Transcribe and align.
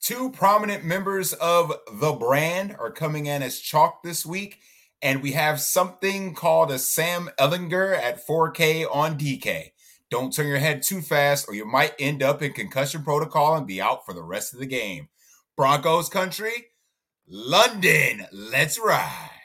Two 0.00 0.30
prominent 0.30 0.82
members 0.82 1.34
of 1.34 1.74
the 1.92 2.12
brand 2.12 2.74
are 2.78 2.90
coming 2.90 3.26
in 3.26 3.42
as 3.42 3.60
chalk 3.60 4.02
this 4.02 4.24
week, 4.24 4.60
and 5.02 5.22
we 5.22 5.32
have 5.32 5.60
something 5.60 6.34
called 6.34 6.70
a 6.70 6.78
Sam 6.78 7.28
Ehlinger 7.38 7.94
at 7.94 8.26
4K 8.26 8.86
on 8.90 9.18
DK. 9.18 9.72
Don't 10.10 10.32
turn 10.32 10.46
your 10.46 10.58
head 10.58 10.82
too 10.82 11.02
fast, 11.02 11.46
or 11.48 11.54
you 11.54 11.66
might 11.66 11.94
end 11.98 12.22
up 12.22 12.40
in 12.40 12.54
concussion 12.54 13.04
protocol 13.04 13.54
and 13.56 13.66
be 13.66 13.80
out 13.80 14.06
for 14.06 14.14
the 14.14 14.22
rest 14.22 14.54
of 14.54 14.58
the 14.58 14.66
game. 14.66 15.08
Broncos 15.54 16.08
country, 16.08 16.68
London, 17.28 18.26
let's 18.32 18.78
ride. 18.78 19.39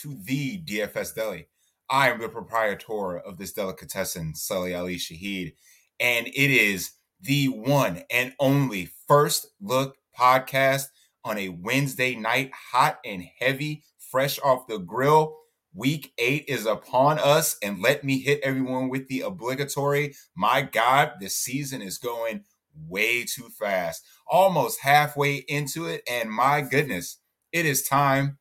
To 0.00 0.16
the 0.24 0.62
DFS 0.62 1.14
Deli. 1.14 1.48
I 1.90 2.10
am 2.10 2.20
the 2.20 2.28
proprietor 2.28 3.18
of 3.18 3.38
this 3.38 3.52
delicatessen, 3.52 4.34
Sully 4.34 4.74
Ali 4.74 4.96
Shahid, 4.96 5.54
and 6.00 6.26
it 6.28 6.50
is 6.50 6.92
the 7.20 7.46
one 7.46 8.02
and 8.10 8.34
only 8.40 8.90
first 9.06 9.46
look 9.60 9.96
podcast 10.18 10.86
on 11.24 11.38
a 11.38 11.50
Wednesday 11.50 12.14
night, 12.16 12.50
hot 12.72 12.98
and 13.04 13.24
heavy, 13.38 13.84
fresh 13.98 14.38
off 14.40 14.66
the 14.66 14.78
grill. 14.78 15.36
Week 15.74 16.12
eight 16.18 16.44
is 16.48 16.66
upon 16.66 17.18
us, 17.18 17.56
and 17.62 17.80
let 17.80 18.04
me 18.04 18.18
hit 18.18 18.40
everyone 18.42 18.88
with 18.88 19.08
the 19.08 19.20
obligatory. 19.22 20.14
My 20.36 20.62
God, 20.62 21.12
the 21.20 21.30
season 21.30 21.80
is 21.80 21.98
going 21.98 22.44
way 22.74 23.24
too 23.24 23.48
fast. 23.58 24.04
Almost 24.26 24.80
halfway 24.80 25.36
into 25.36 25.86
it, 25.86 26.02
and 26.10 26.30
my 26.30 26.60
goodness, 26.60 27.18
it 27.52 27.64
is 27.64 27.82
time 27.82 28.38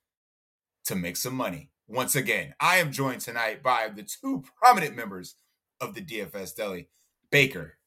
to 0.86 0.96
make 0.96 1.18
some 1.18 1.36
money. 1.36 1.70
Once 1.88 2.16
again, 2.16 2.54
I 2.60 2.78
am 2.78 2.92
joined 2.92 3.22
tonight 3.22 3.62
by 3.62 3.90
the 3.94 4.04
two 4.04 4.44
prominent 4.58 4.96
members 4.96 5.36
of 5.80 5.94
the 5.94 6.02
DFS 6.02 6.56
Deli, 6.56 6.90
Baker, 7.32 7.78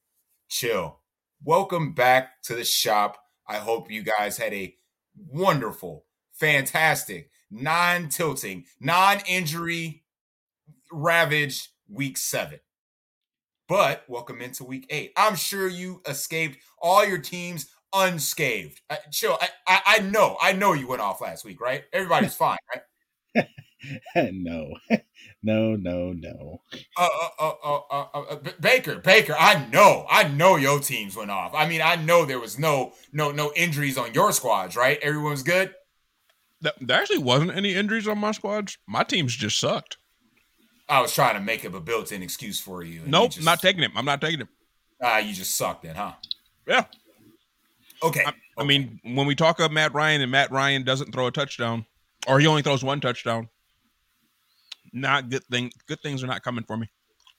Chill. 0.47 0.99
Welcome 1.43 1.93
back 1.93 2.41
to 2.43 2.55
the 2.55 2.63
shop. 2.63 3.17
I 3.47 3.57
hope 3.57 3.91
you 3.91 4.03
guys 4.03 4.37
had 4.37 4.53
a 4.53 4.75
wonderful, 5.15 6.05
fantastic, 6.33 7.29
non 7.49 8.09
tilting, 8.09 8.65
non 8.79 9.21
injury 9.27 10.03
ravaged 10.91 11.69
week 11.89 12.17
seven. 12.17 12.59
But 13.67 14.03
welcome 14.07 14.41
into 14.41 14.63
week 14.63 14.85
eight. 14.91 15.11
I'm 15.17 15.35
sure 15.35 15.67
you 15.67 16.01
escaped 16.07 16.59
all 16.79 17.03
your 17.03 17.17
teams 17.17 17.67
unscathed. 17.95 18.81
Uh, 18.89 18.97
chill. 19.11 19.37
I, 19.39 19.49
I, 19.67 19.81
I 19.85 19.99
know. 19.99 20.37
I 20.41 20.53
know 20.53 20.73
you 20.73 20.87
went 20.87 21.01
off 21.01 21.21
last 21.21 21.45
week, 21.45 21.61
right? 21.61 21.83
Everybody's 21.93 22.35
fine, 22.45 22.57
right? 22.73 23.47
no, 24.31 24.73
no, 25.43 25.75
no, 25.75 26.13
no. 26.13 26.61
Uh, 26.97 27.07
uh, 27.39 27.51
uh, 27.63 27.81
uh, 27.91 28.05
uh, 28.13 28.37
Baker, 28.59 28.97
Baker. 28.97 29.35
I 29.37 29.65
know. 29.71 30.05
I 30.09 30.27
know 30.27 30.55
your 30.55 30.79
teams 30.79 31.15
went 31.15 31.31
off. 31.31 31.53
I 31.53 31.67
mean, 31.67 31.81
I 31.81 31.95
know 31.95 32.25
there 32.25 32.39
was 32.39 32.57
no, 32.59 32.93
no, 33.11 33.31
no 33.31 33.51
injuries 33.55 33.97
on 33.97 34.13
your 34.13 34.31
squads, 34.31 34.75
right? 34.75 34.99
Everyone's 35.01 35.43
good. 35.43 35.73
There 36.61 36.99
actually 36.99 37.19
wasn't 37.19 37.55
any 37.55 37.75
injuries 37.75 38.07
on 38.07 38.17
my 38.17 38.31
squads. 38.31 38.77
My 38.87 39.03
teams 39.03 39.35
just 39.35 39.59
sucked. 39.59 39.97
I 40.87 41.01
was 41.01 41.13
trying 41.13 41.35
to 41.35 41.41
make 41.41 41.65
up 41.65 41.73
a 41.73 41.79
built-in 41.79 42.21
excuse 42.21 42.59
for 42.59 42.83
you. 42.83 43.01
Nope, 43.05 43.23
you 43.23 43.29
just, 43.29 43.45
not 43.45 43.59
taking 43.61 43.83
it. 43.83 43.91
I'm 43.95 44.05
not 44.05 44.21
taking 44.21 44.41
it. 44.41 44.47
Ah, 45.01 45.17
you 45.17 45.33
just 45.33 45.57
sucked 45.57 45.83
then, 45.83 45.95
huh? 45.95 46.13
Yeah. 46.67 46.85
Okay. 48.03 48.23
I, 48.25 48.33
I 48.57 48.63
mean, 48.63 48.99
when 49.03 49.27
we 49.27 49.35
talk 49.35 49.59
of 49.59 49.71
Matt 49.71 49.93
Ryan 49.93 50.21
and 50.21 50.31
Matt 50.31 50.51
Ryan 50.51 50.83
doesn't 50.83 51.11
throw 51.11 51.27
a 51.27 51.31
touchdown, 51.31 51.85
or 52.27 52.39
he 52.39 52.47
only 52.47 52.61
throws 52.61 52.83
one 52.83 52.99
touchdown, 52.99 53.49
not 54.91 55.29
good 55.29 55.43
thing. 55.45 55.71
Good 55.87 56.01
things 56.01 56.23
are 56.23 56.27
not 56.27 56.43
coming 56.43 56.63
for 56.63 56.77
me. 56.77 56.89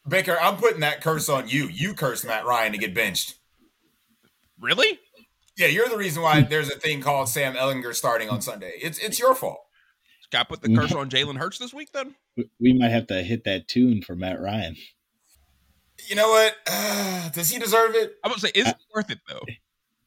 Baker, 0.09 0.39
I'm 0.41 0.57
putting 0.57 0.81
that 0.81 1.01
curse 1.01 1.29
on 1.29 1.49
you. 1.49 1.69
You 1.69 1.95
cursed 1.95 2.27
Matt 2.27 2.47
Ryan 2.47 2.73
to 2.73 2.79
get 2.79 2.95
benched. 2.95 3.35
Really? 4.61 4.99
Yeah, 5.57 5.69
you're 5.69 5.89
the 5.89 5.97
reason 5.97 6.23
why 6.23 6.43
there's 6.43 6.71
a 6.71 6.79
thing 6.79 7.01
called 7.01 7.29
Sam 7.29 7.55
Ehlinger 7.55 7.95
starting 7.95 8.29
on 8.29 8.43
Sunday. 8.43 8.75
It's 8.81 8.99
it's 8.99 9.19
your 9.19 9.35
fault. 9.35 9.61
Got 10.31 10.43
to 10.43 10.49
put 10.49 10.61
the 10.61 10.75
curse 10.75 10.93
on 10.93 11.09
Jalen 11.09 11.39
Hurts 11.39 11.59
this 11.59 11.73
week 11.73 11.93
then? 11.93 12.15
We 12.59 12.73
might 12.73 12.91
have 12.91 13.07
to 13.09 13.23
hit 13.23 13.45
that 13.45 13.69
tune 13.69 14.03
for 14.03 14.17
Matt 14.17 14.41
Ryan. 14.41 14.77
You 16.09 16.17
know 16.17 16.29
what? 16.29 16.55
Uh, 16.67 17.29
does 17.33 17.49
he 17.49 17.59
deserve 17.59 17.95
it? 17.95 18.15
I 18.25 18.29
would 18.29 18.41
say, 18.41 18.51
is 18.55 18.69
it 18.69 18.77
worth 18.95 19.11
it 19.11 19.21
though? 19.29 19.43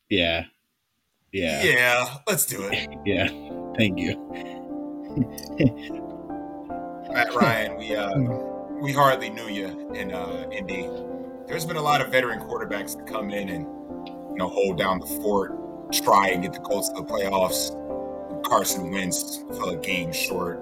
Yeah. 0.10 0.46
Yeah. 1.32 1.64
Yeah, 1.64 2.18
let's 2.28 2.46
do 2.46 2.68
it. 2.72 2.90
Yeah. 3.06 3.28
Thank 3.78 3.98
you. 4.00 4.16
Matt 7.12 7.34
Ryan, 7.34 7.78
we 7.78 7.96
uh 7.96 8.18
we 8.82 8.92
hardly 8.92 9.30
knew 9.30 9.48
you 9.48 9.94
in 9.94 10.12
uh 10.14 10.50
Indy. 10.52 10.90
There's 11.48 11.66
been 11.66 11.78
a 11.78 11.82
lot 11.82 12.02
of 12.02 12.12
veteran 12.12 12.40
quarterbacks 12.42 12.98
that 12.98 13.08
come 13.08 13.30
in 13.32 13.50
and 13.50 13.66
you 14.06 14.36
know 14.36 14.50
hold 14.50 14.78
down 14.78 15.00
the 15.00 15.06
fort, 15.06 15.54
try 15.92 16.30
and 16.30 16.44
get 16.44 16.54
the 16.54 16.60
Colts 16.60 16.90
to 16.90 16.96
the 16.96 17.04
playoffs. 17.04 17.76
Carson 18.44 18.92
Wentz 18.92 19.44
fell 19.52 19.70
a 19.70 19.78
game 19.78 20.12
short. 20.12 20.60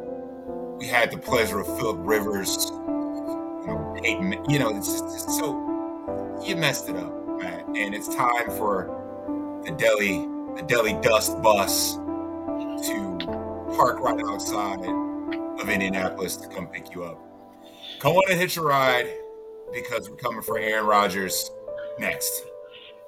We 0.77 0.87
had 0.87 1.11
the 1.11 1.17
pleasure 1.17 1.59
of 1.59 1.67
Philip 1.77 1.97
Rivers, 1.99 2.65
you 2.69 3.63
know, 3.67 3.97
Peyton, 4.01 4.45
you 4.49 4.59
know, 4.59 4.75
it's 4.77 4.91
just, 4.91 5.05
it's 5.05 5.37
so 5.37 6.39
you 6.45 6.55
messed 6.55 6.87
it 6.89 6.95
up, 6.95 7.39
Matt. 7.39 7.65
And 7.67 7.95
it's 7.95 8.13
time 8.15 8.49
for 8.51 9.06
the 9.67 9.73
deli, 9.73 10.25
the 10.55 10.63
deli 10.65 10.93
dust 11.01 11.41
bus 11.41 11.95
to 11.95 13.17
park 13.75 13.99
right 13.99 14.23
outside 14.27 14.79
of 15.59 15.69
Indianapolis 15.69 16.37
to 16.37 16.47
come 16.47 16.67
pick 16.67 16.95
you 16.95 17.03
up. 17.03 17.19
Come 17.99 18.13
on 18.13 18.31
and 18.31 18.39
hitch 18.39 18.55
a 18.55 18.61
ride 18.61 19.13
because 19.73 20.09
we're 20.09 20.15
coming 20.15 20.41
for 20.41 20.57
Aaron 20.57 20.85
Rodgers 20.85 21.51
next. 21.99 22.45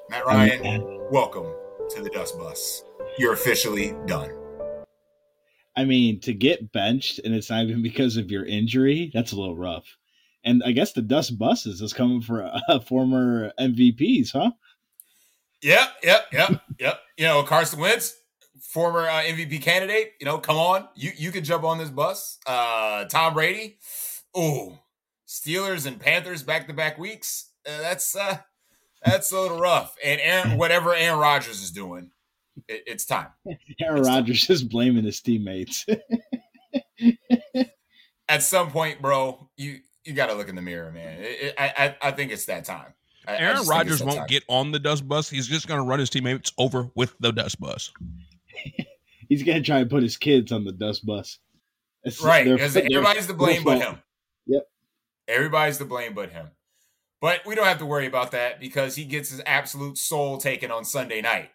Matt 0.09 0.25
Ryan, 0.25 0.83
welcome 1.09 1.47
to 1.91 2.01
the 2.01 2.09
Dust 2.09 2.37
Bus. 2.37 2.83
You're 3.17 3.33
officially 3.33 3.95
done. 4.05 4.29
I 5.77 5.85
mean, 5.85 6.19
to 6.21 6.33
get 6.33 6.73
benched 6.73 7.19
and 7.19 7.33
it's 7.33 7.49
not 7.49 7.63
even 7.63 7.81
because 7.81 8.17
of 8.17 8.29
your 8.29 8.45
injury, 8.45 9.11
that's 9.13 9.31
a 9.31 9.39
little 9.39 9.55
rough. 9.55 9.85
And 10.43 10.61
I 10.65 10.73
guess 10.73 10.91
the 10.91 11.01
Dust 11.01 11.39
Buses 11.39 11.81
is 11.81 11.93
coming 11.93 12.19
for 12.19 12.43
uh, 12.43 12.79
former 12.85 13.53
MVPs, 13.57 14.33
huh? 14.33 14.51
Yep, 15.61 15.89
yep, 16.03 16.25
yep, 16.31 16.61
yep. 16.79 16.99
You 17.17 17.25
know, 17.25 17.43
Carson 17.43 17.79
Wentz, 17.79 18.15
former 18.61 19.07
uh, 19.07 19.21
MVP 19.23 19.61
candidate. 19.61 20.13
You 20.19 20.25
know, 20.25 20.37
come 20.37 20.57
on, 20.57 20.87
you 20.95 21.11
you 21.17 21.31
could 21.31 21.43
jump 21.43 21.63
on 21.63 21.77
this 21.77 21.89
bus. 21.89 22.37
Uh, 22.47 23.05
Tom 23.05 23.33
Brady, 23.33 23.77
oh, 24.33 24.79
Steelers 25.27 25.85
and 25.85 25.99
Panthers 25.99 26.43
back 26.43 26.67
to 26.67 26.73
back 26.73 26.97
weeks. 26.97 27.49
Uh, 27.67 27.81
that's 27.81 28.15
uh, 28.15 28.37
that's 29.03 29.31
a 29.31 29.39
little 29.39 29.59
rough. 29.59 29.95
And 30.03 30.21
Aaron, 30.21 30.57
whatever 30.57 30.95
Aaron 30.95 31.19
Rodgers 31.19 31.61
is 31.61 31.71
doing, 31.71 32.11
it, 32.67 32.83
it's 32.87 33.05
time. 33.05 33.27
Aaron 33.81 34.03
Rodgers 34.03 34.49
is 34.49 34.63
blaming 34.63 35.03
his 35.03 35.19
teammates. 35.21 35.85
At 38.29 38.43
some 38.43 38.71
point, 38.71 39.01
bro, 39.01 39.49
you 39.57 39.79
you 40.05 40.13
got 40.13 40.27
to 40.27 40.35
look 40.35 40.47
in 40.49 40.55
the 40.55 40.61
mirror, 40.61 40.91
man. 40.91 41.19
It, 41.19 41.25
it, 41.41 41.55
I, 41.57 41.73
I 41.77 42.09
I 42.09 42.11
think 42.11 42.31
it's 42.31 42.45
that 42.45 42.63
time. 42.65 42.93
I- 43.27 43.33
I 43.33 43.37
Aaron 43.37 43.57
just 43.57 43.69
Rodgers 43.69 44.03
won't 44.03 44.17
time. 44.17 44.27
get 44.27 44.43
on 44.47 44.71
the 44.71 44.79
dust 44.79 45.07
bus. 45.07 45.29
He's 45.29 45.47
just 45.47 45.67
going 45.67 45.79
to 45.79 45.85
run 45.85 45.99
his 45.99 46.09
teammates 46.09 46.51
over 46.57 46.89
with 46.95 47.15
the 47.19 47.31
dust 47.31 47.59
bus. 47.59 47.91
He's 49.29 49.43
gonna 49.43 49.61
try 49.61 49.77
and 49.79 49.89
put 49.89 50.01
his 50.01 50.17
kids 50.17 50.51
on 50.51 50.63
the 50.63 50.71
Dust 50.71 51.05
Bus. 51.05 51.37
It's- 52.03 52.19
right 52.23 52.45
because 52.45 52.75
everybody's 52.75 53.27
to 53.27 53.33
blame 53.35 53.63
but 53.63 53.77
him. 53.77 53.99
Yep. 54.47 54.63
Everybody's 55.27 55.77
to 55.77 55.85
blame 55.85 56.15
but 56.15 56.31
him. 56.31 56.47
But 57.21 57.45
we 57.45 57.53
don't 57.53 57.65
have 57.67 57.77
to 57.77 57.85
worry 57.85 58.07
about 58.07 58.31
that 58.31 58.59
because 58.59 58.95
he 58.95 59.05
gets 59.05 59.29
his 59.29 59.39
absolute 59.45 59.99
soul 59.99 60.39
taken 60.39 60.71
on 60.71 60.83
Sunday 60.83 61.21
night 61.21 61.51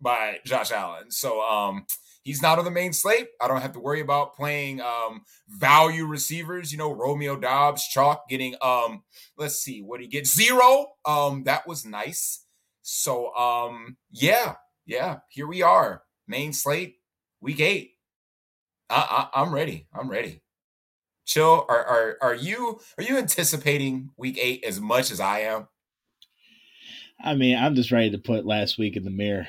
by 0.00 0.38
Josh 0.44 0.70
Allen. 0.70 1.10
So 1.10 1.42
um 1.42 1.86
he's 2.26 2.42
not 2.42 2.58
on 2.58 2.64
the 2.64 2.70
main 2.72 2.92
slate. 2.92 3.28
I 3.40 3.46
don't 3.46 3.62
have 3.62 3.72
to 3.74 3.80
worry 3.80 4.00
about 4.00 4.34
playing 4.34 4.80
um 4.80 5.22
value 5.48 6.04
receivers, 6.04 6.72
you 6.72 6.78
know, 6.78 6.90
Romeo 6.90 7.36
Doubs, 7.36 7.86
Chalk 7.86 8.28
getting 8.28 8.56
um 8.60 9.04
let's 9.38 9.58
see 9.58 9.80
what 9.80 10.00
he 10.00 10.08
gets 10.08 10.34
zero. 10.34 10.88
Um 11.04 11.44
that 11.44 11.66
was 11.68 11.86
nice. 11.86 12.44
So 12.82 13.32
um 13.34 13.96
yeah, 14.10 14.56
yeah, 14.84 15.18
here 15.30 15.46
we 15.46 15.62
are. 15.62 16.02
Main 16.26 16.52
slate, 16.52 16.96
week 17.40 17.60
8. 17.60 17.92
I, 18.90 19.28
I 19.34 19.42
I'm 19.42 19.54
ready. 19.54 19.86
I'm 19.94 20.10
ready. 20.10 20.42
Chill. 21.26 21.64
Are 21.68 21.84
are 21.84 22.16
are 22.22 22.34
you 22.34 22.80
are 22.98 23.04
you 23.04 23.18
anticipating 23.18 24.10
week 24.16 24.38
eight 24.40 24.64
as 24.64 24.80
much 24.80 25.10
as 25.10 25.20
I 25.20 25.40
am? 25.40 25.68
I 27.22 27.34
mean, 27.34 27.56
I'm 27.56 27.74
just 27.74 27.92
ready 27.92 28.10
to 28.10 28.18
put 28.18 28.44
last 28.44 28.78
week 28.78 28.96
in 28.96 29.04
the 29.04 29.10
mirror. 29.10 29.46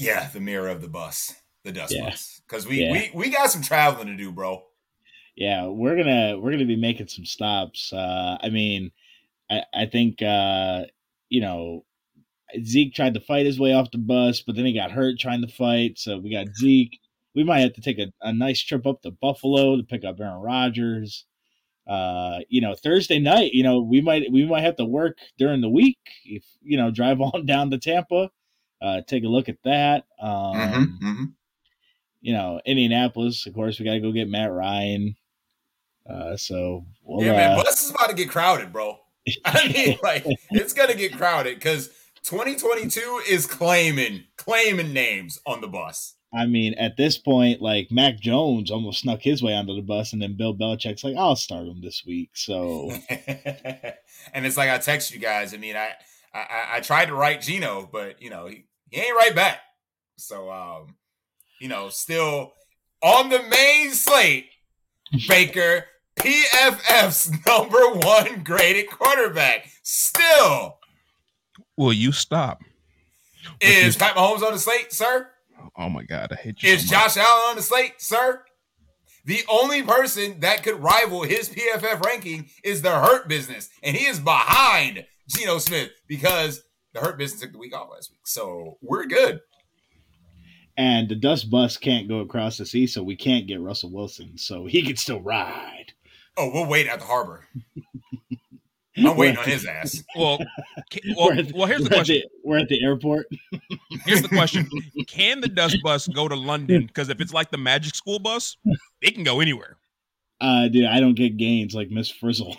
Yeah, 0.00 0.28
the 0.30 0.40
mirror 0.40 0.68
of 0.68 0.80
the 0.80 0.88
bus, 0.88 1.34
the 1.64 1.72
dust 1.72 1.94
Yeah. 1.94 2.10
bus. 2.10 2.40
Because 2.48 2.66
we, 2.66 2.82
Yeah. 2.82 2.92
we 2.92 3.10
we 3.14 3.30
got 3.30 3.50
some 3.50 3.62
traveling 3.62 4.08
to 4.08 4.16
do, 4.16 4.32
bro. 4.32 4.64
Yeah, 5.36 5.66
we're 5.66 5.96
gonna 5.96 6.38
we're 6.38 6.50
gonna 6.52 6.64
be 6.64 6.76
making 6.76 7.08
some 7.08 7.24
stops. 7.24 7.92
Uh, 7.92 8.38
I 8.40 8.48
mean, 8.50 8.90
I 9.50 9.62
I 9.74 9.86
think 9.86 10.22
uh, 10.22 10.84
you 11.28 11.40
know 11.40 11.84
Zeke 12.64 12.94
tried 12.94 13.14
to 13.14 13.20
fight 13.20 13.46
his 13.46 13.60
way 13.60 13.72
off 13.74 13.90
the 13.90 13.98
bus, 13.98 14.40
but 14.40 14.56
then 14.56 14.64
he 14.66 14.72
got 14.72 14.90
hurt 14.90 15.18
trying 15.18 15.42
to 15.42 15.48
fight. 15.52 15.98
So 15.98 16.18
we 16.18 16.30
got 16.32 16.48
Zeke. 16.56 16.98
We 17.34 17.44
might 17.44 17.60
have 17.60 17.74
to 17.74 17.80
take 17.80 17.98
a, 17.98 18.12
a 18.22 18.32
nice 18.32 18.60
trip 18.60 18.86
up 18.86 19.02
to 19.02 19.12
Buffalo 19.12 19.76
to 19.76 19.82
pick 19.84 20.04
up 20.04 20.18
Aaron 20.20 20.40
Rodgers. 20.40 21.26
Uh, 21.86 22.40
you 22.48 22.60
know, 22.60 22.74
Thursday 22.74 23.18
night, 23.18 23.52
you 23.52 23.62
know, 23.62 23.80
we 23.80 24.00
might 24.00 24.30
we 24.32 24.46
might 24.46 24.62
have 24.62 24.76
to 24.76 24.84
work 24.84 25.18
during 25.38 25.60
the 25.60 25.68
week 25.70 25.98
if 26.24 26.44
you 26.62 26.76
know, 26.76 26.90
drive 26.90 27.20
on 27.20 27.46
down 27.46 27.70
to 27.70 27.78
Tampa, 27.78 28.30
uh, 28.80 29.00
take 29.06 29.24
a 29.24 29.28
look 29.28 29.48
at 29.48 29.58
that. 29.64 30.04
Um, 30.20 30.54
Mhm, 30.54 30.98
mhm. 31.00 31.32
you 32.20 32.32
know, 32.32 32.60
Indianapolis, 32.64 33.46
of 33.46 33.54
course, 33.54 33.78
we 33.78 33.84
got 33.84 33.94
to 33.94 34.00
go 34.00 34.12
get 34.12 34.28
Matt 34.28 34.52
Ryan. 34.52 35.16
Uh, 36.08 36.36
so 36.36 36.86
we'll, 37.02 37.24
yeah, 37.24 37.32
man, 37.32 37.58
uh, 37.58 37.62
bus 37.62 37.84
is 37.84 37.90
about 37.90 38.08
to 38.08 38.16
get 38.16 38.30
crowded, 38.30 38.72
bro. 38.72 38.98
I 39.44 39.68
mean, 39.68 39.98
like 40.02 40.24
it's 40.50 40.72
gonna 40.72 40.94
get 40.94 41.16
crowded 41.16 41.54
because 41.56 41.88
2022 42.24 43.22
is 43.28 43.46
claiming 43.46 44.24
claiming 44.36 44.92
names 44.92 45.38
on 45.46 45.60
the 45.60 45.68
bus. 45.68 46.16
I 46.32 46.46
mean, 46.46 46.74
at 46.74 46.96
this 46.96 47.18
point, 47.18 47.60
like 47.60 47.90
Mac 47.90 48.18
Jones 48.20 48.70
almost 48.70 49.00
snuck 49.00 49.20
his 49.20 49.42
way 49.42 49.52
onto 49.52 49.74
the 49.74 49.82
bus, 49.82 50.12
and 50.12 50.22
then 50.22 50.36
Bill 50.36 50.54
Belichick's 50.56 51.04
like, 51.04 51.16
"I'll 51.16 51.36
start 51.36 51.66
him 51.66 51.80
this 51.82 52.04
week." 52.06 52.30
So 52.34 52.90
and 53.08 54.46
it's 54.46 54.56
like 54.56 54.70
I 54.70 54.78
text 54.78 55.12
you 55.12 55.18
guys. 55.18 55.54
I 55.54 55.58
mean, 55.58 55.76
I 55.76 55.92
I, 56.32 56.66
I 56.76 56.80
tried 56.80 57.06
to 57.06 57.14
write 57.14 57.42
Geno, 57.42 57.88
but 57.90 58.22
you 58.22 58.30
know 58.30 58.46
he, 58.46 58.64
he 58.90 59.00
ain't 59.00 59.16
right 59.16 59.34
back. 59.34 59.60
So 60.16 60.50
um, 60.50 60.96
you 61.60 61.68
know, 61.68 61.88
still 61.88 62.52
on 63.02 63.28
the 63.30 63.42
main 63.42 63.92
slate, 63.92 64.46
Baker 65.28 65.84
PFF's 66.18 67.30
number 67.46 67.80
one 67.92 68.42
graded 68.44 68.90
quarterback 68.90 69.70
still 69.82 70.78
Will 71.76 71.94
you 71.94 72.12
stop? 72.12 72.62
is 73.58 73.96
Pat 73.96 74.14
Mahomes 74.14 74.42
on 74.42 74.52
the 74.52 74.58
slate, 74.58 74.92
sir. 74.92 75.30
Oh 75.78 75.88
my 75.88 76.04
god, 76.04 76.28
I 76.30 76.34
hate 76.34 76.62
you. 76.62 76.70
Is 76.70 76.86
so. 76.86 76.94
Josh 76.94 77.16
Allen 77.16 77.50
on 77.50 77.56
the 77.56 77.62
slate, 77.62 77.94
sir? 77.98 78.44
The 79.24 79.40
only 79.48 79.82
person 79.82 80.40
that 80.40 80.62
could 80.62 80.82
rival 80.82 81.22
his 81.22 81.48
PFF 81.48 82.04
ranking 82.04 82.50
is 82.62 82.82
the 82.82 82.90
Hurt 82.90 83.28
Business, 83.28 83.70
and 83.82 83.96
he 83.96 84.06
is 84.06 84.20
behind 84.20 85.06
Geno 85.26 85.58
Smith 85.58 85.90
because 86.06 86.62
the 86.92 87.00
Hurt 87.00 87.18
Business 87.18 87.40
took 87.40 87.52
the 87.52 87.58
week 87.58 87.74
off 87.76 87.88
last 87.92 88.10
week. 88.10 88.20
So 88.24 88.78
we're 88.82 89.06
good. 89.06 89.40
and 90.76 91.08
the 91.08 91.14
dust 91.14 91.50
bus 91.50 91.76
can't 91.76 92.08
go 92.08 92.20
across 92.20 92.58
the 92.58 92.66
sea, 92.66 92.86
so 92.86 93.02
we 93.02 93.16
can't 93.16 93.46
get 93.46 93.60
Russell 93.60 93.90
Wilson, 93.92 94.36
so 94.38 94.66
he 94.66 94.82
can 94.82 94.96
still 94.96 95.20
ride. 95.20 95.92
Oh, 96.36 96.50
we'll 96.52 96.66
wait 96.66 96.86
at 96.86 97.00
the 97.00 97.04
harbor. 97.06 97.44
I'm 98.96 99.16
waiting 99.16 99.36
on 99.38 99.44
his 99.44 99.66
ass. 99.66 100.02
Well, 100.16 100.38
ca- 100.92 101.00
well, 101.16 101.28
We're 101.28 101.44
well, 101.54 101.66
here's 101.66 101.82
the 101.82 101.88
we're 101.90 101.96
at 102.00 102.06
question. 102.06 102.22
we're 102.44 102.58
at 102.58 102.68
the 102.68 102.82
airport. 102.84 103.26
Here's 104.04 104.22
the 104.22 104.28
question: 104.40 104.68
Can 105.06 105.40
the 105.40 105.48
dust 105.48 105.78
bus 105.82 106.08
go 106.08 106.28
to 106.28 106.34
London? 106.34 106.86
Because 106.86 107.08
if 107.08 107.20
it's 107.20 107.32
like 107.32 107.50
the 107.50 107.58
Magic 107.58 107.94
School 107.94 108.18
bus, 108.18 108.56
it 109.00 109.14
can 109.14 109.22
go 109.24 109.40
anywhere. 109.40 109.76
Uh, 110.40 110.68
dude, 110.68 110.86
I 110.86 111.00
don't 111.00 111.14
get 111.14 111.36
gains 111.36 111.74
like 111.74 111.90
Miss 111.90 112.08
Frizzle. 112.10 112.56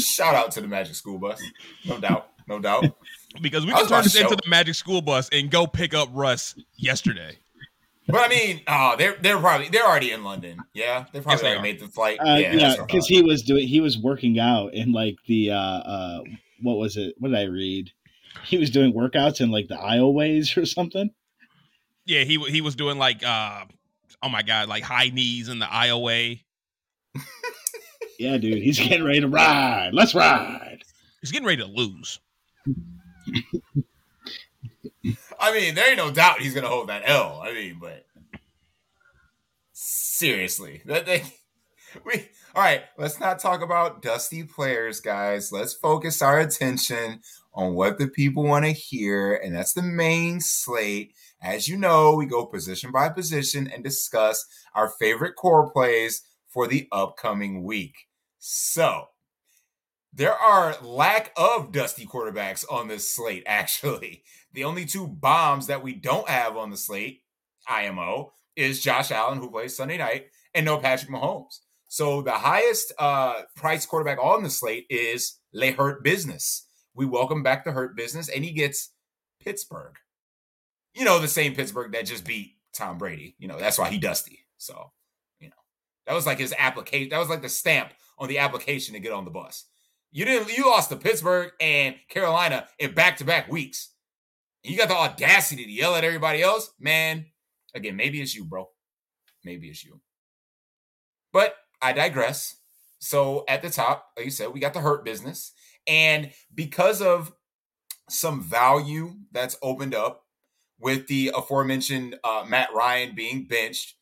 Shout 0.00 0.34
out 0.34 0.50
to 0.52 0.60
the 0.60 0.68
Magic 0.68 0.94
School 0.94 1.18
Bus. 1.18 1.42
No 1.84 1.98
doubt. 1.98 2.28
No 2.48 2.58
doubt. 2.58 2.84
Because 3.40 3.66
we 3.66 3.72
I 3.72 3.80
can 3.80 3.88
turn 3.88 4.04
this 4.04 4.16
into 4.16 4.36
the 4.36 4.48
Magic 4.48 4.74
School 4.74 5.02
bus 5.02 5.28
and 5.30 5.50
go 5.50 5.66
pick 5.66 5.94
up 5.94 6.08
Russ 6.12 6.54
yesterday. 6.76 7.38
But 8.08 8.20
I 8.20 8.28
mean, 8.28 8.60
oh, 8.68 8.94
they're 8.96 9.16
they're 9.20 9.38
probably 9.38 9.68
they're 9.68 9.84
already 9.84 10.12
in 10.12 10.22
London. 10.22 10.58
Yeah, 10.72 11.06
they 11.12 11.20
probably 11.20 11.32
Yes, 11.32 11.40
they 11.42 11.48
already 11.48 11.62
made 11.62 11.80
the 11.80 11.88
flight. 11.88 12.18
Uh, 12.20 12.24
yeah, 12.24 12.38
yeah, 12.38 12.56
that's 12.56 12.78
what 12.78 12.84
I 12.84 12.86
because 12.86 13.08
thought. 13.08 13.14
he 13.14 13.22
was 13.22 13.42
doing 13.42 13.66
he 13.66 13.80
was 13.80 13.98
working 13.98 14.38
out 14.38 14.74
in 14.74 14.92
like 14.92 15.16
the 15.26 15.50
uh, 15.50 15.56
uh, 15.56 16.20
what 16.62 16.78
was 16.78 16.96
it? 16.96 17.16
What 17.18 17.30
did 17.30 17.38
I 17.38 17.44
read? 17.44 17.90
He 18.44 18.58
was 18.58 18.70
doing 18.70 18.92
workouts 18.92 19.40
in 19.40 19.50
like 19.50 19.66
the 19.66 19.76
aisleways 19.76 20.56
or 20.56 20.64
something. 20.66 21.10
Yeah, 22.04 22.22
he 22.22 22.38
he 22.44 22.60
was 22.60 22.76
doing 22.76 22.96
like 22.96 23.26
uh 23.26 23.64
oh 24.22 24.28
my 24.28 24.42
god, 24.42 24.68
like 24.68 24.84
high 24.84 25.08
knees 25.08 25.48
in 25.48 25.58
the 25.58 25.70
aisle 25.70 26.02
way. 26.02 26.44
Yeah, 28.18 28.36
dude, 28.38 28.62
he's 28.62 28.78
getting 28.78 29.04
ready 29.04 29.20
to 29.20 29.28
ride. 29.28 29.90
Let's 29.92 30.14
ride. 30.14 30.82
He's 31.20 31.32
getting 31.32 31.46
ready 31.46 31.62
to 31.62 31.68
lose. 31.68 32.20
I 35.38 35.52
mean, 35.52 35.74
there 35.74 35.88
ain't 35.88 35.98
no 35.98 36.10
doubt 36.10 36.40
he's 36.40 36.54
gonna 36.54 36.68
hold 36.68 36.88
that 36.88 37.02
L. 37.04 37.40
I 37.44 37.52
mean, 37.52 37.78
but 37.80 38.04
seriously, 39.72 40.82
that 40.86 41.06
they, 41.06 41.24
we 42.04 42.28
all 42.54 42.62
right. 42.62 42.82
Let's 42.96 43.20
not 43.20 43.38
talk 43.38 43.60
about 43.62 44.02
dusty 44.02 44.42
players, 44.42 45.00
guys. 45.00 45.52
Let's 45.52 45.74
focus 45.74 46.22
our 46.22 46.40
attention 46.40 47.20
on 47.52 47.74
what 47.74 47.98
the 47.98 48.08
people 48.08 48.44
want 48.44 48.64
to 48.64 48.72
hear, 48.72 49.34
and 49.34 49.54
that's 49.54 49.74
the 49.74 49.82
main 49.82 50.40
slate. 50.40 51.12
As 51.42 51.68
you 51.68 51.76
know, 51.76 52.14
we 52.14 52.26
go 52.26 52.46
position 52.46 52.90
by 52.90 53.10
position 53.10 53.70
and 53.72 53.84
discuss 53.84 54.46
our 54.74 54.88
favorite 54.88 55.36
core 55.36 55.70
plays 55.70 56.22
for 56.56 56.66
the 56.66 56.88
upcoming 56.90 57.62
week. 57.64 57.94
So, 58.38 59.08
there 60.14 60.32
are 60.32 60.74
lack 60.80 61.30
of 61.36 61.70
dusty 61.70 62.06
quarterbacks 62.06 62.64
on 62.72 62.88
this 62.88 63.06
slate, 63.06 63.42
actually. 63.46 64.22
The 64.54 64.64
only 64.64 64.86
two 64.86 65.06
bombs 65.06 65.66
that 65.66 65.82
we 65.82 65.92
don't 65.92 66.26
have 66.30 66.56
on 66.56 66.70
the 66.70 66.78
slate, 66.78 67.20
IMO, 67.68 68.32
is 68.56 68.82
Josh 68.82 69.10
Allen, 69.10 69.36
who 69.36 69.50
plays 69.50 69.76
Sunday 69.76 69.98
night, 69.98 70.28
and 70.54 70.64
no 70.64 70.78
Patrick 70.78 71.10
Mahomes. 71.10 71.58
So 71.88 72.22
the 72.22 72.32
highest 72.32 72.90
uh, 72.98 73.42
price 73.54 73.84
quarterback 73.84 74.18
on 74.18 74.42
the 74.42 74.48
slate 74.48 74.86
is 74.88 75.38
Le 75.52 75.72
Hurt 75.72 76.02
Business. 76.02 76.66
We 76.94 77.04
welcome 77.04 77.42
back 77.42 77.66
the 77.66 77.72
Hurt 77.72 77.94
Business, 77.94 78.30
and 78.30 78.42
he 78.42 78.52
gets 78.52 78.92
Pittsburgh. 79.40 79.96
You 80.94 81.04
know, 81.04 81.18
the 81.18 81.28
same 81.28 81.54
Pittsburgh 81.54 81.92
that 81.92 82.06
just 82.06 82.24
beat 82.24 82.54
Tom 82.72 82.96
Brady. 82.96 83.36
You 83.38 83.46
know, 83.46 83.58
that's 83.58 83.78
why 83.78 83.90
he 83.90 83.98
dusty. 83.98 84.46
So, 84.56 84.90
that 86.06 86.14
was 86.14 86.26
like 86.26 86.38
his 86.38 86.54
application. 86.58 87.10
That 87.10 87.18
was 87.18 87.28
like 87.28 87.42
the 87.42 87.48
stamp 87.48 87.92
on 88.18 88.28
the 88.28 88.38
application 88.38 88.94
to 88.94 89.00
get 89.00 89.12
on 89.12 89.24
the 89.24 89.30
bus. 89.30 89.64
You 90.12 90.24
didn't. 90.24 90.56
You 90.56 90.70
lost 90.70 90.88
to 90.90 90.96
Pittsburgh 90.96 91.50
and 91.60 91.96
Carolina 92.08 92.66
in 92.78 92.94
back-to-back 92.94 93.50
weeks. 93.50 93.90
And 94.64 94.72
you 94.72 94.78
got 94.78 94.88
the 94.88 94.96
audacity 94.96 95.64
to 95.64 95.70
yell 95.70 95.94
at 95.94 96.04
everybody 96.04 96.42
else, 96.42 96.70
man. 96.80 97.26
Again, 97.74 97.96
maybe 97.96 98.22
it's 98.22 98.34
you, 98.34 98.44
bro. 98.44 98.68
Maybe 99.44 99.68
it's 99.68 99.84
you. 99.84 100.00
But 101.32 101.54
I 101.82 101.92
digress. 101.92 102.56
So 102.98 103.44
at 103.48 103.62
the 103.62 103.68
top, 103.68 104.06
like 104.16 104.24
you 104.24 104.30
said, 104.30 104.52
we 104.52 104.60
got 104.60 104.72
the 104.72 104.80
hurt 104.80 105.04
business, 105.04 105.52
and 105.86 106.30
because 106.54 107.02
of 107.02 107.32
some 108.08 108.42
value 108.42 109.16
that's 109.32 109.58
opened 109.62 109.94
up 109.94 110.24
with 110.78 111.06
the 111.08 111.32
aforementioned 111.34 112.18
uh, 112.24 112.46
Matt 112.48 112.72
Ryan 112.74 113.14
being 113.14 113.46
benched, 113.46 113.96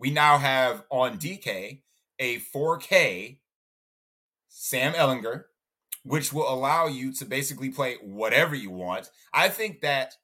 we 0.00 0.10
now 0.10 0.38
have 0.38 0.82
on 0.90 1.18
DK 1.18 1.82
a 2.18 2.38
4K 2.38 3.38
Sam 4.48 4.94
Ehlinger, 4.94 5.44
which 6.04 6.32
will 6.32 6.52
allow 6.52 6.86
you 6.86 7.12
to 7.12 7.24
basically 7.26 7.70
play 7.70 7.96
whatever 8.02 8.54
you 8.54 8.70
want. 8.70 9.10
I 9.32 9.50
think 9.50 9.82
that 9.82 10.14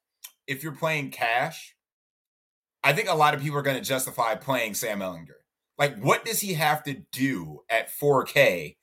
if 0.47 0.63
you're 0.63 0.73
playing 0.73 1.11
cash, 1.11 1.75
I 2.83 2.93
think 2.93 3.07
a 3.07 3.15
lot 3.15 3.35
of 3.35 3.41
people 3.41 3.57
are 3.59 3.63
going 3.63 3.77
to 3.77 3.87
justify 3.87 4.35
playing 4.35 4.73
Sam 4.73 4.99
Ehlinger. 4.99 5.41
Like, 5.77 5.99
what 5.99 6.25
does 6.25 6.39
he 6.39 6.55
have 6.55 6.83
to 6.85 7.03
do 7.11 7.61
at 7.69 7.91
4K 7.91 8.77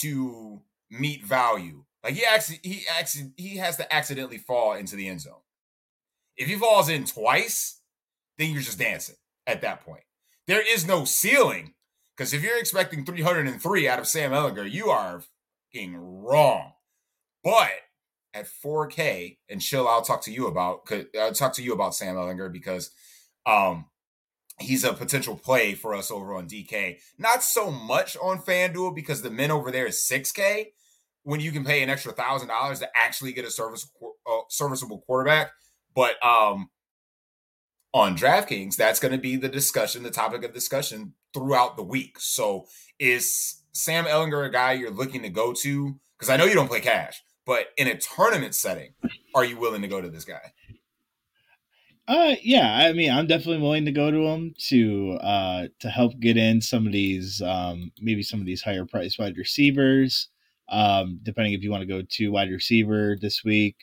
to 0.00 0.62
meet 0.90 1.26
value? 1.26 1.84
Like, 2.02 2.14
he 2.14 2.24
actually, 2.24 2.60
he 2.62 2.84
actually, 2.90 3.32
he 3.36 3.58
has 3.58 3.76
to 3.76 3.94
accidentally 3.94 4.38
fall 4.38 4.72
into 4.72 4.96
the 4.96 5.08
end 5.08 5.20
zone. 5.20 5.42
If 6.36 6.48
he 6.48 6.54
falls 6.54 6.88
in 6.88 7.04
twice, 7.04 7.80
then 8.38 8.50
you're 8.50 8.62
just 8.62 8.78
dancing 8.78 9.16
at 9.46 9.60
that 9.60 9.84
point. 9.84 10.04
There 10.52 10.60
is 10.60 10.86
no 10.86 11.06
ceiling 11.06 11.72
because 12.14 12.34
if 12.34 12.42
you're 12.42 12.58
expecting 12.58 13.06
303 13.06 13.88
out 13.88 13.98
of 13.98 14.06
Sam 14.06 14.32
Ehlinger, 14.32 14.70
you 14.70 14.90
are 14.90 15.22
fucking 15.72 15.96
wrong. 15.96 16.72
But 17.42 17.70
at 18.34 18.44
4K, 18.62 19.38
and 19.48 19.62
chill, 19.62 19.88
I'll 19.88 20.02
talk 20.02 20.20
to 20.24 20.30
you 20.30 20.46
about. 20.48 20.92
I'll 21.18 21.32
talk 21.32 21.54
to 21.54 21.62
you 21.62 21.72
about 21.72 21.94
Sam 21.94 22.16
Ehlinger 22.16 22.52
because 22.52 22.90
um 23.46 23.86
he's 24.60 24.84
a 24.84 24.92
potential 24.92 25.36
play 25.36 25.72
for 25.72 25.94
us 25.94 26.10
over 26.10 26.34
on 26.34 26.48
DK. 26.48 26.98
Not 27.16 27.42
so 27.42 27.70
much 27.70 28.14
on 28.18 28.38
FanDuel 28.38 28.94
because 28.94 29.22
the 29.22 29.30
min 29.30 29.50
over 29.50 29.70
there 29.70 29.86
is 29.86 30.06
6K. 30.06 30.66
When 31.22 31.40
you 31.40 31.50
can 31.50 31.64
pay 31.64 31.82
an 31.82 31.88
extra 31.88 32.12
thousand 32.12 32.48
dollars 32.48 32.80
to 32.80 32.90
actually 32.94 33.32
get 33.32 33.46
a 33.46 33.50
serviceable 33.50 34.16
uh, 34.30 34.42
serviceable 34.50 35.00
quarterback, 35.06 35.52
but 35.94 36.22
um 36.22 36.68
on 37.94 38.16
DraftKings, 38.16 38.76
that's 38.76 39.00
going 39.00 39.12
to 39.12 39.18
be 39.18 39.36
the 39.36 39.48
discussion, 39.48 40.02
the 40.02 40.10
topic 40.10 40.44
of 40.44 40.54
discussion 40.54 41.14
throughout 41.34 41.76
the 41.76 41.82
week. 41.82 42.16
So, 42.18 42.66
is 42.98 43.62
Sam 43.72 44.04
Ehlinger 44.04 44.46
a 44.46 44.50
guy 44.50 44.72
you're 44.72 44.90
looking 44.90 45.22
to 45.22 45.28
go 45.28 45.52
to? 45.52 45.98
Because 46.18 46.30
I 46.30 46.36
know 46.36 46.44
you 46.44 46.54
don't 46.54 46.68
play 46.68 46.80
cash, 46.80 47.22
but 47.44 47.66
in 47.76 47.88
a 47.88 47.98
tournament 47.98 48.54
setting, 48.54 48.94
are 49.34 49.44
you 49.44 49.58
willing 49.58 49.82
to 49.82 49.88
go 49.88 50.00
to 50.00 50.08
this 50.08 50.24
guy? 50.24 50.52
Uh, 52.08 52.34
yeah. 52.42 52.74
I 52.86 52.92
mean, 52.92 53.10
I'm 53.12 53.26
definitely 53.26 53.62
willing 53.62 53.84
to 53.84 53.92
go 53.92 54.10
to 54.10 54.26
him 54.26 54.54
to 54.68 55.18
uh 55.22 55.68
to 55.80 55.88
help 55.88 56.18
get 56.18 56.36
in 56.36 56.60
some 56.60 56.86
of 56.86 56.92
these 56.92 57.40
um 57.40 57.92
maybe 58.00 58.22
some 58.22 58.40
of 58.40 58.46
these 58.46 58.62
higher 58.62 58.84
price 58.84 59.18
wide 59.18 59.36
receivers. 59.36 60.28
um, 60.68 61.20
depending 61.22 61.52
if 61.52 61.62
you 61.62 61.70
want 61.70 61.82
to 61.82 61.86
go 61.86 62.02
to 62.02 62.32
wide 62.32 62.50
receiver 62.50 63.16
this 63.20 63.44
week, 63.44 63.76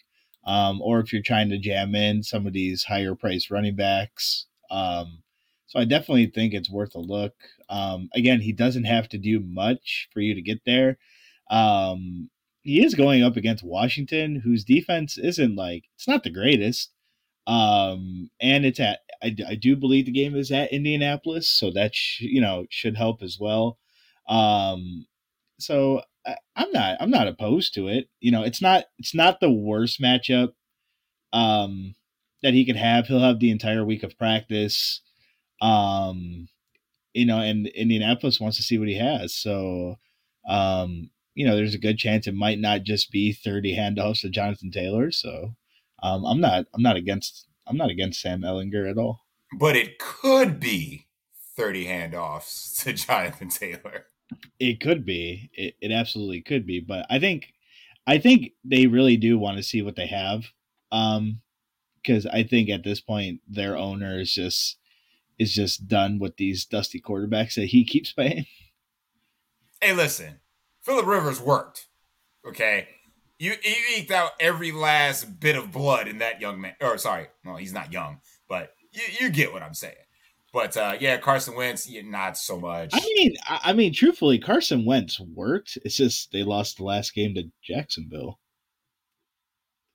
um, 0.45 0.81
or 0.81 0.99
if 0.99 1.11
you're 1.13 1.21
trying 1.21 1.49
to 1.49 1.57
jam 1.57 1.95
in 1.95 2.23
some 2.23 2.47
of 2.47 2.53
these 2.53 2.83
higher 2.83 3.15
priced 3.15 3.51
running 3.51 3.75
backs. 3.75 4.45
Um, 4.71 5.23
so 5.67 5.79
I 5.79 5.85
definitely 5.85 6.27
think 6.27 6.53
it's 6.53 6.69
worth 6.69 6.95
a 6.95 6.99
look. 6.99 7.35
Um, 7.69 8.09
again, 8.15 8.41
he 8.41 8.51
doesn't 8.51 8.85
have 8.85 9.07
to 9.09 9.17
do 9.17 9.39
much 9.39 10.09
for 10.11 10.19
you 10.19 10.33
to 10.33 10.41
get 10.41 10.61
there. 10.65 10.97
Um, 11.51 12.29
he 12.61 12.83
is 12.83 12.95
going 12.95 13.23
up 13.23 13.37
against 13.37 13.63
Washington, 13.63 14.41
whose 14.43 14.63
defense 14.63 15.17
isn't 15.17 15.55
like 15.55 15.85
it's 15.95 16.07
not 16.07 16.23
the 16.23 16.29
greatest. 16.29 16.91
Um, 17.47 18.29
and 18.41 18.65
it's 18.65 18.79
at 18.79 18.99
I, 19.23 19.35
I 19.47 19.55
do 19.55 19.75
believe 19.75 20.05
the 20.05 20.11
game 20.11 20.35
is 20.35 20.51
at 20.51 20.71
Indianapolis, 20.71 21.49
so 21.49 21.71
that 21.71 21.95
sh- 21.95 22.21
you 22.21 22.41
know 22.41 22.65
should 22.69 22.97
help 22.97 23.21
as 23.21 23.37
well. 23.39 23.77
Um, 24.27 25.07
so 25.59 26.01
I, 26.25 26.35
I'm 26.55 26.71
not 26.71 26.97
I'm 26.99 27.11
not 27.11 27.27
opposed 27.27 27.73
to 27.75 27.87
it. 27.87 28.09
You 28.19 28.31
know, 28.31 28.43
it's 28.43 28.61
not 28.61 28.85
it's 28.97 29.15
not 29.15 29.39
the 29.39 29.51
worst 29.51 30.01
matchup 30.01 30.53
um, 31.33 31.95
that 32.41 32.53
he 32.53 32.65
could 32.65 32.75
have. 32.75 33.07
He'll 33.07 33.19
have 33.19 33.39
the 33.39 33.51
entire 33.51 33.85
week 33.85 34.03
of 34.03 34.17
practice. 34.17 35.01
Um, 35.61 36.47
you 37.13 37.25
know, 37.25 37.39
and 37.39 37.67
Indianapolis 37.67 38.39
wants 38.39 38.57
to 38.57 38.63
see 38.63 38.77
what 38.77 38.87
he 38.87 38.97
has. 38.97 39.35
So, 39.35 39.95
um, 40.47 41.09
you 41.33 41.45
know, 41.45 41.55
there's 41.55 41.73
a 41.73 41.79
good 41.79 41.97
chance 41.97 42.27
it 42.27 42.35
might 42.35 42.59
not 42.59 42.83
just 42.83 43.11
be 43.11 43.33
30 43.33 43.75
handoffs 43.75 44.21
to 44.21 44.29
Jonathan 44.29 44.71
Taylor. 44.71 45.11
So, 45.11 45.55
um, 46.03 46.25
I'm 46.25 46.39
not, 46.39 46.65
I'm 46.73 46.81
not 46.81 46.95
against, 46.95 47.47
I'm 47.67 47.77
not 47.77 47.89
against 47.89 48.21
Sam 48.21 48.41
Ehlinger 48.41 48.89
at 48.89 48.97
all. 48.97 49.21
But 49.57 49.75
it 49.75 49.99
could 49.99 50.59
be 50.59 51.07
30 51.55 51.85
handoffs 51.85 52.79
to 52.83 52.93
Jonathan 52.93 53.49
Taylor. 53.49 54.05
It 54.59 54.79
could 54.79 55.05
be. 55.05 55.49
It, 55.53 55.75
it 55.81 55.91
absolutely 55.91 56.41
could 56.41 56.65
be. 56.65 56.79
But 56.79 57.05
I 57.09 57.19
think, 57.19 57.53
I 58.05 58.17
think 58.17 58.51
they 58.63 58.87
really 58.87 59.17
do 59.17 59.37
want 59.37 59.57
to 59.57 59.63
see 59.63 59.81
what 59.81 59.95
they 59.95 60.07
have. 60.07 60.45
Um, 60.91 61.41
because 62.01 62.25
I 62.25 62.43
think 62.43 62.69
at 62.69 62.83
this 62.83 63.01
point 63.01 63.41
their 63.47 63.77
owner 63.77 64.19
is 64.19 64.33
just 64.33 64.77
is 65.37 65.53
just 65.53 65.87
done 65.87 66.19
with 66.19 66.37
these 66.37 66.65
dusty 66.65 66.99
quarterbacks 66.99 67.55
that 67.55 67.67
he 67.67 67.85
keeps 67.85 68.11
paying. 68.11 68.45
Hey, 69.81 69.93
listen, 69.93 70.39
Philip 70.81 71.05
Rivers 71.05 71.39
worked. 71.39 71.87
Okay, 72.45 72.87
you 73.37 73.53
you 73.63 73.75
eked 73.97 74.11
out 74.11 74.31
every 74.39 74.71
last 74.71 75.39
bit 75.39 75.55
of 75.55 75.71
blood 75.71 76.07
in 76.07 76.19
that 76.19 76.41
young 76.41 76.59
man. 76.59 76.75
Or 76.81 76.97
sorry, 76.97 77.27
no, 77.43 77.55
he's 77.55 77.73
not 77.73 77.93
young, 77.93 78.19
but 78.47 78.73
you, 78.91 79.03
you 79.19 79.29
get 79.29 79.53
what 79.53 79.63
I'm 79.63 79.73
saying. 79.73 79.95
But 80.51 80.75
uh, 80.75 80.95
yeah, 80.99 81.17
Carson 81.17 81.55
Wentz, 81.55 81.87
yeah, 81.87 82.01
not 82.03 82.37
so 82.37 82.59
much. 82.59 82.91
I 82.93 82.99
mean, 82.99 83.35
I, 83.47 83.59
I 83.65 83.73
mean, 83.73 83.93
truthfully, 83.93 84.39
Carson 84.39 84.85
Wentz 84.85 85.19
worked. 85.19 85.77
It's 85.83 85.97
just 85.97 86.31
they 86.31 86.43
lost 86.43 86.77
the 86.77 86.83
last 86.83 87.13
game 87.13 87.35
to 87.35 87.51
Jacksonville. 87.63 88.39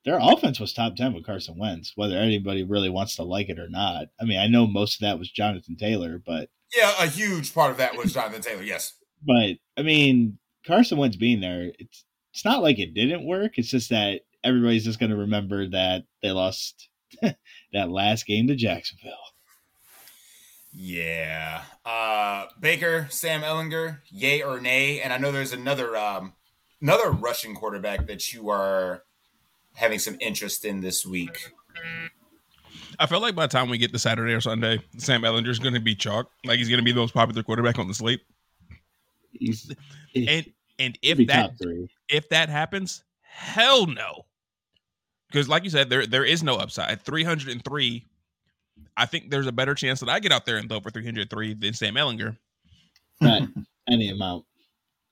Their 0.04 0.18
offense 0.20 0.60
was 0.60 0.72
top 0.72 0.96
ten 0.96 1.14
with 1.14 1.26
Carson 1.26 1.58
Wentz, 1.58 1.92
whether 1.96 2.16
anybody 2.16 2.62
really 2.62 2.90
wants 2.90 3.16
to 3.16 3.24
like 3.24 3.48
it 3.48 3.58
or 3.58 3.68
not. 3.68 4.08
I 4.20 4.24
mean, 4.24 4.38
I 4.38 4.46
know 4.46 4.66
most 4.66 4.96
of 4.96 5.00
that 5.00 5.18
was 5.18 5.30
Jonathan 5.30 5.76
Taylor, 5.76 6.22
but 6.24 6.50
yeah, 6.76 6.92
a 7.00 7.06
huge 7.06 7.52
part 7.52 7.70
of 7.70 7.78
that 7.78 7.96
was 7.96 8.12
Jonathan 8.12 8.42
Taylor. 8.42 8.62
Yes, 8.62 8.94
but 9.26 9.56
I 9.76 9.82
mean, 9.82 10.38
Carson 10.66 10.98
Wentz 10.98 11.16
being 11.16 11.40
there, 11.40 11.72
it's 11.78 12.04
it's 12.32 12.44
not 12.44 12.62
like 12.62 12.78
it 12.78 12.94
didn't 12.94 13.26
work. 13.26 13.58
It's 13.58 13.70
just 13.70 13.90
that 13.90 14.20
everybody's 14.42 14.84
just 14.84 15.00
going 15.00 15.10
to 15.10 15.16
remember 15.16 15.68
that 15.70 16.02
they 16.22 16.30
lost 16.30 16.88
that 17.22 17.90
last 17.90 18.26
game 18.26 18.48
to 18.48 18.56
Jacksonville. 18.56 19.12
Yeah. 20.74 21.62
Uh 21.84 22.46
Baker, 22.60 23.06
Sam 23.10 23.42
Ehlinger, 23.42 23.98
yay 24.10 24.42
or 24.42 24.60
nay? 24.60 25.00
And 25.00 25.12
I 25.12 25.18
know 25.18 25.30
there's 25.30 25.52
another 25.52 25.96
um 25.96 26.32
another 26.82 27.10
Russian 27.10 27.54
quarterback 27.54 28.06
that 28.08 28.32
you 28.32 28.50
are 28.50 29.04
having 29.74 29.98
some 29.98 30.16
interest 30.20 30.64
in 30.64 30.80
this 30.80 31.06
week. 31.06 31.52
I 32.98 33.06
feel 33.06 33.20
like 33.20 33.34
by 33.34 33.46
the 33.46 33.50
time 33.50 33.68
we 33.68 33.78
get 33.78 33.92
to 33.92 33.98
Saturday 33.98 34.32
or 34.32 34.40
Sunday, 34.40 34.80
Sam 34.98 35.22
Ehlinger 35.22 35.48
is 35.48 35.58
going 35.58 35.74
to 35.74 35.80
be 35.80 35.94
chalk. 35.94 36.30
Like 36.44 36.58
he's 36.58 36.68
going 36.68 36.78
to 36.78 36.84
be 36.84 36.92
the 36.92 37.00
most 37.00 37.14
popular 37.14 37.42
quarterback 37.42 37.78
on 37.78 37.88
the 37.88 37.94
slate. 37.94 38.20
He's 39.32 39.72
and 40.14 40.46
and 40.78 40.98
if 41.02 41.26
that 41.28 41.52
if 42.08 42.28
that 42.28 42.48
happens, 42.48 43.04
hell 43.20 43.86
no. 43.86 44.26
Because 45.28 45.48
like 45.48 45.64
you 45.64 45.70
said, 45.70 45.90
there 45.90 46.06
there 46.06 46.24
is 46.24 46.42
no 46.42 46.56
upside. 46.56 47.02
Three 47.02 47.24
hundred 47.24 47.48
and 47.52 47.64
three. 47.64 48.06
I 48.96 49.06
think 49.06 49.30
there's 49.30 49.46
a 49.46 49.52
better 49.52 49.74
chance 49.74 50.00
that 50.00 50.08
I 50.08 50.20
get 50.20 50.32
out 50.32 50.46
there 50.46 50.56
and 50.56 50.68
throw 50.68 50.80
for 50.80 50.90
three 50.90 51.04
hundred 51.04 51.30
three 51.30 51.54
than 51.54 51.74
Sam 51.74 51.94
Ehlinger. 51.94 52.36
Bet 53.20 53.42
any 53.88 54.10
amount. 54.10 54.44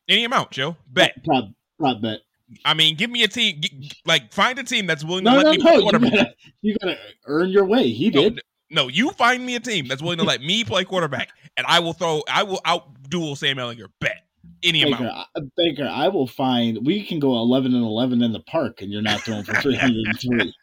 Any 0.09 0.25
amount, 0.25 0.51
Joe. 0.51 0.77
Bet. 0.89 1.25
Prop, 1.25 1.45
prop 1.79 2.01
bet. 2.03 2.21
I 2.65 2.75
mean, 2.75 2.97
give 2.97 3.11
me 3.11 3.23
a 3.23 3.29
team. 3.29 3.63
Like, 4.05 4.33
find 4.33 4.59
a 4.59 4.65
team 4.65 4.87
that's 4.87 5.05
willing 5.05 5.25
to 5.25 5.31
no, 5.31 5.37
let 5.39 5.45
no, 5.45 5.51
me 5.53 5.59
play 5.59 5.81
quarterback. 5.81 6.13
You 6.13 6.19
gotta, 6.19 6.35
you 6.63 6.77
gotta, 6.81 6.99
earn 7.27 7.49
your 7.49 7.65
way. 7.65 7.89
He 7.89 8.11
did. 8.11 8.41
No, 8.71 8.89
you 8.89 9.11
find 9.11 9.45
me 9.45 9.55
a 9.55 9.61
team 9.61 9.87
that's 9.87 10.03
willing 10.03 10.19
to 10.19 10.25
let 10.25 10.43
me 10.43 10.65
play 10.65 10.85
quarterback, 10.85 11.31
and 11.57 11.67
I 11.67 11.79
will 11.81 11.93
throw. 11.93 12.23
I 12.29 12.43
will 12.43 12.61
out 12.65 13.09
duel 13.09 13.37
Sam 13.37 13.57
Ehlinger. 13.57 13.87
Bet 14.01 14.17
any 14.63 14.85
Baker, 14.85 14.97
amount. 14.97 15.27
I, 15.37 15.41
Baker, 15.57 15.89
I 15.91 16.09
will 16.09 16.27
find. 16.27 16.85
We 16.85 17.05
can 17.05 17.19
go 17.19 17.37
eleven 17.37 17.75
and 17.75 17.85
eleven 17.85 18.23
in 18.23 18.33
the 18.33 18.41
park, 18.41 18.83
and 18.83 18.91
you're 18.91 19.03
not 19.03 19.21
throwing 19.21 19.45
for 19.45 19.55
three 19.63 19.77
hundred 19.77 20.07
and 20.07 20.21
three. 20.21 20.55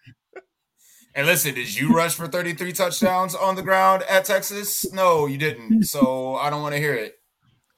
And 1.16 1.26
listen, 1.26 1.56
did 1.56 1.76
you 1.76 1.94
rush 1.94 2.14
for 2.14 2.28
33 2.28 2.72
touchdowns 2.72 3.36
on 3.36 3.56
the 3.56 3.62
ground 3.62 4.04
at 4.10 4.26
Texas? 4.26 4.92
No, 4.94 5.26
you 5.26 5.38
didn't. 5.38 5.84
So 5.84 6.36
I 6.36 6.50
don't 6.50 6.62
want 6.62 6.76
to 6.76 6.80
hear 6.80 6.94
it. 6.94 7.16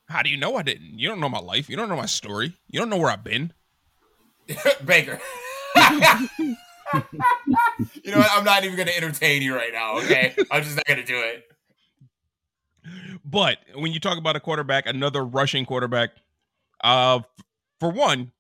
How 0.10 0.22
do 0.22 0.30
you 0.30 0.38
know 0.38 0.56
I 0.58 0.64
didn't? 0.64 1.00
You 1.00 1.08
don't 1.08 1.22
know 1.22 1.30
my 1.30 1.40
life. 1.40 1.70
You 1.70 1.78
don't 1.78 1.88
know 1.88 1.96
my 1.96 2.06
story. 2.06 2.54
You 2.68 2.80
don't 2.80 2.90
know 2.90 2.98
where 2.98 3.10
I've 3.10 3.24
been. 3.24 3.54
Baker. 4.86 5.20
you 8.04 8.12
know 8.12 8.18
what? 8.18 8.30
I'm 8.34 8.44
not 8.44 8.66
even 8.66 8.76
going 8.76 8.90
to 8.90 8.98
entertain 8.98 9.42
you 9.42 9.56
right 9.56 9.72
now. 9.72 10.00
Okay, 10.00 10.36
I'm 10.52 10.64
just 10.64 10.76
not 10.76 10.86
going 10.86 11.00
to 11.00 11.06
do 11.06 11.18
it. 11.18 11.46
But 13.24 13.60
when 13.76 13.94
you 13.94 14.00
talk 14.02 14.18
about 14.18 14.36
a 14.36 14.42
quarterback, 14.42 14.86
another 14.86 15.24
rushing 15.24 15.66
quarterback, 15.66 16.10
uh, 16.84 17.22
for 17.80 17.90
one, 17.92 18.34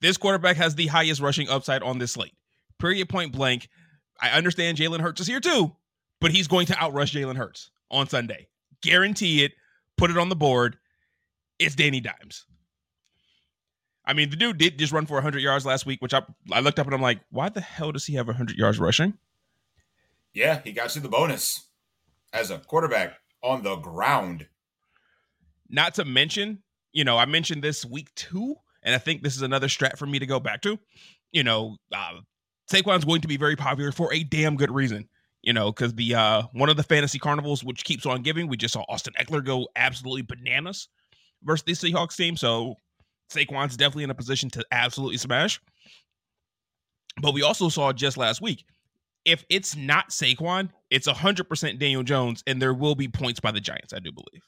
this 0.00 0.16
quarterback 0.16 0.56
has 0.56 0.74
the 0.74 0.86
highest 0.86 1.20
rushing 1.20 1.48
upside 1.48 1.82
on 1.82 1.98
this 1.98 2.12
slate. 2.12 2.32
Period. 2.78 3.08
Point 3.08 3.32
blank. 3.32 3.68
I 4.22 4.30
understand 4.30 4.78
Jalen 4.78 5.00
Hurts 5.00 5.20
is 5.20 5.26
here 5.26 5.40
too, 5.40 5.74
but 6.20 6.30
he's 6.30 6.46
going 6.46 6.66
to 6.66 6.74
outrush 6.74 7.12
Jalen 7.12 7.36
Hurts 7.36 7.70
on 7.90 8.08
Sunday. 8.08 8.46
Guarantee 8.80 9.44
it. 9.44 9.52
Put 9.98 10.10
it 10.10 10.16
on 10.16 10.28
the 10.28 10.36
board. 10.36 10.78
It's 11.58 11.74
Danny 11.74 12.00
Dimes. 12.00 12.46
I 14.04 14.14
mean, 14.14 14.30
the 14.30 14.36
dude 14.36 14.58
did 14.58 14.78
just 14.78 14.92
run 14.92 15.06
for 15.06 15.14
100 15.14 15.40
yards 15.40 15.66
last 15.66 15.86
week, 15.86 16.00
which 16.00 16.14
I 16.14 16.22
I 16.50 16.60
looked 16.60 16.78
up 16.78 16.86
and 16.86 16.94
I'm 16.94 17.02
like, 17.02 17.20
why 17.30 17.48
the 17.48 17.60
hell 17.60 17.92
does 17.92 18.06
he 18.06 18.14
have 18.14 18.28
100 18.28 18.56
yards 18.56 18.78
rushing? 18.78 19.14
Yeah, 20.32 20.60
he 20.64 20.72
got 20.72 20.94
you 20.94 21.02
the 21.02 21.08
bonus 21.08 21.66
as 22.32 22.50
a 22.50 22.58
quarterback 22.58 23.18
on 23.42 23.62
the 23.62 23.76
ground. 23.76 24.46
Not 25.68 25.94
to 25.94 26.04
mention, 26.04 26.62
you 26.92 27.04
know, 27.04 27.18
I 27.18 27.26
mentioned 27.26 27.62
this 27.62 27.84
week 27.84 28.14
two, 28.14 28.56
and 28.82 28.94
I 28.94 28.98
think 28.98 29.22
this 29.22 29.36
is 29.36 29.42
another 29.42 29.68
strat 29.68 29.98
for 29.98 30.06
me 30.06 30.18
to 30.18 30.26
go 30.26 30.40
back 30.40 30.62
to. 30.62 30.78
You 31.32 31.44
know, 31.44 31.76
uh, 31.92 32.20
Saquon's 32.70 33.04
going 33.04 33.20
to 33.20 33.28
be 33.28 33.36
very 33.36 33.56
popular 33.56 33.92
for 33.92 34.12
a 34.12 34.22
damn 34.24 34.56
good 34.56 34.70
reason. 34.70 35.08
You 35.42 35.52
know, 35.52 35.72
because 35.72 35.94
the 35.94 36.14
uh 36.14 36.42
one 36.52 36.68
of 36.68 36.76
the 36.76 36.84
fantasy 36.84 37.18
carnivals 37.18 37.64
which 37.64 37.84
keeps 37.84 38.06
on 38.06 38.22
giving, 38.22 38.46
we 38.46 38.56
just 38.56 38.74
saw 38.74 38.84
Austin 38.88 39.12
Ekeler 39.18 39.44
go 39.44 39.68
absolutely 39.74 40.22
bananas 40.22 40.88
versus 41.42 41.64
the 41.64 41.72
Seahawks 41.72 42.16
team. 42.16 42.36
So 42.36 42.76
Saquon's 43.32 43.76
definitely 43.76 44.04
in 44.04 44.10
a 44.10 44.14
position 44.14 44.50
to 44.50 44.64
absolutely 44.70 45.16
smash. 45.16 45.60
But 47.20 47.34
we 47.34 47.42
also 47.42 47.68
saw 47.68 47.92
just 47.92 48.16
last 48.16 48.40
week, 48.40 48.64
if 49.24 49.44
it's 49.48 49.76
not 49.76 50.10
Saquon, 50.10 50.70
it's 50.90 51.06
100% 51.06 51.78
Daniel 51.78 52.02
Jones, 52.02 52.42
and 52.46 52.60
there 52.60 52.74
will 52.74 52.94
be 52.94 53.08
points 53.08 53.40
by 53.40 53.50
the 53.50 53.60
Giants, 53.60 53.92
I 53.92 53.98
do 53.98 54.10
believe. 54.12 54.42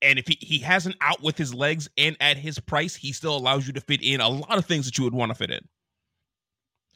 And 0.00 0.18
if 0.18 0.26
he, 0.26 0.36
he 0.40 0.58
has 0.60 0.86
an 0.86 0.94
out 1.00 1.22
with 1.22 1.38
his 1.38 1.54
legs 1.54 1.88
and 1.96 2.16
at 2.20 2.36
his 2.36 2.58
price, 2.58 2.94
he 2.96 3.12
still 3.12 3.36
allows 3.36 3.66
you 3.66 3.72
to 3.74 3.80
fit 3.80 4.02
in 4.02 4.20
a 4.20 4.28
lot 4.28 4.58
of 4.58 4.66
things 4.66 4.86
that 4.86 4.98
you 4.98 5.04
would 5.04 5.14
want 5.14 5.30
to 5.30 5.34
fit 5.34 5.50
in. 5.50 5.60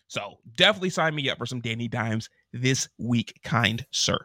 So 0.08 0.38
definitely 0.56 0.90
sign 0.90 1.14
me 1.14 1.28
up 1.30 1.38
for 1.38 1.46
some 1.46 1.60
Danny 1.60 1.88
Dimes 1.88 2.30
this 2.52 2.88
week, 2.98 3.40
kind 3.42 3.84
sir. 3.90 4.18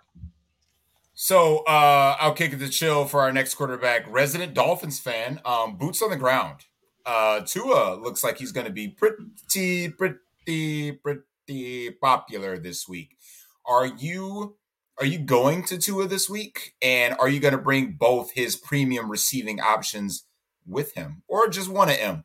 So 1.13 1.59
uh, 1.67 2.15
I'll 2.19 2.33
kick 2.33 2.53
it 2.53 2.59
to 2.59 2.69
chill 2.69 3.05
for 3.05 3.21
our 3.21 3.31
next 3.31 3.55
quarterback, 3.55 4.05
resident 4.09 4.53
Dolphins 4.53 5.00
fan. 5.00 5.39
Um, 5.45 5.77
boots 5.77 6.01
on 6.01 6.09
the 6.09 6.17
ground. 6.17 6.65
Uh, 7.05 7.41
Tua 7.41 7.95
looks 7.95 8.23
like 8.23 8.38
he's 8.38 8.51
going 8.51 8.67
to 8.67 8.71
be 8.71 8.88
pretty, 8.88 9.89
pretty, 9.89 10.91
pretty 10.91 11.91
popular 11.91 12.57
this 12.57 12.88
week. 12.88 13.17
Are 13.65 13.85
you 13.85 14.55
are 15.00 15.05
you 15.05 15.17
going 15.19 15.63
to 15.65 15.77
Tua 15.77 16.07
this 16.07 16.29
week? 16.29 16.75
And 16.81 17.15
are 17.17 17.27
you 17.27 17.39
going 17.39 17.53
to 17.53 17.61
bring 17.61 17.93
both 17.93 18.33
his 18.33 18.55
premium 18.55 19.09
receiving 19.09 19.59
options 19.59 20.25
with 20.67 20.93
him, 20.93 21.23
or 21.27 21.47
just 21.50 21.69
one 21.69 21.89
of 21.89 21.97
them? 21.97 22.23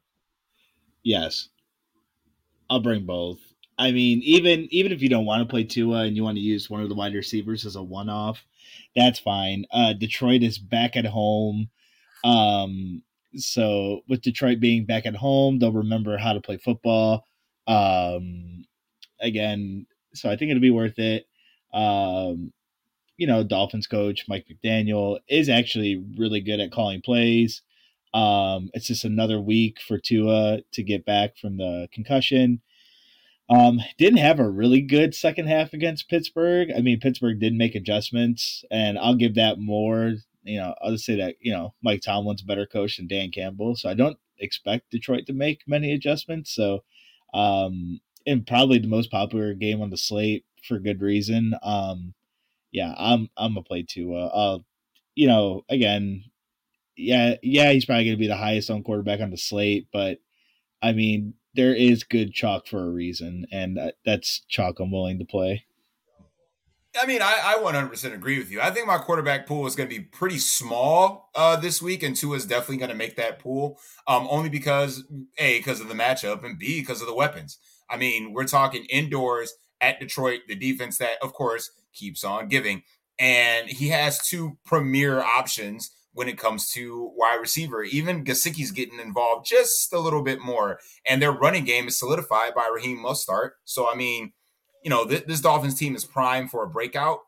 Yes, 1.03 1.49
I'll 2.69 2.81
bring 2.81 3.07
both. 3.07 3.39
I 3.79 3.91
mean, 3.91 4.21
even 4.23 4.69
even 4.71 4.93
if 4.93 5.03
you 5.03 5.09
don't 5.09 5.27
want 5.27 5.43
to 5.43 5.51
play 5.51 5.65
Tua 5.65 6.05
and 6.05 6.17
you 6.17 6.25
want 6.25 6.37
to 6.37 6.43
use 6.43 6.71
one 6.71 6.83
of 6.83 6.89
the 6.89 6.95
wide 6.95 7.15
receivers 7.15 7.67
as 7.67 7.77
a 7.77 7.83
one 7.83 8.09
off, 8.09 8.45
that's 8.95 9.19
fine. 9.19 9.67
Uh, 9.71 9.93
Detroit 9.93 10.43
is 10.43 10.59
back 10.59 10.97
at 10.97 11.05
home. 11.05 11.69
Um, 12.25 13.03
so 13.37 14.01
with 14.09 14.23
Detroit 14.23 14.61
being 14.61 14.87
back 14.87 15.05
at 15.07 15.17
home, 15.17 15.59
they'll 15.59 15.73
remember 15.73 16.17
how 16.17 16.33
to 16.33 16.41
play 16.41 16.57
football. 16.57 17.27
Um, 17.67 18.65
again, 19.21 19.87
so 20.15 20.31
I 20.31 20.37
think 20.37 20.51
it'll 20.51 20.61
be 20.61 20.71
worth 20.71 20.99
it. 20.99 21.27
Um, 21.75 22.53
you 23.19 23.27
know, 23.27 23.45
Dolphins 23.45 23.87
coach 23.87 24.25
Mike 24.29 24.47
McDaniel 24.51 25.19
is 25.29 25.49
actually 25.49 26.03
really 26.17 26.41
good 26.41 26.61
at 26.61 26.73
calling 26.73 27.03
plays. 27.03 27.63
Um, 28.17 28.71
it's 28.73 28.87
just 28.87 29.05
another 29.05 29.39
week 29.39 29.79
for 29.87 29.99
Tua 29.99 30.61
to 30.73 30.83
get 30.83 31.05
back 31.05 31.37
from 31.37 31.59
the 31.59 31.87
concussion. 31.93 32.63
Um, 33.51 33.79
didn't 33.99 34.21
have 34.21 34.41
a 34.41 34.49
really 34.49 34.81
good 34.81 35.15
second 35.15 35.49
half 35.49 35.75
against 35.75 36.09
Pittsburgh. 36.09 36.71
I 36.75 36.81
mean, 36.81 36.99
Pittsburgh 36.99 37.39
did 37.39 37.53
make 37.53 37.75
adjustments, 37.75 38.65
and 38.71 38.99
I'll 38.99 39.17
give 39.17 39.35
that 39.35 39.59
more. 39.59 40.15
You 40.45 40.59
know, 40.59 40.75
I'll 40.81 40.93
just 40.93 41.05
say 41.05 41.17
that 41.17 41.37
you 41.41 41.53
know 41.53 41.75
Mike 41.83 42.01
Tomlin's 42.01 42.41
a 42.41 42.47
better 42.47 42.65
coach 42.65 42.97
than 42.97 43.07
Dan 43.07 43.31
Campbell, 43.31 43.77
so 43.77 43.91
I 43.91 43.95
don't 43.95 44.17
expect 44.39 44.91
Detroit 44.91 45.27
to 45.27 45.35
make 45.35 45.61
many 45.67 45.93
adjustments. 45.93 46.55
So, 46.55 46.85
um, 47.35 48.01
and 48.27 48.47
probably 48.47 48.79
the 48.79 48.89
most 48.89 49.11
popular 49.11 49.53
game 49.53 49.83
on 49.83 49.91
the 49.91 49.99
slate 49.99 50.47
for 50.67 50.79
good 50.79 51.03
reason. 51.03 51.55
Um, 51.63 52.15
yeah, 52.73 52.95
I'm 52.97 53.29
I'm 53.37 53.53
gonna 53.53 53.63
play 53.63 53.83
Tua. 53.87 54.27
Uh, 54.29 54.59
you 55.15 55.27
know, 55.27 55.67
again, 55.69 56.25
yeah, 56.97 57.35
yeah, 57.43 57.73
he's 57.73 57.85
probably 57.85 58.05
gonna 58.05 58.17
be 58.17 58.29
the 58.29 58.37
highest 58.37 58.71
on 58.71 58.83
quarterback 58.83 59.21
on 59.21 59.31
the 59.31 59.37
slate, 59.37 59.89
but 59.93 60.19
I 60.83 60.93
mean, 60.93 61.35
there 61.55 61.75
is 61.75 62.05
good 62.05 62.33
chalk 62.33 62.67
for 62.67 62.83
a 62.83 62.91
reason, 62.91 63.47
and 63.51 63.79
that's 64.05 64.43
chalk 64.49 64.79
I'm 64.79 64.93
willing 64.93 65.19
to 65.19 65.25
play. 65.25 65.65
I 67.01 67.07
mean, 67.07 67.21
I, 67.21 67.57
I 67.59 67.63
100% 67.63 68.15
agree 68.15 68.39
with 68.39 68.51
you. 68.51 68.61
I 68.61 68.71
think 68.71 68.87
my 68.87 68.99
quarterback 68.99 69.47
pool 69.47 69.67
is 69.67 69.77
going 69.77 69.89
to 69.89 69.95
be 69.95 70.03
pretty 70.03 70.39
small 70.39 71.31
uh, 71.35 71.57
this 71.57 71.83
week, 71.83 72.03
and 72.03 72.17
Tua 72.17 72.37
is 72.37 72.47
definitely 72.47 72.79
going 72.79 72.91
to 72.91 72.97
make 72.97 73.17
that 73.17 73.39
pool. 73.39 73.79
Um, 74.07 74.27
only 74.31 74.49
because 74.49 75.05
a 75.39 75.59
because 75.59 75.81
of 75.81 75.89
the 75.89 75.95
matchup, 75.95 76.45
and 76.45 76.59
b 76.59 76.81
because 76.81 77.01
of 77.01 77.07
the 77.07 77.15
weapons. 77.15 77.59
I 77.89 77.97
mean, 77.97 78.33
we're 78.33 78.47
talking 78.47 78.85
indoors 78.87 79.55
at 79.81 80.01
Detroit, 80.01 80.41
the 80.49 80.55
defense 80.55 80.99
that, 80.99 81.19
of 81.23 81.33
course, 81.33 81.71
keeps 81.93 82.25
on 82.25 82.49
giving. 82.49 82.83
And 83.19 83.69
he 83.69 83.89
has 83.89 84.27
two 84.27 84.59
premier 84.65 85.21
options 85.21 85.91
when 86.17 86.29
it 86.31 86.39
comes 86.39 86.71
to 86.71 87.13
wide 87.15 87.39
receiver. 87.39 87.83
Even 87.83 88.25
Gesicki's 88.25 88.71
getting 88.71 88.99
involved 88.99 89.47
just 89.47 89.93
a 89.93 90.01
little 90.01 90.23
bit 90.23 90.41
more. 90.41 90.81
And 91.07 91.21
their 91.21 91.31
running 91.31 91.67
game 91.67 91.89
is 91.89 91.99
solidified 91.99 92.55
by 92.55 92.71
Raheem 92.75 93.05
Mostert. 93.05 93.51
So, 93.67 93.87
I 93.87 93.95
mean, 93.95 94.33
you 94.83 94.89
know, 94.89 95.05
th- 95.05 95.27
this 95.27 95.43
Dolphins 95.43 95.79
team 95.79 95.95
is 95.95 96.07
prime 96.07 96.49
for 96.49 96.65
a 96.65 96.71
breakout. 96.71 97.19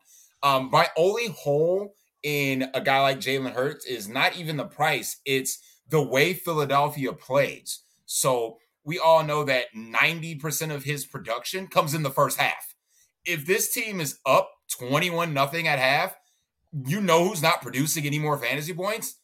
Um, 0.41 0.71
my 0.71 0.87
only 0.97 1.27
hole 1.27 1.93
in 2.23 2.71
a 2.73 2.81
guy 2.81 2.99
like 3.01 3.19
Jalen 3.19 3.53
Hurts 3.53 3.85
is 3.85 4.09
not 4.09 4.35
even 4.35 4.57
the 4.57 4.65
price, 4.65 5.21
it's 5.23 5.59
the 5.87 6.01
way 6.01 6.33
Philadelphia 6.33 7.13
plays. 7.13 7.83
So 8.07 8.57
we 8.83 8.97
all 8.97 9.23
know 9.23 9.43
that 9.43 9.65
90% 9.75 10.73
of 10.73 10.83
his 10.83 11.05
production 11.05 11.67
comes 11.67 11.93
in 11.93 12.01
the 12.01 12.09
first 12.09 12.39
half. 12.39 12.73
If 13.23 13.45
this 13.45 13.71
team 13.71 14.01
is 14.01 14.17
up 14.25 14.49
21 14.71 15.31
nothing 15.31 15.67
at 15.67 15.77
half, 15.77 16.15
you 16.85 17.01
know 17.01 17.27
who's 17.27 17.41
not 17.41 17.61
producing 17.61 18.05
any 18.05 18.19
more 18.19 18.37
fantasy 18.37 18.73
points? 18.73 19.19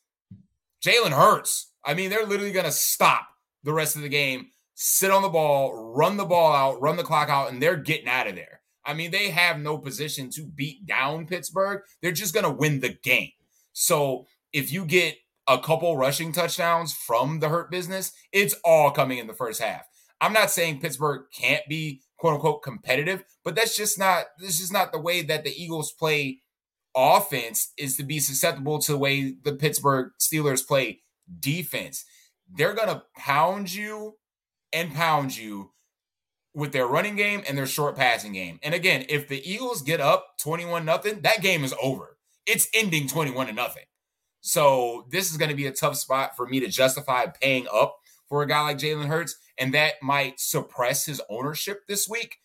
Jalen 0.85 1.11
Hurts. 1.11 1.71
I 1.83 1.93
mean, 1.93 2.09
they're 2.09 2.25
literally 2.25 2.51
going 2.51 2.65
to 2.65 2.71
stop 2.71 3.27
the 3.63 3.73
rest 3.73 3.95
of 3.95 4.01
the 4.01 4.09
game, 4.09 4.47
sit 4.73 5.11
on 5.11 5.21
the 5.21 5.29
ball, 5.29 5.93
run 5.93 6.17
the 6.17 6.25
ball 6.25 6.53
out, 6.53 6.81
run 6.81 6.97
the 6.97 7.03
clock 7.03 7.29
out, 7.29 7.51
and 7.51 7.61
they're 7.61 7.77
getting 7.77 8.07
out 8.07 8.27
of 8.27 8.35
there. 8.35 8.61
I 8.85 8.93
mean, 8.93 9.11
they 9.11 9.31
have 9.31 9.59
no 9.59 9.77
position 9.77 10.29
to 10.31 10.45
beat 10.45 10.85
down 10.85 11.25
Pittsburgh. 11.25 11.81
They're 12.01 12.11
just 12.11 12.33
going 12.33 12.43
to 12.43 12.51
win 12.51 12.79
the 12.79 12.97
game. 13.03 13.31
So 13.73 14.27
if 14.53 14.71
you 14.71 14.85
get 14.85 15.15
a 15.47 15.59
couple 15.59 15.97
rushing 15.97 16.31
touchdowns 16.31 16.93
from 16.93 17.39
the 17.39 17.49
Hurt 17.49 17.71
business, 17.71 18.11
it's 18.31 18.55
all 18.63 18.91
coming 18.91 19.17
in 19.17 19.27
the 19.27 19.33
first 19.33 19.61
half. 19.61 19.85
I'm 20.21 20.33
not 20.33 20.51
saying 20.51 20.79
Pittsburgh 20.79 21.25
can't 21.33 21.67
be 21.67 22.01
quote 22.17 22.35
unquote 22.35 22.63
competitive, 22.63 23.23
but 23.43 23.55
that's 23.55 23.75
just 23.75 23.99
not 23.99 24.25
this 24.39 24.59
is 24.59 24.71
not 24.71 24.91
the 24.91 24.99
way 24.99 25.21
that 25.23 25.43
the 25.43 25.51
Eagles 25.51 25.91
play 25.91 26.41
offense 26.95 27.73
is 27.77 27.97
to 27.97 28.03
be 28.03 28.19
susceptible 28.19 28.79
to 28.79 28.93
the 28.93 28.97
way 28.97 29.35
the 29.43 29.53
Pittsburgh 29.53 30.11
Steelers 30.19 30.65
play 30.65 31.01
defense. 31.39 32.05
They're 32.51 32.73
gonna 32.73 33.03
pound 33.17 33.73
you 33.73 34.17
and 34.71 34.93
pound 34.93 35.35
you 35.35 35.71
with 36.53 36.71
their 36.71 36.87
running 36.87 37.15
game 37.15 37.43
and 37.47 37.57
their 37.57 37.67
short 37.67 37.95
passing 37.95 38.33
game. 38.33 38.59
And 38.63 38.73
again, 38.73 39.05
if 39.09 39.27
the 39.27 39.47
Eagles 39.49 39.81
get 39.81 39.99
up 39.99 40.37
21 40.39 40.85
nothing, 40.85 41.21
that 41.21 41.41
game 41.41 41.63
is 41.63 41.75
over. 41.81 42.17
It's 42.45 42.69
ending 42.73 43.07
21 43.07 43.47
to 43.47 43.53
nothing. 43.53 43.83
So 44.39 45.07
this 45.11 45.31
is 45.31 45.37
going 45.37 45.49
to 45.49 45.55
be 45.55 45.65
a 45.65 45.71
tough 45.71 45.97
spot 45.97 46.37
for 46.37 46.45
me 46.47 46.59
to 46.61 46.67
justify 46.67 47.25
paying 47.25 47.67
up 47.73 47.97
for 48.29 48.41
a 48.41 48.47
guy 48.47 48.61
like 48.61 48.77
Jalen 48.77 49.07
Hurts, 49.07 49.37
and 49.57 49.73
that 49.73 49.95
might 50.01 50.39
suppress 50.39 51.05
his 51.05 51.21
ownership 51.29 51.81
this 51.87 52.07
week. 52.07 52.37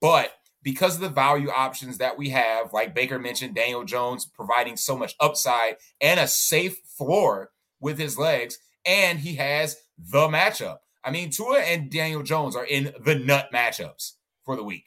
But 0.00 0.30
because 0.68 0.96
of 0.96 1.00
the 1.00 1.08
value 1.08 1.48
options 1.48 1.96
that 1.96 2.18
we 2.18 2.28
have, 2.28 2.74
like 2.74 2.94
Baker 2.94 3.18
mentioned, 3.18 3.54
Daniel 3.54 3.84
Jones 3.84 4.26
providing 4.26 4.76
so 4.76 4.98
much 4.98 5.14
upside 5.18 5.76
and 5.98 6.20
a 6.20 6.28
safe 6.28 6.76
floor 6.98 7.52
with 7.80 7.98
his 7.98 8.18
legs, 8.18 8.58
and 8.84 9.18
he 9.18 9.36
has 9.36 9.78
the 9.96 10.28
matchup. 10.28 10.80
I 11.02 11.10
mean, 11.10 11.30
Tua 11.30 11.60
and 11.60 11.90
Daniel 11.90 12.22
Jones 12.22 12.54
are 12.54 12.66
in 12.66 12.92
the 13.02 13.14
nut 13.14 13.48
matchups 13.50 14.12
for 14.44 14.56
the 14.56 14.62
week. 14.62 14.84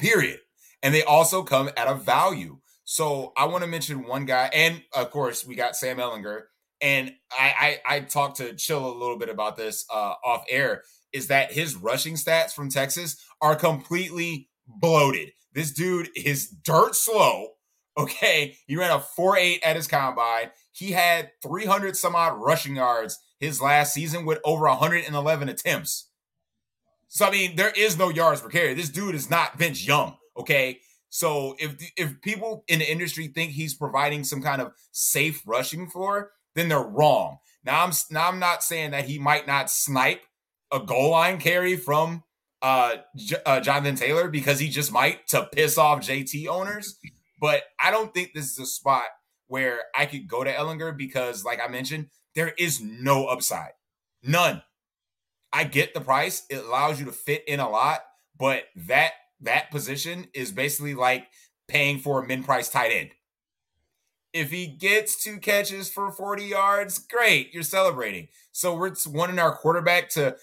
Period. 0.00 0.40
And 0.82 0.94
they 0.94 1.02
also 1.02 1.42
come 1.42 1.68
at 1.76 1.86
a 1.86 1.94
value. 1.94 2.60
So 2.84 3.34
I 3.36 3.44
want 3.44 3.64
to 3.64 3.68
mention 3.68 4.06
one 4.06 4.24
guy, 4.24 4.48
and 4.54 4.80
of 4.94 5.10
course, 5.10 5.46
we 5.46 5.56
got 5.56 5.76
Sam 5.76 5.98
Ehlinger. 5.98 6.44
and 6.80 7.12
I, 7.30 7.78
I, 7.86 7.96
I 7.96 8.00
talked 8.00 8.38
to 8.38 8.54
Chill 8.54 8.86
a 8.86 8.98
little 8.98 9.18
bit 9.18 9.28
about 9.28 9.58
this 9.58 9.84
uh, 9.92 10.14
off 10.24 10.46
air. 10.48 10.84
Is 11.12 11.28
that 11.28 11.52
his 11.52 11.76
rushing 11.76 12.14
stats 12.14 12.52
from 12.52 12.70
Texas 12.70 13.22
are 13.42 13.54
completely 13.54 14.48
bloated? 14.66 15.32
This 15.52 15.72
dude 15.72 16.08
is 16.16 16.48
dirt 16.48 16.94
slow. 16.94 17.50
Okay, 17.96 18.56
he 18.66 18.76
ran 18.76 18.90
a 18.90 18.98
four 18.98 19.36
eight 19.36 19.62
at 19.62 19.76
his 19.76 19.86
combine. 19.86 20.50
He 20.72 20.90
had 20.90 21.30
300 21.42 21.96
some 21.96 22.16
odd 22.16 22.40
rushing 22.40 22.74
yards 22.74 23.18
his 23.38 23.60
last 23.60 23.94
season 23.94 24.24
with 24.24 24.40
over 24.44 24.64
111 24.64 25.48
attempts. 25.48 26.08
So 27.08 27.26
I 27.26 27.30
mean, 27.30 27.54
there 27.54 27.72
is 27.76 27.96
no 27.96 28.08
yards 28.08 28.40
per 28.40 28.48
carry. 28.48 28.74
This 28.74 28.88
dude 28.88 29.14
is 29.14 29.30
not 29.30 29.56
Vince 29.56 29.86
Young. 29.86 30.16
Okay, 30.36 30.80
so 31.10 31.54
if 31.60 31.76
if 31.96 32.20
people 32.22 32.64
in 32.66 32.80
the 32.80 32.90
industry 32.90 33.28
think 33.28 33.52
he's 33.52 33.74
providing 33.74 34.24
some 34.24 34.42
kind 34.42 34.60
of 34.60 34.72
safe 34.90 35.40
rushing 35.46 35.88
floor, 35.88 36.32
then 36.56 36.68
they're 36.68 36.80
wrong. 36.80 37.38
Now 37.64 37.84
I'm 37.84 37.92
now 38.10 38.28
I'm 38.28 38.40
not 38.40 38.64
saying 38.64 38.90
that 38.90 39.04
he 39.04 39.20
might 39.20 39.46
not 39.46 39.70
snipe 39.70 40.22
a 40.72 40.80
goal 40.80 41.12
line 41.12 41.38
carry 41.38 41.76
from 41.76 42.24
uh, 42.64 42.96
J- 43.14 43.36
uh, 43.44 43.60
Jonathan 43.60 43.94
Taylor 43.94 44.28
because 44.30 44.58
he 44.58 44.70
just 44.70 44.90
might 44.90 45.26
to 45.28 45.46
piss 45.52 45.76
off 45.76 46.00
JT 46.00 46.48
owners, 46.48 46.98
but 47.38 47.62
I 47.78 47.90
don't 47.90 48.12
think 48.14 48.32
this 48.32 48.50
is 48.50 48.58
a 48.58 48.64
spot 48.64 49.04
where 49.48 49.82
I 49.94 50.06
could 50.06 50.26
go 50.26 50.42
to 50.42 50.50
Ehlinger 50.50 50.96
because, 50.96 51.44
like 51.44 51.60
I 51.62 51.68
mentioned, 51.70 52.06
there 52.34 52.54
is 52.58 52.80
no 52.80 53.26
upside, 53.26 53.72
none. 54.22 54.62
I 55.52 55.64
get 55.64 55.92
the 55.92 56.00
price; 56.00 56.46
it 56.48 56.64
allows 56.64 56.98
you 56.98 57.04
to 57.04 57.12
fit 57.12 57.44
in 57.46 57.60
a 57.60 57.68
lot, 57.68 58.00
but 58.38 58.64
that 58.74 59.12
that 59.42 59.70
position 59.70 60.28
is 60.32 60.50
basically 60.50 60.94
like 60.94 61.26
paying 61.68 61.98
for 61.98 62.24
a 62.24 62.26
min 62.26 62.42
price 62.42 62.70
tight 62.70 62.92
end. 62.92 63.10
If 64.32 64.50
he 64.50 64.66
gets 64.66 65.22
two 65.22 65.36
catches 65.38 65.90
for 65.90 66.10
40 66.10 66.44
yards, 66.44 66.98
great, 66.98 67.52
you're 67.52 67.62
celebrating. 67.62 68.28
So 68.52 68.74
we're 68.74 68.94
wanting 69.06 69.38
our 69.38 69.54
quarterback 69.54 70.08
to 70.10 70.36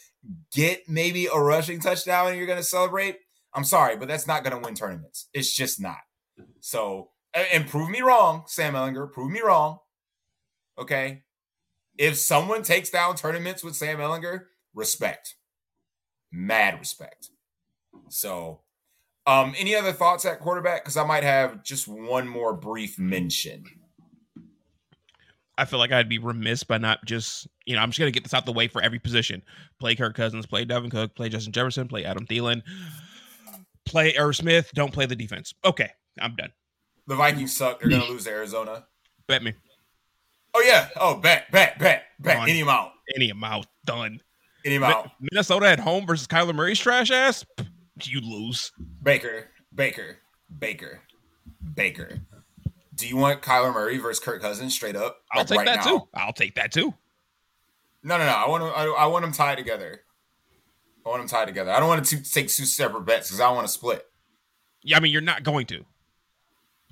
get 0.53 0.87
maybe 0.87 1.27
a 1.27 1.37
rushing 1.37 1.79
touchdown 1.79 2.27
and 2.27 2.37
you're 2.37 2.47
going 2.47 2.57
to 2.57 2.63
celebrate. 2.63 3.17
I'm 3.53 3.63
sorry, 3.63 3.97
but 3.97 4.07
that's 4.07 4.27
not 4.27 4.43
going 4.43 4.55
to 4.55 4.65
win 4.65 4.75
tournaments. 4.75 5.27
It's 5.33 5.53
just 5.53 5.81
not. 5.81 5.97
So, 6.59 7.09
and 7.33 7.67
prove 7.67 7.89
me 7.89 8.01
wrong, 8.01 8.43
Sam 8.47 8.73
Ehlinger, 8.73 9.11
prove 9.11 9.31
me 9.31 9.41
wrong. 9.41 9.79
Okay. 10.77 11.23
If 11.97 12.17
someone 12.17 12.63
takes 12.63 12.89
down 12.89 13.15
tournaments 13.15 13.63
with 13.63 13.75
Sam 13.75 13.97
Ehlinger, 13.97 14.45
respect. 14.73 15.35
Mad 16.31 16.79
respect. 16.79 17.29
So, 18.09 18.61
um, 19.27 19.53
any 19.57 19.75
other 19.75 19.91
thoughts 19.91 20.25
at 20.25 20.39
quarterback? 20.39 20.83
Because 20.83 20.97
I 20.97 21.05
might 21.05 21.23
have 21.23 21.63
just 21.63 21.87
one 21.87 22.27
more 22.27 22.55
brief 22.55 22.97
mention. 22.97 23.63
I 25.57 25.65
feel 25.65 25.79
like 25.79 25.91
I'd 25.91 26.09
be 26.09 26.17
remiss 26.17 26.63
by 26.63 26.77
not 26.77 27.03
just, 27.05 27.47
you 27.65 27.75
know, 27.75 27.81
I'm 27.81 27.89
just 27.89 27.99
going 27.99 28.11
to 28.11 28.17
get 28.17 28.23
this 28.23 28.33
out 28.33 28.45
the 28.45 28.53
way 28.53 28.67
for 28.67 28.81
every 28.81 28.99
position. 28.99 29.43
Play 29.79 29.95
Kirk 29.95 30.15
Cousins, 30.15 30.45
play 30.45 30.65
Dalvin 30.65 30.89
Cook, 30.89 31.15
play 31.15 31.29
Justin 31.29 31.51
Jefferson, 31.53 31.87
play 31.87 32.05
Adam 32.05 32.25
Thielen, 32.25 32.63
play 33.85 34.15
Irv 34.17 34.35
Smith, 34.35 34.71
don't 34.73 34.93
play 34.93 35.05
the 35.05 35.15
defense. 35.15 35.53
Okay, 35.63 35.91
I'm 36.19 36.35
done. 36.35 36.51
The 37.07 37.15
Vikings 37.15 37.55
suck. 37.55 37.79
They're 37.79 37.89
going 37.89 38.01
to 38.01 38.09
lose 38.09 38.23
to 38.23 38.31
Arizona. 38.31 38.85
Bet 39.27 39.43
me. 39.43 39.53
Oh, 40.53 40.63
yeah. 40.65 40.89
Oh, 40.99 41.15
bet, 41.15 41.51
bet, 41.51 41.77
bet, 41.79 42.03
bet. 42.19 42.37
Done. 42.37 42.49
Any 42.49 42.61
amount. 42.61 42.91
Any 43.15 43.29
amount. 43.29 43.67
Done. 43.85 44.19
Any 44.65 44.75
amount. 44.75 45.11
Minnesota 45.19 45.67
at 45.67 45.79
home 45.79 46.05
versus 46.05 46.27
Kyler 46.27 46.55
Murray's 46.55 46.79
trash 46.79 47.11
ass? 47.11 47.45
You 48.03 48.21
lose. 48.21 48.71
Baker, 49.01 49.49
Baker, 49.73 50.17
Baker, 50.59 51.01
Baker. 51.75 52.21
Do 53.01 53.07
you 53.07 53.17
want 53.17 53.41
Kyler 53.41 53.73
Murray 53.73 53.97
versus 53.97 54.23
Kirk 54.23 54.43
Cousins 54.43 54.75
straight 54.75 54.95
up? 54.95 55.23
I'll 55.31 55.43
take 55.43 55.57
right 55.57 55.65
that 55.65 55.83
now? 55.83 55.97
too. 55.97 56.07
I'll 56.13 56.33
take 56.33 56.53
that 56.53 56.71
too. 56.71 56.93
No, 58.03 58.15
no, 58.19 58.25
no. 58.25 58.31
I 58.31 58.47
want 58.47 58.63
them. 58.63 58.71
I, 58.75 58.83
I 58.95 59.05
want 59.07 59.23
them 59.23 59.31
tied 59.31 59.57
together. 59.57 60.01
I 61.03 61.09
want 61.09 61.21
them 61.21 61.27
tied 61.27 61.47
together. 61.47 61.71
I 61.71 61.79
don't 61.79 61.89
want 61.89 62.05
to 62.05 62.17
take 62.17 62.47
two 62.49 62.65
separate 62.65 63.01
bets 63.01 63.29
because 63.29 63.39
I 63.39 63.49
want 63.49 63.65
to 63.65 63.73
split. 63.73 64.05
Yeah, 64.83 64.97
I 64.97 64.99
mean 64.99 65.11
you're 65.11 65.21
not 65.21 65.41
going 65.41 65.65
to. 65.67 65.83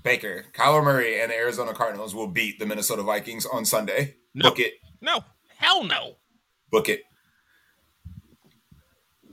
Baker, 0.01 0.45
Kyler 0.51 0.83
Murray, 0.83 1.21
and 1.21 1.29
the 1.29 1.35
Arizona 1.35 1.75
Cardinals 1.75 2.15
will 2.15 2.27
beat 2.27 2.57
the 2.57 2.65
Minnesota 2.65 3.03
Vikings 3.03 3.45
on 3.45 3.63
Sunday. 3.63 4.15
No. 4.33 4.49
Book 4.49 4.59
it. 4.59 4.73
No, 5.01 5.19
hell 5.57 5.83
no. 5.83 6.15
Book 6.71 6.89
it. 6.89 7.03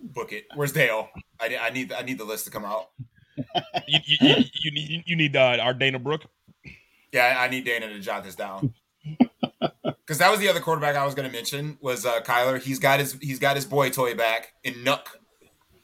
Book 0.02 0.32
it. 0.32 0.44
Where's 0.54 0.72
Dale? 0.72 1.08
I, 1.40 1.56
I 1.58 1.70
need 1.70 1.90
I 1.90 2.02
need 2.02 2.18
the 2.18 2.24
list 2.24 2.44
to 2.44 2.50
come 2.50 2.66
out. 2.66 2.90
You, 3.86 3.98
you, 4.04 4.16
you, 4.20 4.44
you 4.62 4.70
need 4.72 5.04
you 5.06 5.14
need 5.14 5.36
uh, 5.36 5.58
our 5.60 5.74
Dana 5.74 5.98
Brooke. 5.98 6.24
Yeah, 7.16 7.36
I 7.38 7.48
need 7.48 7.64
Dana 7.64 7.88
to 7.88 7.98
jot 7.98 8.24
this 8.24 8.34
down. 8.36 8.74
Because 10.06 10.18
that 10.18 10.30
was 10.30 10.38
the 10.38 10.48
other 10.48 10.60
quarterback 10.60 10.94
I 10.94 11.04
was 11.04 11.16
going 11.16 11.28
to 11.28 11.36
mention 11.36 11.78
was 11.80 12.06
uh, 12.06 12.20
Kyler. 12.20 12.62
He's 12.62 12.78
got 12.78 13.00
his 13.00 13.14
he's 13.20 13.40
got 13.40 13.56
his 13.56 13.64
boy 13.64 13.90
toy 13.90 14.14
back 14.14 14.52
in 14.62 14.74
Nuk, 14.74 15.00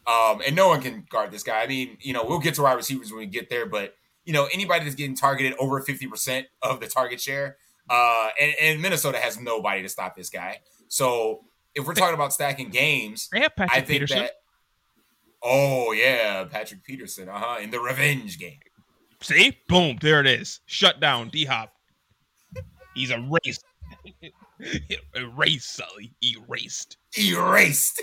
um, 0.06 0.40
and 0.46 0.54
no 0.54 0.68
one 0.68 0.80
can 0.80 1.04
guard 1.10 1.32
this 1.32 1.42
guy. 1.42 1.60
I 1.60 1.66
mean, 1.66 1.96
you 2.00 2.12
know, 2.12 2.24
we'll 2.24 2.38
get 2.38 2.54
to 2.54 2.62
wide 2.62 2.74
receivers 2.74 3.10
when 3.10 3.18
we 3.18 3.26
get 3.26 3.50
there, 3.50 3.66
but 3.66 3.94
you 4.24 4.32
know, 4.32 4.46
anybody 4.52 4.84
that's 4.84 4.94
getting 4.94 5.16
targeted 5.16 5.54
over 5.58 5.80
fifty 5.80 6.06
percent 6.06 6.46
of 6.62 6.78
the 6.78 6.86
target 6.86 7.20
share, 7.20 7.56
uh, 7.90 8.28
and, 8.40 8.54
and 8.60 8.82
Minnesota 8.82 9.18
has 9.18 9.40
nobody 9.40 9.82
to 9.82 9.88
stop 9.88 10.14
this 10.14 10.30
guy. 10.30 10.60
So 10.86 11.40
if 11.74 11.84
we're 11.84 11.94
talking 11.94 12.14
about 12.14 12.32
stacking 12.32 12.70
games, 12.70 13.28
They 13.32 13.40
have 13.40 13.56
Patrick 13.56 13.76
I 13.76 13.80
think 13.80 13.88
Peterson. 13.88 14.18
that. 14.20 14.30
Oh 15.42 15.90
yeah, 15.90 16.44
Patrick 16.44 16.84
Peterson, 16.84 17.28
uh 17.28 17.38
huh, 17.38 17.60
in 17.60 17.70
the 17.70 17.80
revenge 17.80 18.38
game. 18.38 18.60
See, 19.22 19.56
boom, 19.68 19.98
there 20.00 20.20
it 20.20 20.26
is. 20.26 20.60
Shut 20.66 21.00
down, 21.00 21.28
D 21.28 21.44
Hop. 21.44 21.72
He's 22.94 23.10
erased. 23.10 23.64
erased, 25.14 25.74
Sully. 25.74 26.12
Erased. 26.22 26.96
erased. 27.16 28.02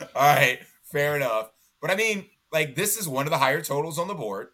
All 0.14 0.34
right, 0.34 0.58
fair 0.84 1.16
enough. 1.16 1.50
But 1.80 1.90
I 1.90 1.94
mean, 1.94 2.26
like, 2.52 2.74
this 2.74 2.96
is 2.96 3.06
one 3.08 3.26
of 3.26 3.30
the 3.30 3.38
higher 3.38 3.60
totals 3.60 3.98
on 3.98 4.08
the 4.08 4.14
board. 4.14 4.48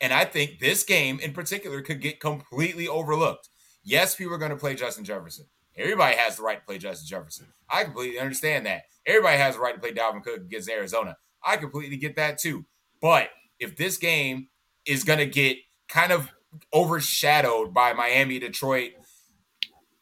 And 0.00 0.12
I 0.12 0.24
think 0.24 0.58
this 0.58 0.82
game 0.84 1.20
in 1.20 1.32
particular 1.32 1.80
could 1.82 2.00
get 2.00 2.20
completely 2.20 2.88
overlooked. 2.88 3.48
Yes, 3.84 4.14
people 4.14 4.34
are 4.34 4.38
going 4.38 4.50
to 4.50 4.56
play 4.56 4.74
Justin 4.74 5.04
Jefferson. 5.04 5.46
Everybody 5.76 6.16
has 6.16 6.36
the 6.36 6.42
right 6.42 6.58
to 6.58 6.64
play 6.64 6.78
Justin 6.78 7.06
Jefferson. 7.06 7.46
I 7.68 7.84
completely 7.84 8.18
understand 8.18 8.66
that. 8.66 8.82
Everybody 9.06 9.38
has 9.38 9.54
the 9.54 9.60
right 9.60 9.74
to 9.74 9.80
play 9.80 9.92
Dalvin 9.92 10.22
Cook 10.22 10.36
against 10.36 10.70
Arizona. 10.70 11.16
I 11.44 11.56
completely 11.56 11.96
get 11.96 12.16
that 12.16 12.38
too. 12.38 12.64
But 13.00 13.28
if 13.58 13.76
this 13.76 13.96
game 13.96 14.48
is 14.86 15.04
going 15.04 15.18
to 15.18 15.26
get 15.26 15.58
kind 15.88 16.12
of 16.12 16.30
overshadowed 16.72 17.74
by 17.74 17.92
Miami, 17.92 18.38
Detroit, 18.38 18.92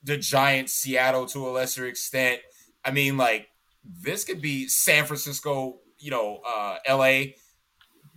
the 0.02 0.16
Giants, 0.16 0.74
Seattle 0.74 1.26
to 1.26 1.46
a 1.48 1.50
lesser 1.50 1.86
extent, 1.86 2.40
I 2.84 2.90
mean, 2.90 3.16
like, 3.16 3.48
this 3.84 4.24
could 4.24 4.40
be 4.40 4.68
San 4.68 5.04
Francisco, 5.04 5.78
you 5.98 6.10
know, 6.10 6.40
uh, 6.46 6.76
LA. 6.88 7.32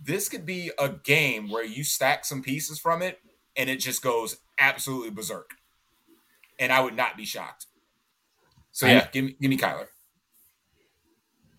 This 0.02 0.28
could 0.28 0.46
be 0.46 0.70
a 0.78 0.88
game 0.88 1.50
where 1.50 1.64
you 1.64 1.84
stack 1.84 2.24
some 2.24 2.42
pieces 2.42 2.78
from 2.78 3.02
it 3.02 3.18
and 3.56 3.68
it 3.68 3.76
just 3.76 4.02
goes 4.02 4.36
absolutely 4.58 5.10
berserk. 5.10 5.50
And 6.58 6.72
I 6.72 6.80
would 6.80 6.94
not 6.94 7.16
be 7.16 7.24
shocked. 7.24 7.66
So 8.72 8.86
yeah, 8.86 9.08
give 9.10 9.24
me 9.24 9.36
give 9.40 9.50
me 9.50 9.56
Kyler. 9.56 9.86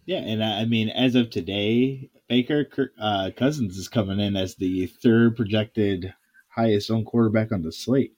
Yeah, 0.07 0.19
and 0.19 0.43
I 0.43 0.61
I 0.61 0.65
mean, 0.65 0.89
as 0.89 1.13
of 1.15 1.29
today, 1.29 2.09
Baker 2.29 2.65
uh, 2.99 3.29
Cousins 3.37 3.77
is 3.77 3.87
coming 3.87 4.19
in 4.19 4.35
as 4.35 4.55
the 4.55 4.87
third 4.87 5.35
projected 5.35 6.13
highest 6.47 6.89
owned 6.89 7.05
quarterback 7.05 7.51
on 7.51 7.61
the 7.61 7.71
slate. 7.71 8.13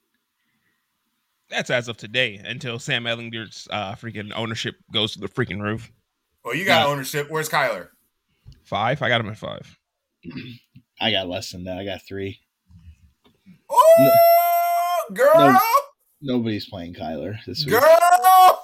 That's 1.50 1.70
as 1.72 1.88
of 1.88 1.98
today 1.98 2.36
until 2.46 2.78
Sam 2.80 3.04
Ehlinger's 3.06 3.68
uh, 3.72 3.96
freaking 3.96 4.32
ownership 4.36 4.76
goes 4.94 5.14
to 5.14 5.20
the 5.20 5.28
freaking 5.28 5.60
roof. 5.62 5.92
Well, 6.46 6.56
you 6.56 6.64
got 6.64 6.86
Yeah. 6.86 6.92
ownership. 6.94 7.28
Where's 7.30 7.50
Kyler? 7.50 7.90
Five? 8.64 9.02
I 9.02 9.10
got 9.10 9.20
him 9.20 9.30
at 9.30 9.38
five. 9.38 9.78
I 11.02 11.12
got 11.12 11.28
less 11.28 11.52
than 11.52 11.64
that. 11.64 11.80
I 11.80 11.86
got 11.86 12.04
three. 12.04 12.40
Oh, 13.70 15.06
girl, 15.14 15.32
No. 15.36 15.60
Nobody's 16.22 16.68
playing 16.70 16.94
Kyler 16.94 17.38
this 17.46 17.66
week. 17.66 17.74
girl, 17.80 18.59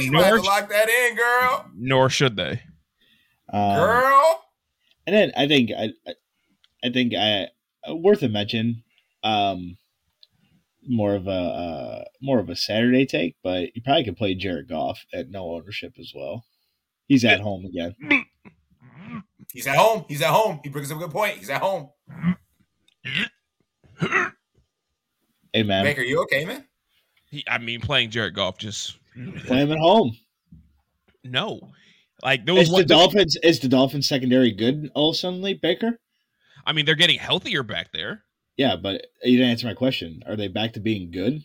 you 0.00 0.12
might 0.12 0.24
have 0.24 0.36
to 0.36 0.42
lock 0.42 0.68
that 0.70 0.88
in, 0.88 1.16
girl, 1.16 1.70
Nor 1.76 2.08
should 2.10 2.36
they. 2.36 2.62
Um, 3.52 3.76
girl. 3.76 4.42
And 5.06 5.14
then 5.14 5.32
I 5.36 5.46
think 5.48 5.70
I, 5.76 5.90
I- 6.06 6.14
I 6.84 6.90
think 6.92 7.14
I 7.16 7.48
worth 7.88 8.22
a 8.22 8.28
mention. 8.28 8.82
Um, 9.24 9.76
more 10.88 11.14
of 11.16 11.26
a 11.26 11.30
uh, 11.30 12.04
more 12.22 12.38
of 12.38 12.48
a 12.48 12.54
Saturday 12.54 13.06
take, 13.06 13.34
but 13.42 13.74
you 13.74 13.82
probably 13.82 14.04
could 14.04 14.16
play 14.16 14.34
Jared 14.34 14.68
Goff 14.68 15.04
at 15.12 15.30
no 15.30 15.50
ownership 15.54 15.94
as 15.98 16.12
well. 16.14 16.44
He's 17.08 17.24
at 17.24 17.40
home 17.40 17.64
again. 17.64 17.96
He's 19.52 19.66
at 19.66 19.76
home. 19.76 20.04
He's 20.06 20.22
at 20.22 20.30
home. 20.30 20.60
He 20.62 20.68
brings 20.68 20.92
up 20.92 20.98
a 20.98 21.00
good 21.00 21.10
point. 21.10 21.38
He's 21.38 21.50
at 21.50 21.62
home. 21.62 21.88
Hey 25.52 25.62
man, 25.62 25.84
Baker, 25.84 26.02
you 26.02 26.20
okay, 26.22 26.44
man? 26.44 26.64
He, 27.30 27.42
I 27.48 27.58
mean, 27.58 27.80
playing 27.80 28.10
Jared 28.10 28.34
Goff 28.34 28.58
just 28.58 28.98
play 29.46 29.58
him 29.58 29.72
at 29.72 29.78
home. 29.78 30.16
no. 31.24 31.72
Like 32.22 32.46
there 32.46 32.54
was 32.54 32.68
Is 32.68 32.74
the. 32.74 32.84
Dolphins 32.84 33.36
is 33.42 33.60
the 33.60 33.68
Dolphins 33.68 34.08
secondary 34.08 34.50
good 34.50 34.90
all 34.94 35.12
suddenly, 35.12 35.52
Baker? 35.54 36.00
I 36.64 36.72
mean, 36.72 36.86
they're 36.86 36.94
getting 36.94 37.18
healthier 37.18 37.62
back 37.62 37.92
there. 37.92 38.22
Yeah, 38.56 38.76
but 38.76 39.06
you 39.22 39.36
didn't 39.36 39.50
answer 39.50 39.66
my 39.66 39.74
question. 39.74 40.22
Are 40.26 40.34
they 40.34 40.48
back 40.48 40.72
to 40.72 40.80
being 40.80 41.10
good? 41.10 41.44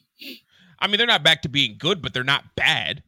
I 0.80 0.88
mean, 0.88 0.98
they're 0.98 1.06
not 1.06 1.24
back 1.24 1.42
to 1.42 1.50
being 1.50 1.76
good, 1.78 2.02
but 2.02 2.14
they're 2.14 2.24
not 2.24 2.56
bad. 2.56 3.04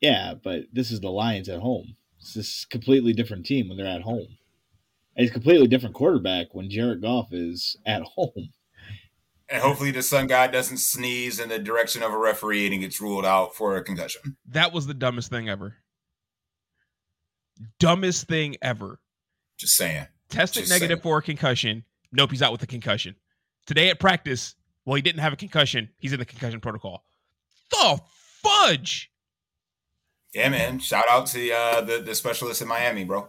Yeah, 0.00 0.34
but 0.34 0.64
this 0.72 0.90
is 0.90 1.00
the 1.00 1.10
Lions 1.10 1.48
at 1.48 1.60
home. 1.60 1.96
It's 2.20 2.34
this 2.34 2.64
completely 2.64 3.12
different 3.12 3.46
team 3.46 3.68
when 3.68 3.78
they're 3.78 3.86
at 3.86 4.02
home. 4.02 4.36
It's 5.14 5.30
a 5.30 5.32
completely 5.32 5.68
different 5.68 5.94
quarterback 5.94 6.48
when 6.52 6.70
Jared 6.70 7.02
Goff 7.02 7.32
is 7.32 7.76
at 7.86 8.02
home. 8.02 8.50
And 9.50 9.62
hopefully 9.62 9.90
the 9.90 10.02
sun 10.02 10.26
god 10.26 10.52
doesn't 10.52 10.76
sneeze 10.78 11.40
in 11.40 11.48
the 11.48 11.58
direction 11.58 12.02
of 12.02 12.12
a 12.12 12.18
referee 12.18 12.66
and 12.66 12.74
he 12.74 12.80
gets 12.80 13.00
ruled 13.00 13.24
out 13.24 13.54
for 13.54 13.76
a 13.76 13.82
concussion. 13.82 14.36
That 14.46 14.72
was 14.72 14.86
the 14.86 14.94
dumbest 14.94 15.30
thing 15.30 15.48
ever. 15.48 15.76
Dumbest 17.78 18.28
thing 18.28 18.56
ever. 18.62 19.00
Just 19.56 19.76
saying. 19.76 20.06
Tested 20.28 20.62
Just 20.64 20.70
negative 20.72 20.96
saying. 20.96 21.02
for 21.02 21.18
a 21.18 21.22
concussion. 21.22 21.84
Nope, 22.12 22.30
he's 22.30 22.42
out 22.42 22.52
with 22.52 22.62
a 22.62 22.66
concussion. 22.66 23.16
Today 23.66 23.88
at 23.88 23.98
practice, 23.98 24.54
well, 24.84 24.96
he 24.96 25.02
didn't 25.02 25.20
have 25.20 25.32
a 25.32 25.36
concussion. 25.36 25.88
He's 25.98 26.12
in 26.12 26.18
the 26.18 26.24
concussion 26.24 26.60
protocol. 26.60 27.04
The 27.70 28.00
fudge! 28.42 29.10
Yeah, 30.34 30.48
man. 30.50 30.78
Shout 30.78 31.04
out 31.10 31.26
to 31.26 31.34
the 31.34 31.52
uh, 31.52 31.80
the, 31.80 31.98
the 31.98 32.14
specialist 32.14 32.62
in 32.62 32.68
Miami, 32.68 33.04
bro. 33.04 33.28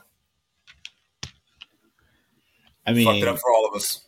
I 2.86 2.94
mean, 2.94 3.06
Fucked 3.06 3.20
it 3.20 3.28
up 3.28 3.40
for 3.40 3.52
all 3.54 3.68
of 3.68 3.76
us. 3.76 4.06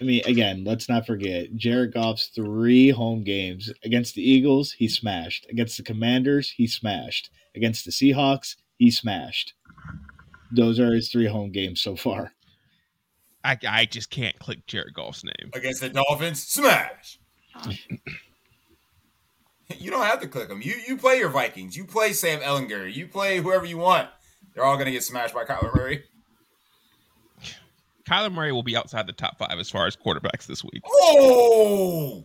I 0.00 0.04
mean, 0.04 0.22
again, 0.26 0.64
let's 0.64 0.88
not 0.88 1.06
forget 1.06 1.56
Jared 1.56 1.94
Goff's 1.94 2.26
three 2.26 2.90
home 2.90 3.24
games 3.24 3.72
against 3.82 4.14
the 4.14 4.22
Eagles, 4.22 4.72
he 4.72 4.88
smashed. 4.88 5.46
Against 5.48 5.76
the 5.78 5.82
Commanders, 5.82 6.50
he 6.50 6.66
smashed. 6.66 7.30
Against 7.54 7.84
the 7.86 7.90
Seahawks, 7.90 8.56
he 8.76 8.90
smashed. 8.90 9.54
Those 10.52 10.78
are 10.78 10.94
his 10.94 11.10
three 11.10 11.26
home 11.26 11.50
games 11.50 11.80
so 11.80 11.96
far. 11.96 12.32
I, 13.42 13.56
I 13.66 13.86
just 13.86 14.10
can't 14.10 14.38
click 14.38 14.66
Jared 14.66 14.92
Goff's 14.92 15.24
name. 15.24 15.50
Against 15.54 15.80
the 15.80 15.88
Dolphins, 15.88 16.42
smash. 16.42 17.18
you 19.78 19.90
don't 19.90 20.04
have 20.04 20.20
to 20.20 20.28
click 20.28 20.48
them. 20.48 20.60
You 20.62 20.74
you 20.86 20.96
play 20.96 21.18
your 21.18 21.30
Vikings. 21.30 21.76
You 21.76 21.84
play 21.84 22.12
Sam 22.12 22.40
Ehlinger. 22.40 22.92
You 22.92 23.06
play 23.06 23.38
whoever 23.38 23.64
you 23.64 23.78
want. 23.78 24.10
They're 24.54 24.64
all 24.64 24.76
gonna 24.76 24.90
get 24.90 25.04
smashed 25.04 25.32
by 25.34 25.44
Kyler 25.44 25.74
Murray. 25.74 26.04
Kyler 28.08 28.32
Murray 28.32 28.52
will 28.52 28.62
be 28.62 28.76
outside 28.76 29.06
the 29.06 29.12
top 29.12 29.38
five 29.38 29.58
as 29.58 29.68
far 29.68 29.86
as 29.86 29.96
quarterbacks 29.96 30.46
this 30.46 30.62
week. 30.62 30.82
Oh, 30.86 32.24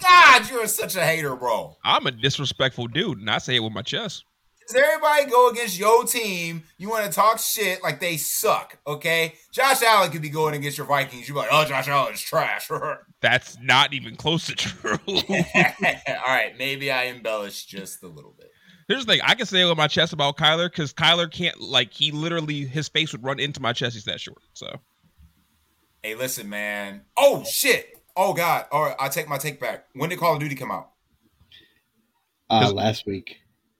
God, 0.00 0.50
you're 0.50 0.66
such 0.66 0.96
a 0.96 1.04
hater, 1.04 1.34
bro. 1.34 1.76
I'm 1.84 2.06
a 2.06 2.10
disrespectful 2.10 2.86
dude, 2.86 3.18
and 3.18 3.30
I 3.30 3.38
say 3.38 3.56
it 3.56 3.60
with 3.60 3.72
my 3.72 3.82
chest. 3.82 4.24
Does 4.66 4.80
everybody 4.80 5.28
go 5.28 5.50
against 5.50 5.76
your 5.76 6.04
team? 6.04 6.62
You 6.78 6.88
want 6.88 7.04
to 7.04 7.10
talk 7.10 7.40
shit 7.40 7.82
like 7.82 7.98
they 7.98 8.16
suck, 8.16 8.78
okay? 8.86 9.34
Josh 9.50 9.82
Allen 9.82 10.12
could 10.12 10.22
be 10.22 10.28
going 10.28 10.54
against 10.54 10.78
your 10.78 10.86
Vikings. 10.86 11.28
You're 11.28 11.36
like, 11.36 11.48
oh, 11.50 11.64
Josh 11.64 11.88
Allen's 11.88 12.20
trash. 12.20 12.70
That's 13.20 13.58
not 13.60 13.92
even 13.92 14.14
close 14.14 14.46
to 14.46 14.54
true. 14.54 14.96
All 15.08 15.24
right, 16.28 16.52
maybe 16.56 16.92
I 16.92 17.06
embellished 17.08 17.68
just 17.68 18.04
a 18.04 18.06
little 18.06 18.32
bit. 18.38 18.49
Here's 18.90 19.06
the 19.06 19.12
thing: 19.12 19.20
I 19.22 19.36
can 19.36 19.46
say 19.46 19.60
it 19.60 19.66
with 19.66 19.78
my 19.78 19.86
chest 19.86 20.12
about 20.12 20.36
Kyler 20.36 20.68
because 20.68 20.92
Kyler 20.92 21.30
can't 21.30 21.60
like 21.60 21.92
he 21.92 22.10
literally 22.10 22.66
his 22.66 22.88
face 22.88 23.12
would 23.12 23.22
run 23.22 23.38
into 23.38 23.60
my 23.60 23.72
chest. 23.72 23.94
He's 23.94 24.04
that 24.06 24.20
short. 24.20 24.42
So 24.52 24.80
Hey, 26.02 26.16
listen, 26.16 26.48
man. 26.48 27.02
Oh 27.16 27.44
shit. 27.44 28.02
Oh 28.16 28.32
God. 28.32 28.66
All 28.72 28.82
right, 28.82 28.96
I 28.98 29.08
take 29.08 29.28
my 29.28 29.38
take 29.38 29.60
back. 29.60 29.84
When 29.94 30.10
did 30.10 30.18
Call 30.18 30.34
of 30.34 30.40
Duty 30.40 30.56
come 30.56 30.72
out? 30.72 30.90
Uh, 32.50 32.72
last 32.72 33.06
week. 33.06 33.36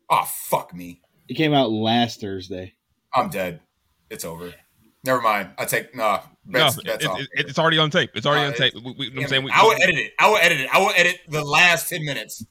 Oh 0.09 0.23
fuck 0.25 0.73
me. 0.73 1.01
It 1.29 1.35
came 1.35 1.55
out 1.55 1.73
last 1.73 2.21
Thursday. 2.21 2.75
I'm 3.13 3.31
dead. 3.31 3.63
It's 4.11 4.25
over. 4.25 4.55
Never 5.03 5.21
mind. 5.21 5.51
I 5.59 5.65
take 5.65 5.93
no. 5.93 6.21
Bets, 6.47 6.77
no, 6.77 6.83
bets 6.85 7.05
it, 7.05 7.11
off. 7.11 7.21
it, 7.21 7.29
it's 7.35 7.59
already 7.59 7.79
on 7.79 7.91
tape. 7.91 8.11
It's 8.15 8.27
already 8.27 8.45
Uh, 8.45 8.51
on 8.51 8.55
tape. 8.55 8.75
We, 8.75 9.11
we, 9.11 9.23
I'm 9.25 9.29
saying 9.29 9.43
we, 9.43 9.51
I 9.51 9.65
will 9.65 9.73
edit 9.83 9.97
it. 9.97 10.13
I 10.21 10.29
will 10.29 10.37
edit 10.37 10.61
it. 10.61 10.71
I 10.73 10.79
will 10.79 10.93
edit 10.95 11.19
the 11.29 11.45
last 11.45 11.89
ten 11.89 12.05
minutes. 12.05 12.45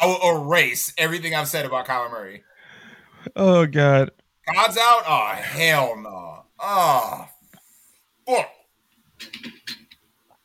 I 0.00 0.06
will 0.06 0.46
erase 0.46 0.92
everything 0.98 1.34
I've 1.34 1.48
said 1.48 1.64
about 1.64 1.86
Kyler 1.86 2.10
Murray. 2.10 2.42
Oh 3.36 3.66
God. 3.66 4.10
God's 4.52 4.76
out. 4.76 5.02
Oh 5.06 5.26
hell 5.40 5.96
no. 5.96 6.44
Oh 6.58 7.28
fuck. 8.26 8.50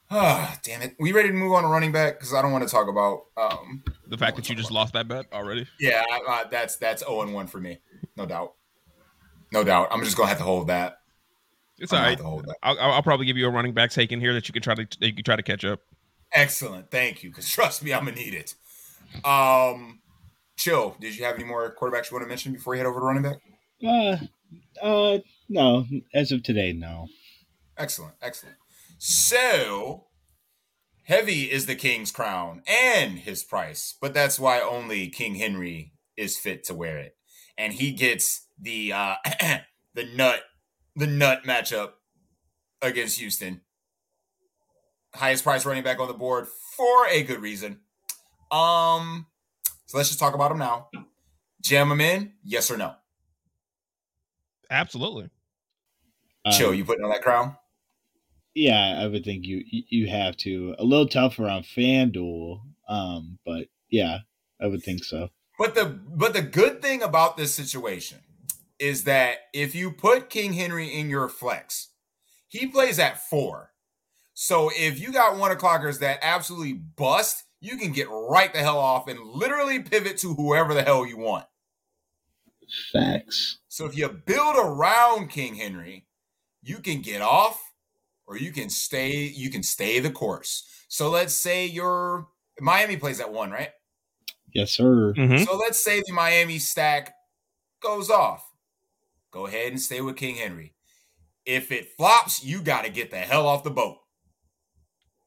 Ah, 0.10 0.58
damn 0.64 0.82
it. 0.82 0.96
We 1.00 1.12
ready 1.12 1.30
to 1.30 1.34
move 1.34 1.54
on 1.54 1.64
to 1.64 1.70
running 1.70 1.92
back? 1.92 2.20
Because 2.20 2.34
I 2.34 2.42
don't 2.42 2.52
want 2.52 2.64
to 2.68 2.70
talk 2.70 2.88
about. 2.88 3.24
Um, 3.36 3.84
The 4.08 4.18
fact 4.18 4.36
that 4.38 4.50
you 4.50 4.56
just 4.56 4.72
lost 4.72 4.94
that 4.94 5.08
bet 5.08 5.26
already. 5.34 5.68
yeah, 5.80 6.04
uh, 6.28 6.46
that's 6.50 6.78
that's 6.78 7.04
zero 7.04 7.22
and 7.22 7.34
one 7.34 7.48
for 7.48 7.60
me, 7.60 7.80
no 8.16 8.26
doubt, 8.26 8.54
no 9.52 9.64
doubt. 9.64 9.88
I'm 9.92 10.04
just 10.04 10.16
gonna 10.16 10.30
have 10.30 10.38
to 10.38 10.44
hold 10.44 10.68
that. 10.68 11.00
It's 11.80 11.92
I'm 11.92 11.98
all 11.98 12.00
gonna 12.04 12.10
right. 12.10 12.18
have 12.18 12.24
to 12.26 12.30
hold 12.30 12.46
that. 12.46 12.56
I'll, 12.64 12.80
I'll 12.80 12.92
I'll 12.94 13.04
probably 13.04 13.26
give 13.26 13.38
you 13.38 13.48
a 13.48 13.52
running 13.52 13.74
back 13.74 13.92
take 13.92 14.12
in 14.12 14.20
here 14.20 14.34
that 14.34 14.48
you 14.48 14.54
can 14.54 14.62
try 14.62 14.76
to 14.76 14.84
that 15.00 15.06
you 15.08 15.14
can 15.14 15.24
try 15.24 15.36
to 15.36 15.44
catch 15.44 15.66
up. 15.66 15.82
Excellent, 16.32 16.90
thank 16.92 17.24
you. 17.24 17.30
Because 17.30 17.50
trust 17.50 17.84
me, 17.84 17.94
I'm 17.94 18.06
gonna 18.06 18.16
need 18.16 18.34
it. 18.34 18.54
Um, 19.26 20.00
chill. 20.58 20.96
Did 21.00 21.18
you 21.18 21.26
have 21.26 21.36
any 21.36 21.44
more 21.44 21.76
quarterbacks 21.76 22.12
you 22.12 22.16
want 22.16 22.26
to 22.26 22.30
mention 22.30 22.54
before 22.54 22.76
you 22.76 22.80
head 22.80 22.88
over 22.88 23.00
to 23.00 23.06
running 23.06 23.24
back? 23.24 23.38
Uh, 23.84 24.18
uh, 24.82 25.20
no. 25.50 25.86
As 26.14 26.32
of 26.32 26.44
today, 26.44 26.74
no. 26.74 27.08
Excellent, 27.78 28.16
excellent. 28.22 28.56
So 28.98 30.06
heavy 31.04 31.44
is 31.52 31.68
the 31.68 31.76
king's 31.76 32.12
crown 32.12 32.64
and 32.68 33.20
his 33.20 33.44
price, 33.44 33.96
but 34.02 34.14
that's 34.14 34.40
why 34.40 34.60
only 34.60 35.10
King 35.10 35.36
Henry 35.36 35.94
is 36.16 36.38
fit 36.38 36.64
to 36.66 36.74
wear 36.74 36.98
it, 36.98 37.16
and 37.58 37.74
he 37.74 37.92
gets 37.92 38.48
the 38.60 38.92
uh 38.92 39.16
the 39.94 40.06
nut 40.16 40.42
the 40.96 41.06
nut 41.06 41.44
matchup 41.46 41.92
against 42.82 43.20
Houston. 43.20 43.62
Highest 45.14 45.44
price 45.44 45.66
running 45.66 45.84
back 45.84 46.00
on 46.00 46.08
the 46.08 46.14
board 46.14 46.48
for 46.76 47.08
a 47.08 47.24
good 47.24 47.40
reason. 47.40 47.82
Um, 48.52 49.28
so 49.86 49.98
let's 49.98 50.10
just 50.10 50.20
talk 50.20 50.34
about 50.34 50.52
him 50.52 50.60
now. 50.60 50.90
Jam 51.62 51.92
him 51.92 52.02
in, 52.02 52.34
yes 52.44 52.72
or 52.72 52.78
no? 52.78 52.94
Absolutely. 54.70 55.30
Chill, 56.52 56.74
you 56.74 56.86
putting 56.86 57.04
on 57.04 57.10
that 57.10 57.22
crown? 57.22 57.58
Yeah, 58.54 59.00
I 59.02 59.08
would 59.08 59.24
think 59.24 59.46
you 59.46 59.64
you 59.68 60.08
have 60.08 60.36
to. 60.38 60.76
A 60.80 60.84
little 60.84 61.08
tougher 61.08 61.48
on 61.48 61.64
FanDuel, 61.64 62.62
um, 62.88 63.38
but 63.46 63.68
yeah, 63.90 64.20
I 64.62 64.68
would 64.68 64.82
think 64.82 65.04
so. 65.04 65.30
But 65.60 65.76
the 65.76 65.86
but 65.86 66.34
the 66.34 66.42
good 66.42 66.82
thing 66.82 67.04
about 67.04 67.38
this 67.38 67.54
situation 67.54 68.20
is 68.80 69.04
that 69.04 69.38
if 69.54 69.76
you 69.76 69.92
put 69.92 70.30
King 70.30 70.54
Henry 70.54 70.88
in 70.88 71.10
your 71.10 71.28
flex, 71.30 71.90
he 72.48 72.68
plays 72.68 73.00
at 73.00 73.22
four. 73.30 73.72
So 74.34 74.72
if 74.76 75.00
you 75.00 75.12
got 75.12 75.38
one 75.38 75.56
o'clockers 75.56 76.00
that 76.00 76.20
absolutely 76.22 76.74
bust, 76.74 77.44
you 77.68 77.78
can 77.78 77.92
get 77.92 78.08
right 78.10 78.52
the 78.52 78.60
hell 78.60 78.80
off 78.80 79.08
and 79.08 79.20
literally 79.20 79.80
pivot 79.82 80.18
to 80.20 80.34
whoever 80.34 80.74
the 80.74 80.84
hell 80.84 81.06
you 81.06 81.18
want. 81.18 81.46
Facts. 82.92 83.60
So 83.68 83.86
if 83.86 83.96
you 83.96 84.10
build 84.10 84.56
around 84.58 85.30
King 85.30 85.56
Henry, 85.56 86.06
you 86.62 86.80
can 86.80 87.02
get 87.02 87.22
off 87.22 87.62
or 88.26 88.38
you 88.38 88.52
can 88.52 88.70
stay 88.70 89.28
you 89.28 89.50
can 89.50 89.64
stay 89.64 90.00
the 90.00 90.12
course. 90.12 90.64
So 90.90 91.10
let's 91.10 91.34
say 91.34 91.66
your 91.66 92.28
Miami 92.60 92.98
plays 92.98 93.20
at 93.20 93.32
one, 93.32 93.52
right? 93.52 93.70
Yes, 94.54 94.72
sir. 94.72 95.14
Mhm. 95.14 95.46
So 95.46 95.56
let's 95.56 95.84
say 95.84 96.02
the 96.06 96.14
Miami 96.14 96.60
stack 96.60 97.14
goes 97.82 98.10
off. 98.10 98.44
Go 99.32 99.46
ahead 99.46 99.72
and 99.72 99.82
stay 99.82 100.02
with 100.02 100.18
King 100.18 100.36
Henry. 100.36 100.74
If 101.46 101.72
it 101.72 101.96
flops, 101.96 102.44
you 102.44 102.62
got 102.62 102.84
to 102.84 102.90
get 102.90 103.12
the 103.12 103.18
hell 103.18 103.48
off 103.48 103.64
the 103.64 103.72
boat 103.72 104.00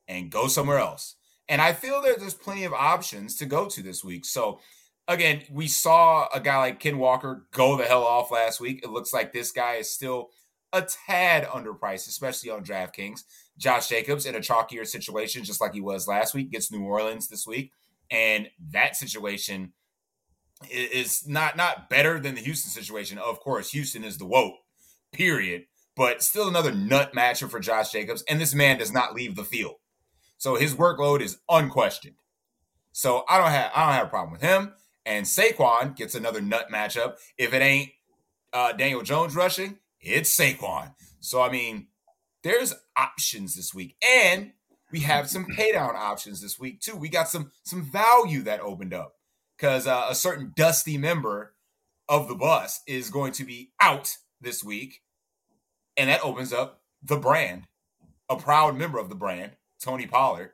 and 0.09 0.31
go 0.31 0.49
somewhere 0.49 0.79
else. 0.79 1.17
And 1.51 1.61
I 1.61 1.73
feel 1.73 2.01
that 2.03 2.21
there's 2.21 2.33
plenty 2.33 2.63
of 2.63 2.73
options 2.73 3.37
to 3.37 3.45
go 3.45 3.67
to 3.69 3.83
this 3.83 4.05
week. 4.05 4.25
So 4.25 4.61
again, 5.09 5.43
we 5.51 5.67
saw 5.67 6.29
a 6.33 6.39
guy 6.39 6.57
like 6.59 6.79
Ken 6.79 6.97
Walker 6.97 7.47
go 7.51 7.77
the 7.77 7.85
hell 7.85 8.05
off 8.05 8.31
last 8.31 8.61
week. 8.61 8.81
It 8.85 8.91
looks 8.91 9.13
like 9.13 9.33
this 9.33 9.51
guy 9.51 9.75
is 9.75 9.91
still 9.91 10.31
a 10.73 10.83
tad 10.83 11.45
underpriced, 11.49 12.07
especially 12.07 12.51
on 12.51 12.65
DraftKings. 12.65 13.25
Josh 13.59 13.89
Jacobs 13.89 14.27
in 14.27 14.37
a 14.37 14.39
chalkier 14.39 14.87
situation, 14.87 15.43
just 15.43 15.61
like 15.61 15.75
he 15.75 15.81
was 15.81 16.07
last 16.07 16.35
week, 16.35 16.53
gets 16.53 16.71
New 16.71 16.85
Orleans 16.85 17.29
this 17.29 17.49
week. 17.49 17.73
And 18.13 18.49
that 18.71 18.95
situation 18.95 19.73
is 20.71 21.27
not 21.27 21.57
not 21.57 21.91
better 21.91 22.21
than 22.21 22.37
the 22.37 22.41
Houston 22.43 22.71
situation. 22.71 23.19
Of 23.19 23.41
course, 23.41 23.73
Houston 23.73 24.05
is 24.05 24.19
the 24.19 24.27
woke, 24.27 24.55
period. 25.13 25.65
But 25.97 26.23
still 26.23 26.49
another 26.49 26.73
nut 26.73 27.13
matchup 27.13 27.51
for 27.51 27.59
Josh 27.59 27.91
Jacobs. 27.91 28.23
And 28.29 28.41
this 28.41 28.55
man 28.55 28.79
does 28.79 28.93
not 28.93 29.15
leave 29.15 29.35
the 29.35 29.45
field. 29.45 29.75
So 30.41 30.55
his 30.55 30.75
workload 30.75 31.21
is 31.21 31.37
unquestioned. 31.51 32.17
So 32.93 33.25
I 33.29 33.37
don't 33.37 33.51
have 33.51 33.73
I 33.75 33.85
don't 33.85 33.95
have 33.95 34.07
a 34.07 34.11
problem 34.11 34.33
with 34.33 34.41
him. 34.41 34.73
And 35.05 35.27
Saquon 35.27 35.95
gets 35.95 36.15
another 36.15 36.41
nut 36.41 36.69
matchup. 36.73 37.17
If 37.37 37.53
it 37.53 37.61
ain't 37.61 37.91
uh, 38.51 38.73
Daniel 38.73 39.03
Jones 39.03 39.37
rushing, 39.37 39.79
it's 40.01 40.35
Saquon. 40.35 40.95
So 41.21 41.43
I 41.43 41.51
mean, 41.51 41.89
there's 42.43 42.75
options 42.97 43.55
this 43.55 43.75
week, 43.75 43.97
and 44.03 44.53
we 44.91 45.01
have 45.01 45.29
some 45.29 45.45
paydown 45.59 45.95
options 45.95 46.41
this 46.41 46.59
week 46.59 46.81
too. 46.81 46.97
We 46.97 47.11
got 47.11 47.29
some 47.29 47.53
some 47.63 47.83
value 47.83 48.41
that 48.45 48.61
opened 48.61 48.95
up 48.95 49.17
because 49.59 49.87
uh, 49.87 50.07
a 50.09 50.15
certain 50.15 50.55
dusty 50.57 50.97
member 50.97 51.53
of 52.09 52.29
the 52.29 52.35
bus 52.35 52.81
is 52.87 53.11
going 53.11 53.33
to 53.33 53.45
be 53.45 53.73
out 53.79 54.17
this 54.41 54.65
week, 54.65 55.03
and 55.99 56.09
that 56.09 56.25
opens 56.25 56.51
up 56.51 56.81
the 57.03 57.19
brand, 57.19 57.65
a 58.31 58.37
proud 58.37 58.79
member 58.79 58.99
of 58.99 59.11
the 59.11 59.15
brand, 59.15 59.53
Tony 59.83 60.07
Pollard, 60.07 60.53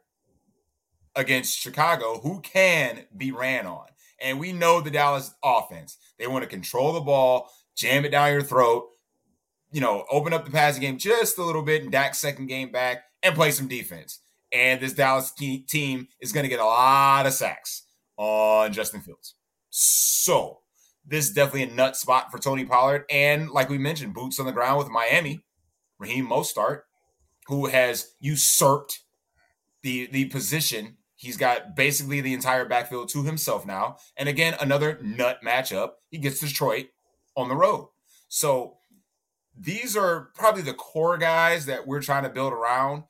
against 1.16 1.58
Chicago, 1.58 2.20
who 2.20 2.40
can 2.40 3.06
be 3.16 3.32
ran 3.32 3.66
on. 3.66 3.86
And 4.20 4.38
we 4.38 4.52
know 4.52 4.80
the 4.80 4.90
Dallas 4.90 5.34
offense. 5.42 5.96
They 6.18 6.26
want 6.26 6.42
to 6.44 6.48
control 6.48 6.92
the 6.92 7.00
ball, 7.00 7.50
jam 7.74 8.04
it 8.04 8.10
down 8.10 8.32
your 8.32 8.42
throat, 8.42 8.84
you 9.72 9.80
know, 9.80 10.04
open 10.10 10.32
up 10.32 10.44
the 10.44 10.50
passing 10.50 10.82
game 10.82 10.98
just 10.98 11.38
a 11.38 11.44
little 11.44 11.62
bit 11.62 11.82
in 11.82 11.90
Dak's 11.90 12.18
second 12.18 12.46
game 12.46 12.70
back 12.70 13.04
and 13.22 13.34
play 13.34 13.50
some 13.50 13.66
defense. 13.66 14.20
And 14.52 14.80
this 14.80 14.92
Dallas 14.92 15.32
team 15.32 16.06
is 16.20 16.32
going 16.32 16.44
to 16.44 16.48
get 16.48 16.60
a 16.60 16.64
lot 16.64 17.26
of 17.26 17.32
sacks 17.32 17.82
on 18.16 18.72
Justin 18.72 19.00
Fields. 19.00 19.34
So, 19.70 20.60
this 21.04 21.28
is 21.28 21.34
definitely 21.34 21.64
a 21.64 21.74
nut 21.74 21.96
spot 21.96 22.30
for 22.30 22.38
Tony 22.38 22.64
Pollard. 22.64 23.04
And 23.10 23.50
like 23.50 23.68
we 23.68 23.78
mentioned, 23.78 24.14
boots 24.14 24.40
on 24.40 24.46
the 24.46 24.52
ground 24.52 24.78
with 24.78 24.88
Miami, 24.88 25.44
Raheem 25.98 26.26
Mostert, 26.26 26.82
who 27.46 27.66
has 27.66 28.14
usurped 28.18 29.00
the 29.86 30.06
the 30.06 30.24
position. 30.26 30.96
He's 31.14 31.36
got 31.36 31.76
basically 31.76 32.20
the 32.20 32.34
entire 32.34 32.66
backfield 32.66 33.08
to 33.10 33.22
himself 33.22 33.64
now. 33.64 33.96
And 34.16 34.28
again, 34.28 34.54
another 34.60 34.98
nut 35.00 35.38
matchup. 35.46 35.92
He 36.10 36.18
gets 36.18 36.40
Detroit 36.40 36.88
on 37.36 37.48
the 37.48 37.54
road. 37.54 37.88
So 38.28 38.78
these 39.56 39.96
are 39.96 40.28
probably 40.34 40.62
the 40.62 40.74
core 40.74 41.16
guys 41.16 41.66
that 41.66 41.86
we're 41.86 42.02
trying 42.02 42.24
to 42.24 42.28
build 42.28 42.52
around. 42.52 43.04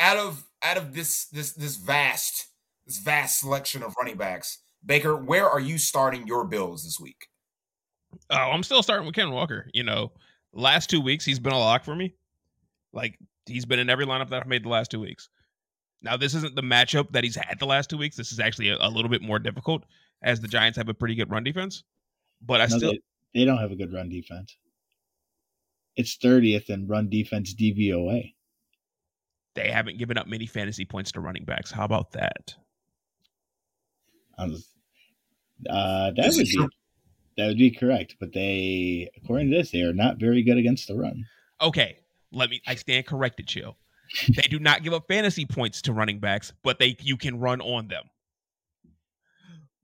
Out 0.00 0.16
of 0.16 0.44
out 0.62 0.76
of 0.76 0.92
this 0.92 1.26
this 1.26 1.52
this 1.52 1.76
vast 1.76 2.48
this 2.84 2.98
vast 2.98 3.38
selection 3.38 3.84
of 3.84 3.94
running 3.96 4.16
backs, 4.16 4.58
Baker, 4.84 5.16
where 5.16 5.48
are 5.48 5.60
you 5.60 5.78
starting 5.78 6.26
your 6.26 6.44
builds 6.44 6.84
this 6.84 6.98
week? 7.00 7.28
Oh, 8.30 8.36
I'm 8.36 8.64
still 8.64 8.82
starting 8.82 9.06
with 9.06 9.14
Ken 9.14 9.30
Walker. 9.30 9.70
You 9.72 9.84
know, 9.84 10.10
last 10.52 10.90
two 10.90 11.00
weeks 11.00 11.24
he's 11.24 11.38
been 11.38 11.52
a 11.52 11.58
lock 11.58 11.84
for 11.84 11.94
me. 11.94 12.14
Like 12.92 13.18
he's 13.48 13.64
been 13.64 13.78
in 13.78 13.90
every 13.90 14.06
lineup 14.06 14.30
that 14.30 14.42
I've 14.42 14.48
made 14.48 14.64
the 14.64 14.68
last 14.68 14.90
two 14.90 15.00
weeks. 15.00 15.28
Now 16.02 16.16
this 16.16 16.34
isn't 16.34 16.54
the 16.54 16.62
matchup 16.62 17.10
that 17.12 17.24
he's 17.24 17.36
had 17.36 17.58
the 17.58 17.66
last 17.66 17.90
two 17.90 17.98
weeks. 17.98 18.16
This 18.16 18.30
is 18.32 18.38
actually 18.40 18.68
a, 18.70 18.76
a 18.80 18.88
little 18.88 19.10
bit 19.10 19.22
more 19.22 19.38
difficult 19.38 19.84
as 20.22 20.40
the 20.40 20.48
Giants 20.48 20.76
have 20.78 20.88
a 20.88 20.94
pretty 20.94 21.14
good 21.14 21.30
run 21.30 21.44
defense. 21.44 21.84
But 22.40 22.60
I 22.60 22.66
No, 22.66 22.76
still 22.78 22.92
they, 22.92 23.00
they 23.34 23.44
don't 23.44 23.58
have 23.58 23.72
a 23.72 23.76
good 23.76 23.92
run 23.92 24.08
defense. 24.08 24.56
It's 25.96 26.16
30th 26.18 26.70
in 26.70 26.86
run 26.86 27.08
defense 27.08 27.54
DVOA. 27.54 28.32
they 29.54 29.70
haven't 29.70 29.98
given 29.98 30.16
up 30.16 30.28
many 30.28 30.46
fantasy 30.46 30.84
points 30.84 31.10
to 31.12 31.20
running 31.20 31.44
backs. 31.44 31.72
How 31.72 31.84
about 31.84 32.12
that? 32.12 32.54
Um, 34.38 34.56
uh, 35.68 36.12
that 36.12 36.32
would 36.36 36.46
be 36.46 36.68
that 37.36 37.46
would 37.48 37.58
be 37.58 37.70
correct, 37.72 38.16
but 38.20 38.32
they, 38.32 39.10
according 39.16 39.50
to 39.50 39.56
this, 39.56 39.70
they 39.72 39.82
are 39.82 39.92
not 39.92 40.18
very 40.18 40.42
good 40.44 40.56
against 40.58 40.86
the 40.86 40.94
run. 40.96 41.24
Okay, 41.60 41.98
let 42.32 42.50
me 42.50 42.60
I 42.66 42.74
stand 42.74 43.06
corrected, 43.06 43.46
chill. 43.46 43.76
They 44.34 44.42
do 44.42 44.58
not 44.58 44.82
give 44.82 44.92
up 44.94 45.06
fantasy 45.06 45.44
points 45.44 45.82
to 45.82 45.92
running 45.92 46.18
backs, 46.18 46.52
but 46.62 46.78
they 46.78 46.96
you 47.00 47.16
can 47.16 47.38
run 47.38 47.60
on 47.60 47.88
them. 47.88 48.04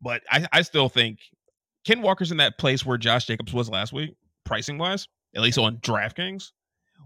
But 0.01 0.23
I, 0.31 0.47
I 0.53 0.63
still 0.63 0.89
think 0.89 1.19
Ken 1.85 2.03
Walker's 2.03 2.31
in 2.31 2.39
that 2.39 2.59
place 2.59 2.85
where 2.85 2.99
Josh 2.99 3.27
Jacobs 3.27 3.53
was 3.53 3.69
last 3.69 3.93
week, 3.93 4.15
pricing 4.45 4.79
wise, 4.79 5.09
at 5.35 5.43
least 5.43 5.59
on 5.59 5.79
DraftKings, 5.79 6.51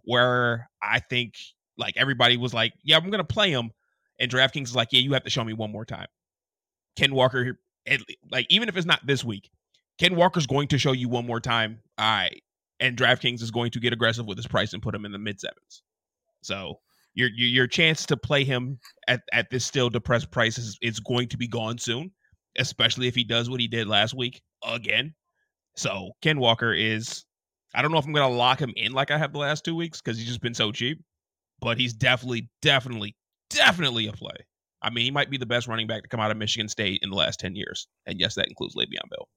where 0.05 0.69
I 0.83 1.01
think 1.01 1.35
like 1.77 1.97
everybody 1.97 2.37
was 2.37 2.55
like, 2.55 2.73
Yeah, 2.85 2.97
I'm 2.97 3.11
gonna 3.11 3.25
play 3.25 3.51
him. 3.51 3.71
And 4.19 4.31
DraftKings 4.31 4.65
is 4.65 4.77
like, 4.77 4.89
Yeah, 4.93 5.01
you 5.01 5.13
have 5.13 5.25
to 5.25 5.31
show 5.31 5.45
me 5.45 5.53
one 5.53 5.71
more 5.73 5.85
time. 5.85 6.07
Ken 6.97 7.15
Walker, 7.15 7.59
like, 8.31 8.47
even 8.51 8.69
if 8.69 8.77
it's 8.77 8.87
not 8.87 9.07
this 9.07 9.25
week, 9.25 9.51
Ken 9.99 10.17
Walker's 10.17 10.47
going 10.47 10.69
to 10.69 10.79
show 10.79 10.93
you 10.93 11.09
one 11.09 11.27
more 11.27 11.41
time. 11.41 11.81
All 11.97 12.05
right, 12.05 12.43
and 12.81 12.97
DraftKings 12.97 13.43
is 13.43 13.51
going 13.51 13.71
to 13.73 13.81
get 13.81 13.93
aggressive 13.93 14.27
with 14.27 14.39
his 14.39 14.47
price 14.47 14.73
and 14.73 14.83
put 14.83 14.95
him 14.95 15.05
in 15.05 15.13
the 15.13 15.19
mid 15.19 15.41
sevens. 15.41 15.83
So 16.43 16.81
your, 17.15 17.29
your 17.35 17.49
your 17.49 17.67
chance 17.67 18.07
to 18.07 18.17
play 18.17 18.45
him 18.45 18.79
at, 19.09 19.23
at 19.33 19.51
this 19.51 19.65
still 19.65 19.91
depressed 19.91 20.31
price 20.31 20.59
is, 20.59 20.79
is 20.83 21.01
going 21.01 21.29
to 21.29 21.37
be 21.37 21.49
gone 21.49 21.79
soon, 21.79 22.13
especially 22.59 23.09
if 23.09 23.15
he 23.15 23.25
does 23.25 23.51
what 23.51 23.61
he 23.61 23.69
did 23.69 23.89
last 23.89 24.15
week 24.15 24.41
again. 24.67 25.15
So 25.77 26.13
Ken 26.23 26.39
Walker 26.39 26.73
is 26.73 27.25
I 27.75 27.83
don't 27.83 27.93
know 27.93 27.99
if 27.99 28.07
I'm 28.07 28.13
gonna 28.13 28.29
lock 28.35 28.61
him 28.61 28.73
in 28.77 28.93
like 28.93 29.11
I 29.11 29.19
have 29.19 29.33
the 29.33 29.39
last 29.39 29.65
two 29.65 29.75
weeks 29.75 30.01
because 30.01 30.19
he's 30.19 30.27
just 30.27 30.41
been 30.41 30.55
so 30.55 30.73
cheap, 30.73 31.03
but 31.61 31.79
he's 31.79 31.93
definitely, 31.93 32.49
definitely, 32.63 33.17
definitely 33.51 34.07
a 34.07 34.13
play. 34.13 34.47
I 34.81 34.91
mean, 34.91 35.05
he 35.05 35.11
might 35.11 35.31
be 35.31 35.39
the 35.39 35.47
best 35.47 35.67
running 35.67 35.87
back 35.87 36.03
to 36.03 36.09
come 36.09 36.21
out 36.21 36.31
of 36.31 36.37
Michigan 36.37 36.69
State 36.69 37.01
in 37.03 37.11
the 37.11 37.17
last 37.17 37.41
10 37.41 37.57
years. 37.57 37.89
And 38.07 38.21
yes, 38.21 38.37
that 38.37 38.47
includes 38.47 38.77
Le'Veon 38.77 39.11
Bell. 39.11 39.29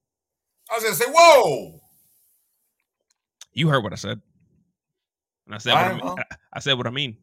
I 0.70 0.76
was 0.76 0.84
gonna 0.84 0.94
say, 0.94 1.06
whoa. 1.08 1.80
You 3.52 3.68
heard 3.68 3.82
what 3.82 3.92
I 3.92 3.96
said. 3.96 4.20
And 5.46 5.54
I 5.54 5.58
said 5.58 5.74
what 5.74 5.84
I, 5.84 5.92
mean. 5.94 6.24
I 6.52 6.60
said 6.60 6.74
what 6.74 6.86
I 6.86 6.90
mean. 6.90 7.16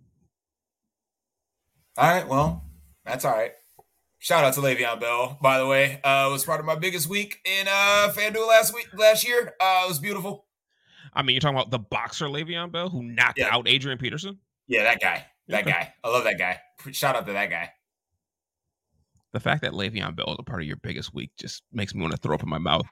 All 1.97 2.09
right, 2.09 2.27
well, 2.27 2.63
that's 3.05 3.25
all 3.25 3.31
right. 3.31 3.51
Shout 4.19 4.43
out 4.43 4.53
to 4.55 4.59
Le'Veon 4.61 4.99
Bell, 4.99 5.37
by 5.41 5.57
the 5.57 5.65
way. 5.65 6.01
Uh 6.03 6.27
was 6.31 6.43
part 6.43 6.59
of 6.59 6.65
my 6.65 6.75
biggest 6.75 7.07
week 7.07 7.39
in 7.45 7.67
uh 7.67 8.11
FanDuel 8.13 8.47
last 8.47 8.73
week 8.73 8.89
last 8.93 9.25
year. 9.27 9.53
Uh 9.61 9.83
it 9.85 9.87
was 9.87 9.99
beautiful. 9.99 10.45
I 11.13 11.23
mean, 11.23 11.33
you're 11.33 11.41
talking 11.41 11.57
about 11.57 11.71
the 11.71 11.79
boxer 11.79 12.27
Le'Veon 12.27 12.71
Bell 12.71 12.89
who 12.89 13.01
knocked 13.01 13.39
yeah. 13.39 13.53
out 13.53 13.67
Adrian 13.67 13.97
Peterson? 13.97 14.37
Yeah, 14.67 14.83
that 14.83 14.99
guy. 15.01 15.25
That 15.47 15.61
okay. 15.61 15.71
guy. 15.71 15.93
I 16.03 16.09
love 16.09 16.25
that 16.25 16.37
guy. 16.37 16.59
Shout 16.91 17.15
out 17.15 17.25
to 17.27 17.33
that 17.33 17.49
guy. 17.49 17.71
The 19.31 19.39
fact 19.39 19.61
that 19.61 19.71
Le'Veon 19.71 20.15
Bell 20.15 20.31
is 20.31 20.37
a 20.39 20.43
part 20.43 20.61
of 20.61 20.67
your 20.67 20.77
biggest 20.77 21.13
week 21.13 21.31
just 21.37 21.63
makes 21.71 21.95
me 21.95 22.01
want 22.01 22.11
to 22.11 22.17
throw 22.17 22.35
up 22.35 22.43
in 22.43 22.49
my 22.49 22.57
mouth. 22.57 22.85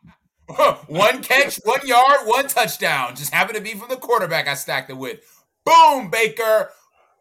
one 0.87 1.21
catch, 1.21 1.59
one 1.63 1.85
yard, 1.85 2.21
one 2.25 2.47
touchdown. 2.47 3.15
Just 3.15 3.33
happened 3.33 3.57
to 3.57 3.63
be 3.63 3.73
from 3.73 3.89
the 3.89 3.97
quarterback 3.97 4.47
I 4.47 4.53
stacked 4.53 4.89
it 4.89 4.97
with. 4.97 5.19
Boom, 5.65 6.09
Baker. 6.09 6.69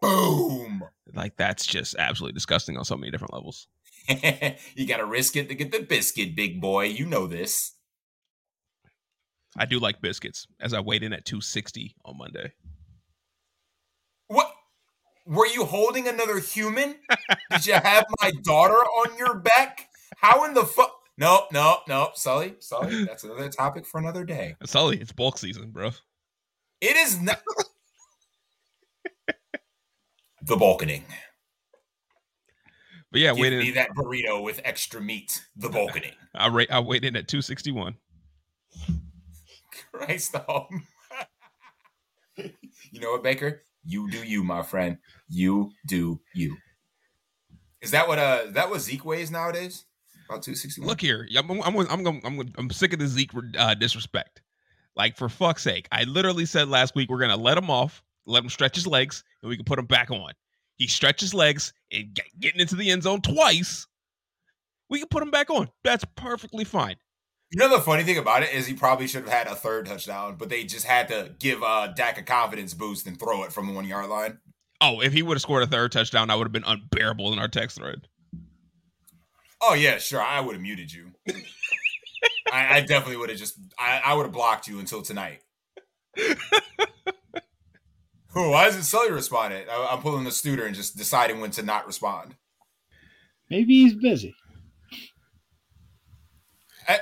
Boom. 0.01 0.85
Like 1.13 1.37
that's 1.37 1.67
just 1.67 1.97
absolutely 1.99 2.35
disgusting 2.35 2.77
on 2.77 2.85
so 2.85 2.97
many 2.97 3.11
different 3.11 3.35
levels. 3.35 3.67
you 4.77 4.87
got 4.87 4.99
to 4.99 5.07
risk 5.07 5.37
it 5.37 5.49
to 5.49 5.55
get 5.55 5.73
the 5.73 5.81
biscuit, 5.81 6.37
big 6.37 6.61
boy. 6.61 6.85
You 6.85 7.07
know 7.07 7.27
this. 7.27 7.73
I 9.57 9.65
do 9.65 9.81
like 9.81 10.01
biscuits 10.01 10.47
as 10.61 10.75
I 10.75 10.81
weighed 10.81 11.03
in 11.03 11.13
at 11.13 11.25
260 11.25 11.97
on 12.05 12.19
Monday. 12.19 12.53
What? 14.29 14.53
Were 15.25 15.47
you 15.47 15.65
holding 15.65 16.07
another 16.07 16.39
human? 16.39 16.97
Did 17.51 17.67
you 17.67 17.73
have 17.73 18.05
my 18.23 18.31
daughter 18.45 18.75
on 18.75 19.19
your 19.19 19.35
back? 19.35 19.89
How 20.19 20.45
in 20.45 20.55
the 20.55 20.65
fuck? 20.65 20.96
Nope, 21.19 21.45
nope, 21.53 21.81
nope. 21.89 22.17
Sully, 22.17 22.57
Sully, 22.59 23.05
that's 23.05 23.25
another 23.25 23.49
topic 23.49 23.87
for 23.87 23.99
another 23.99 24.25
day. 24.25 24.55
Sully, 24.67 24.99
it's 25.01 25.13
bulk 25.13 25.39
season, 25.39 25.71
bro. 25.71 25.91
It 26.81 26.97
is 26.97 27.21
not. 27.21 27.41
the 30.43 30.57
bulking. 30.57 31.05
But 33.11 33.21
yeah, 33.23 33.31
Give 33.33 33.41
waiting. 33.41 33.59
me 33.61 33.71
that 33.73 33.91
burrito 33.97 34.43
with 34.43 34.61
extra 34.65 35.01
meat. 35.01 35.43
The 35.57 35.71
bulking. 35.71 36.13
I 36.35 36.49
rate. 36.49 36.71
I 36.71 36.81
weighed 36.81 37.05
in 37.05 37.17
at 37.17 37.29
two 37.29 37.41
sixty 37.41 37.73
one. 37.73 37.97
Christ, 39.93 40.37
home. 40.37 40.87
you 42.37 43.01
know 43.01 43.13
what, 43.13 43.23
Baker? 43.23 43.63
You 43.85 44.11
do 44.11 44.19
you, 44.23 44.45
my 44.45 44.63
friend. 44.63 44.99
You 45.29 45.71
do 45.87 46.21
you. 46.35 46.57
Is 47.81 47.93
that 47.93 48.07
what 48.07 48.19
uh 48.19 48.43
that 48.51 48.69
what 48.69 48.81
Zeke 48.81 49.05
weighs 49.05 49.31
nowadays? 49.31 49.85
About 50.29 50.43
two 50.43 50.55
sixty 50.55 50.81
one. 50.81 50.89
Look 50.89 51.01
here, 51.01 51.29
I'm 51.37 51.51
I'm 51.51 51.77
I'm 51.77 52.07
I'm, 52.07 52.21
I'm, 52.25 52.53
I'm 52.57 52.71
sick 52.71 52.93
of 52.93 52.99
the 52.99 53.07
Zeke 53.07 53.31
uh, 53.59 53.75
disrespect. 53.75 54.43
Like 54.97 55.17
for 55.17 55.29
fuck's 55.29 55.63
sake, 55.63 55.89
I 55.93 56.05
literally 56.05 56.47
said 56.47 56.69
last 56.69 56.95
week 56.95 57.11
we're 57.11 57.21
gonna 57.21 57.37
let 57.37 57.59
him 57.59 57.71
off, 57.71 58.03
let 58.27 58.43
him 58.43 58.51
stretch 58.51 58.75
his 58.75 58.87
legs, 58.87 59.25
and 59.43 59.49
we 59.49 59.57
can 59.57 59.65
put 59.65 59.79
him 59.79 59.87
back 59.87 60.11
on. 60.11 60.33
He 60.77 60.87
stretched 60.87 61.21
his 61.21 61.35
legs 61.35 61.73
and 61.93 62.15
get, 62.15 62.27
getting 62.39 62.61
into 62.61 62.77
the 62.77 62.91
end 62.91 63.03
zone 63.03 63.21
twice. 63.21 63.87
We 64.89 64.99
can 64.99 65.09
put 65.09 65.23
him 65.23 65.31
back 65.31 65.51
on. 65.51 65.69
That's 65.85 66.05
perfectly 66.17 66.65
fine. 66.65 66.97
You 67.51 67.61
know 67.61 67.77
the 67.77 67.83
funny 67.83 68.03
thing 68.03 68.19
about 68.19 68.43
it 68.43 68.53
is 68.53 68.67
he 68.67 68.75
probably 68.75 69.07
should 69.07 69.25
have 69.25 69.33
had 69.33 69.47
a 69.47 69.55
third 69.55 69.87
touchdown, 69.87 70.37
but 70.37 70.49
they 70.49 70.65
just 70.65 70.85
had 70.85 71.09
to 71.09 71.35
give 71.39 71.63
uh, 71.63 71.89
Dak 71.89 72.19
a 72.19 72.23
confidence 72.23 72.75
boost 72.75 73.07
and 73.07 73.19
throw 73.19 73.45
it 73.45 73.53
from 73.53 73.67
the 73.67 73.73
one 73.73 73.87
yard 73.87 74.09
line. 74.09 74.39
Oh, 74.81 75.01
if 75.01 75.13
he 75.13 75.23
would 75.23 75.37
have 75.37 75.43
scored 75.43 75.63
a 75.63 75.67
third 75.67 75.93
touchdown, 75.93 76.29
that 76.29 76.37
would 76.37 76.45
have 76.45 76.53
been 76.53 76.65
unbearable 76.67 77.33
in 77.33 77.39
our 77.39 77.49
text 77.49 77.79
thread. 77.79 78.07
Oh 79.61 79.75
yeah, 79.75 79.99
sure. 79.99 80.23
I 80.23 80.41
would 80.41 80.55
have 80.55 80.63
muted 80.63 80.93
you. 80.93 81.13
I, 82.53 82.77
I, 82.77 82.81
definitely 82.81 83.17
would 83.17 83.31
have 83.31 83.39
just. 83.39 83.59
I, 83.79 84.01
I 84.05 84.15
would 84.15 84.25
have 84.25 84.33
blocked 84.33 84.69
you 84.69 84.79
until 84.79 85.03
tonight. 85.03 85.41
Why 88.33 88.67
isn't 88.67 88.83
Sully 88.83 89.11
responding? 89.11 89.65
I, 89.71 89.89
I'm 89.91 90.03
pulling 90.03 90.25
the 90.25 90.31
studer 90.31 90.67
and 90.67 90.75
just 90.75 90.97
deciding 90.97 91.41
when 91.41 91.51
to 91.53 91.63
not 91.63 91.87
respond. 91.87 92.35
Maybe 93.51 93.83
he's 93.83 93.95
busy. 93.95 94.35
Eh, 96.89 96.99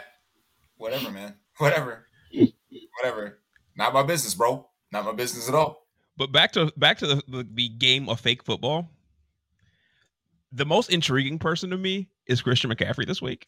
whatever, 0.76 1.10
man. 1.10 1.34
Whatever. 1.58 2.06
whatever. 3.00 3.40
Not 3.76 3.92
my 3.94 4.02
business, 4.02 4.34
bro. 4.34 4.68
Not 4.92 5.04
my 5.04 5.12
business 5.12 5.48
at 5.48 5.54
all. 5.54 5.86
But 6.16 6.30
back 6.30 6.52
to 6.52 6.72
back 6.76 6.98
to 6.98 7.06
the, 7.08 7.22
the, 7.26 7.48
the 7.52 7.68
game 7.68 8.08
of 8.08 8.20
fake 8.20 8.44
football. 8.44 8.88
The 10.54 10.64
most 10.64 10.90
intriguing 10.90 11.40
person 11.40 11.70
to 11.70 11.76
me 11.76 12.08
is 12.26 12.40
Christian 12.40 12.70
McCaffrey 12.70 13.06
this 13.06 13.20
week. 13.20 13.46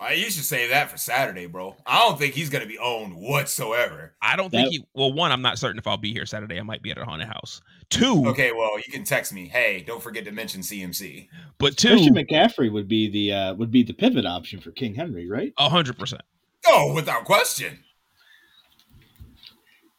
I 0.00 0.12
you 0.12 0.30
should 0.30 0.44
say 0.44 0.68
that 0.68 0.90
for 0.90 0.96
Saturday, 0.96 1.46
bro. 1.46 1.76
I 1.84 1.98
don't 1.98 2.18
think 2.18 2.32
he's 2.32 2.48
going 2.48 2.62
to 2.62 2.68
be 2.68 2.78
owned 2.78 3.14
whatsoever. 3.14 4.14
I 4.22 4.36
don't 4.36 4.48
think 4.48 4.66
that, 4.66 4.70
he. 4.70 4.86
Well, 4.94 5.12
one, 5.12 5.30
I'm 5.30 5.42
not 5.42 5.58
certain 5.58 5.78
if 5.78 5.86
I'll 5.86 5.96
be 5.98 6.12
here 6.12 6.24
Saturday. 6.24 6.58
I 6.58 6.62
might 6.62 6.82
be 6.82 6.92
at 6.92 6.98
a 6.98 7.04
haunted 7.04 7.28
house. 7.28 7.60
Two. 7.90 8.26
Okay, 8.28 8.52
well, 8.52 8.78
you 8.78 8.90
can 8.90 9.04
text 9.04 9.32
me. 9.32 9.48
Hey, 9.48 9.84
don't 9.86 10.02
forget 10.02 10.24
to 10.26 10.32
mention 10.32 10.62
CMC. 10.62 11.28
But 11.58 11.76
two, 11.76 11.88
Christian 11.88 12.14
McCaffrey 12.14 12.72
would 12.72 12.88
be 12.88 13.10
the 13.10 13.32
uh, 13.32 13.54
would 13.56 13.72
be 13.72 13.82
the 13.82 13.92
pivot 13.92 14.24
option 14.24 14.60
for 14.60 14.70
King 14.70 14.94
Henry, 14.94 15.28
right? 15.28 15.52
A 15.58 15.68
hundred 15.68 15.98
percent. 15.98 16.22
Oh, 16.66 16.94
without 16.94 17.24
question. 17.24 17.80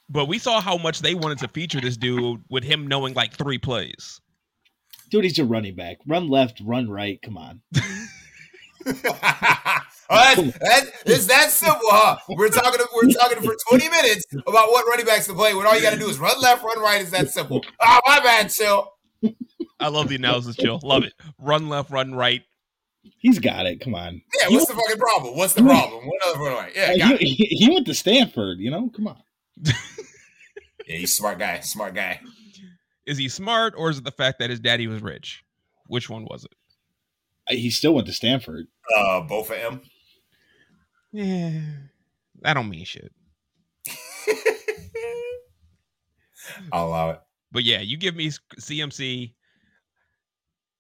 But 0.10 0.26
we 0.26 0.40
saw 0.40 0.60
how 0.60 0.78
much 0.78 1.02
they 1.02 1.14
wanted 1.14 1.38
to 1.40 1.50
feature 1.50 1.82
this 1.82 1.98
dude 1.98 2.42
with 2.50 2.64
him 2.64 2.88
knowing 2.88 3.14
like 3.14 3.34
three 3.34 3.60
plays. 3.60 4.22
Dude, 5.10 5.24
he's 5.24 5.40
a 5.40 5.46
running 5.46 5.76
back. 5.76 5.98
Run 6.06 6.30
left, 6.30 6.62
run 6.64 6.90
right. 6.90 7.22
Come 7.22 7.38
on. 7.38 7.62
oh, 8.86 8.94
that's, 10.10 11.04
that's, 11.04 11.26
that 11.28 11.50
simple, 11.50 11.82
huh? 11.84 12.18
We're 12.30 12.50
talking 12.50 12.86
we're 12.96 13.12
talking 13.12 13.42
for 13.42 13.56
20 13.70 13.90
minutes 13.90 14.26
about 14.34 14.70
what 14.70 14.88
running 14.88 15.06
backs 15.06 15.28
to 15.28 15.34
play 15.34 15.54
when 15.54 15.66
all 15.66 15.76
you 15.76 15.82
got 15.82 15.94
to 15.94 16.00
do 16.00 16.10
is 16.10 16.20
run 16.20 16.40
left, 16.42 16.64
run 16.64 16.80
right. 16.80 17.02
Is 17.02 17.12
that 17.12 17.30
simple? 17.30 17.64
Oh, 17.82 18.00
my 18.06 18.20
bad, 18.20 18.50
chill. 18.50 18.94
I 19.80 19.88
love 19.88 20.10
the 20.10 20.16
analysis, 20.16 20.56
chill. 20.56 20.80
Love 20.84 21.04
it. 21.04 21.14
Run 21.38 21.70
left, 21.70 21.90
run 21.90 22.14
right. 22.14 22.44
He's 23.18 23.40
got 23.40 23.66
it. 23.66 23.80
Come 23.82 23.96
on. 23.96 24.22
Yeah, 24.40 24.50
what's 24.50 24.68
the 24.68 24.74
fucking 24.74 24.98
problem? 24.98 25.38
What's 25.38 25.54
the 25.54 25.64
problem? 25.64 26.06
What 26.06 26.22
other 26.28 26.40
run 26.40 26.54
right? 26.54 26.72
Yeah, 26.76 27.14
uh, 27.14 27.18
he, 27.18 27.30
he, 27.30 27.46
he 27.46 27.70
went 27.70 27.86
to 27.88 27.94
Stanford, 27.94 28.60
you 28.60 28.72
know? 28.72 28.90
Come 28.96 29.08
on. 29.08 29.22
yeah, 29.64 29.74
he's 30.86 31.16
smart 31.16 31.40
guy. 31.40 31.60
Smart 31.62 31.96
guy. 31.96 32.20
Is 33.10 33.18
he 33.18 33.28
smart 33.28 33.74
or 33.76 33.90
is 33.90 33.98
it 33.98 34.04
the 34.04 34.12
fact 34.12 34.38
that 34.38 34.52
his 34.52 34.60
daddy 34.60 34.86
was 34.86 35.02
rich? 35.02 35.44
Which 35.88 36.12
one 36.12 36.26
was 36.26 36.46
it? 36.46 37.58
He 37.58 37.72
still 37.72 37.96
went 37.96 38.06
to 38.06 38.14
Stanford. 38.14 38.68
Uh, 38.96 39.22
both 39.22 39.50
of 39.50 39.58
them. 39.60 39.82
Yeah, 41.12 41.60
I 42.46 42.54
don't 42.54 42.70
mean 42.70 42.86
shit. 42.86 43.12
I'll 46.72 46.90
allow 46.90 47.10
it. 47.10 47.20
But 47.52 47.64
yeah, 47.64 47.80
you 47.80 47.98
give 47.98 48.16
me 48.16 48.30
CMC 48.60 49.34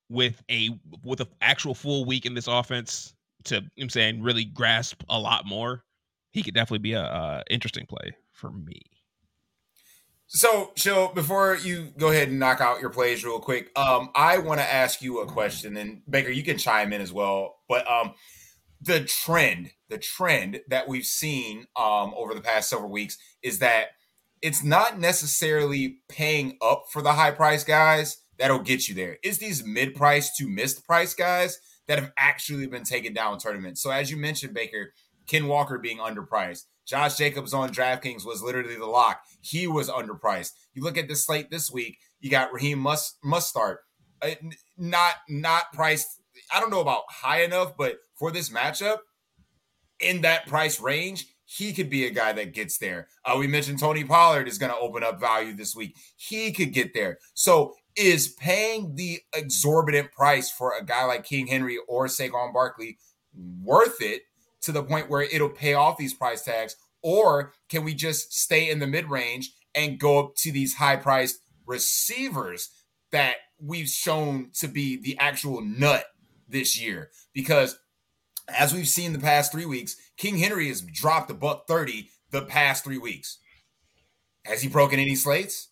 with 0.07 0.43
a 0.51 0.69
with 1.03 1.21
an 1.21 1.27
actual 1.41 1.73
full 1.73 2.05
week 2.05 2.27
in 2.27 2.35
this 2.35 2.45
offense 2.45 3.15
to 3.45 3.63
I'm 3.81 3.89
saying 3.89 4.21
really 4.21 4.45
grasp 4.45 5.01
a 5.09 5.17
lot 5.17 5.47
more. 5.47 5.83
He 6.29 6.43
could 6.43 6.53
definitely 6.53 6.77
be 6.83 6.93
a, 6.93 7.01
a 7.01 7.43
interesting 7.49 7.87
play 7.87 8.15
for 8.33 8.51
me. 8.51 8.81
So, 10.31 10.73
so 10.75 11.07
before 11.07 11.57
you 11.57 11.91
go 11.97 12.09
ahead 12.09 12.29
and 12.29 12.37
knock 12.37 12.61
out 12.61 12.79
your 12.79 12.91
plays 12.91 13.25
real 13.25 13.39
quick, 13.39 13.71
um, 13.75 14.11
I 14.13 14.37
want 14.37 14.59
to 14.59 14.73
ask 14.73 15.01
you 15.01 15.21
a 15.21 15.25
question, 15.25 15.75
and 15.75 16.03
Baker, 16.07 16.29
you 16.29 16.43
can 16.43 16.59
chime 16.59 16.93
in 16.93 17.01
as 17.01 17.11
well. 17.11 17.55
But 17.67 17.89
um, 17.91 18.13
the 18.79 19.05
trend, 19.05 19.71
the 19.89 19.97
trend 19.97 20.61
that 20.67 20.87
we've 20.87 21.05
seen 21.05 21.65
um 21.75 22.13
over 22.15 22.35
the 22.35 22.41
past 22.41 22.69
several 22.69 22.91
weeks 22.91 23.17
is 23.41 23.57
that 23.59 23.87
it's 24.43 24.63
not 24.63 24.99
necessarily 24.99 25.97
paying 26.07 26.57
up 26.61 26.85
for 26.91 27.01
the 27.01 27.13
high 27.13 27.31
price 27.31 27.63
guys 27.63 28.17
that'll 28.37 28.59
get 28.59 28.87
you 28.87 28.93
there. 28.93 29.17
It's 29.23 29.39
these 29.39 29.65
mid 29.65 29.95
price 29.95 30.35
to 30.37 30.47
missed 30.47 30.85
price 30.85 31.15
guys 31.15 31.59
that 31.87 31.97
have 31.97 32.11
actually 32.17 32.67
been 32.67 32.83
taken 32.83 33.13
down 33.13 33.39
tournaments. 33.39 33.81
So 33.81 33.89
as 33.89 34.11
you 34.11 34.17
mentioned, 34.17 34.53
Baker, 34.53 34.93
Ken 35.25 35.47
Walker 35.47 35.79
being 35.79 35.97
underpriced. 35.97 36.65
Josh 36.89 37.17
Jacobs 37.17 37.53
on 37.53 37.69
DraftKings 37.69 38.25
was 38.25 38.41
literally 38.41 38.75
the 38.75 38.85
lock. 38.87 39.21
He 39.41 39.67
was 39.67 39.89
underpriced. 39.89 40.53
You 40.73 40.83
look 40.83 40.97
at 40.97 41.07
the 41.07 41.15
slate 41.15 41.51
this 41.51 41.71
week, 41.71 41.97
you 42.19 42.29
got 42.29 42.51
Raheem 42.51 42.79
Must 42.79 43.21
Mostert, 43.23 43.77
uh, 44.21 44.31
not 44.77 45.13
not 45.29 45.71
priced. 45.71 46.07
I 46.53 46.59
don't 46.59 46.71
know 46.71 46.81
about 46.81 47.03
high 47.09 47.43
enough, 47.43 47.77
but 47.77 47.97
for 48.17 48.31
this 48.31 48.49
matchup, 48.49 48.97
in 49.99 50.21
that 50.21 50.47
price 50.47 50.79
range, 50.79 51.27
He 51.45 51.73
could 51.73 51.89
be 51.89 52.05
a 52.05 52.11
guy 52.11 52.31
that 52.33 52.53
gets 52.53 52.77
there. 52.77 53.07
Uh, 53.25 53.35
we 53.39 53.47
mentioned 53.47 53.79
Tony 53.79 54.03
Pollard 54.03 54.47
is 54.47 54.59
going 54.59 54.71
to 54.71 54.77
open 54.77 55.03
up 55.03 55.19
value 55.19 55.55
this 55.55 55.75
week. 55.75 55.95
He 56.15 56.51
could 56.51 56.73
get 56.73 56.93
there. 56.93 57.17
So 57.33 57.73
is 57.95 58.27
paying 58.27 58.93
the 58.95 59.19
exorbitant 59.33 60.11
price 60.11 60.51
for 60.51 60.73
a 60.79 60.85
guy 60.85 61.05
like 61.05 61.23
King 61.23 61.47
Henry 61.47 61.77
or 61.87 62.05
Saquon 62.05 62.53
Barkley 62.53 62.99
worth 63.63 63.99
it 63.99 64.21
to 64.61 64.71
the 64.71 64.83
point 64.83 65.09
where 65.09 65.21
it'll 65.21 65.49
pay 65.49 65.73
off 65.73 65.97
these 65.97 66.13
price 66.13 66.43
tags? 66.43 66.75
Or 67.01 67.53
can 67.69 67.83
we 67.83 67.93
just 67.93 68.33
stay 68.33 68.69
in 68.69 68.79
the 68.79 68.87
mid 68.87 69.09
range 69.09 69.51
and 69.75 69.99
go 69.99 70.19
up 70.19 70.35
to 70.37 70.51
these 70.51 70.75
high 70.75 70.97
priced 70.97 71.39
receivers 71.65 72.69
that 73.11 73.35
we've 73.59 73.87
shown 73.87 74.49
to 74.59 74.67
be 74.67 74.97
the 74.97 75.17
actual 75.17 75.61
nut 75.61 76.05
this 76.47 76.79
year? 76.79 77.09
Because 77.33 77.79
as 78.47 78.73
we've 78.73 78.87
seen 78.87 79.13
the 79.13 79.19
past 79.19 79.51
three 79.51 79.65
weeks, 79.65 79.95
King 80.17 80.37
Henry 80.37 80.67
has 80.67 80.81
dropped 80.81 81.31
a 81.31 81.33
buck 81.33 81.67
30 81.67 82.09
the 82.31 82.41
past 82.41 82.83
three 82.83 82.97
weeks. 82.97 83.37
Has 84.45 84.61
he 84.61 84.69
broken 84.69 84.99
any 84.99 85.15
slates? 85.15 85.69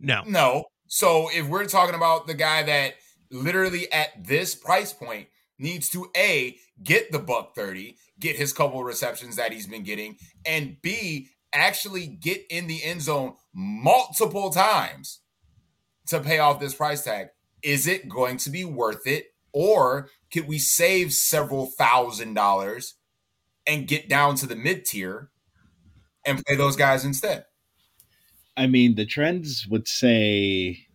No. 0.00 0.22
No. 0.26 0.64
So 0.88 1.28
if 1.32 1.46
we're 1.46 1.66
talking 1.66 1.94
about 1.94 2.26
the 2.26 2.34
guy 2.34 2.62
that 2.64 2.94
literally 3.30 3.90
at 3.92 4.08
this 4.26 4.54
price 4.54 4.92
point 4.92 5.28
needs 5.62 5.88
to 5.90 6.10
A, 6.16 6.56
get 6.82 7.12
the 7.12 7.18
buck 7.18 7.54
30, 7.54 7.96
get 8.18 8.36
his 8.36 8.52
couple 8.52 8.82
receptions 8.84 9.36
that 9.36 9.52
he's 9.52 9.66
been 9.66 9.84
getting, 9.84 10.16
and 10.44 10.76
B, 10.82 11.28
actually 11.54 12.06
get 12.06 12.42
in 12.50 12.66
the 12.66 12.82
end 12.82 13.02
zone 13.02 13.34
multiple 13.54 14.50
times 14.50 15.20
to 16.06 16.20
pay 16.20 16.38
off 16.38 16.60
this 16.60 16.74
price 16.74 17.04
tag. 17.04 17.28
Is 17.62 17.86
it 17.86 18.08
going 18.08 18.38
to 18.38 18.50
be 18.50 18.64
worth 18.64 19.06
it? 19.06 19.26
Or 19.52 20.08
could 20.32 20.48
we 20.48 20.58
save 20.58 21.12
several 21.12 21.66
thousand 21.66 22.34
dollars 22.34 22.94
and 23.66 23.86
get 23.86 24.08
down 24.08 24.34
to 24.36 24.46
the 24.46 24.56
mid 24.56 24.84
tier 24.84 25.30
and 26.24 26.44
play 26.44 26.56
those 26.56 26.76
guys 26.76 27.04
instead? 27.04 27.44
I 28.56 28.66
mean, 28.66 28.94
the 28.94 29.06
trends 29.06 29.66
would 29.68 29.86
say 29.86 30.86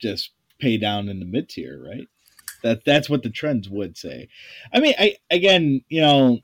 just 0.00 0.30
pay 0.60 0.76
down 0.76 1.08
in 1.08 1.18
the 1.18 1.26
mid 1.26 1.48
tier, 1.48 1.82
right? 1.84 2.06
That 2.62 2.84
that's 2.84 3.08
what 3.08 3.22
the 3.22 3.30
trends 3.30 3.68
would 3.68 3.96
say. 3.96 4.28
I 4.72 4.80
mean, 4.80 4.94
I 4.98 5.16
again, 5.30 5.82
you 5.88 6.00
know, 6.00 6.38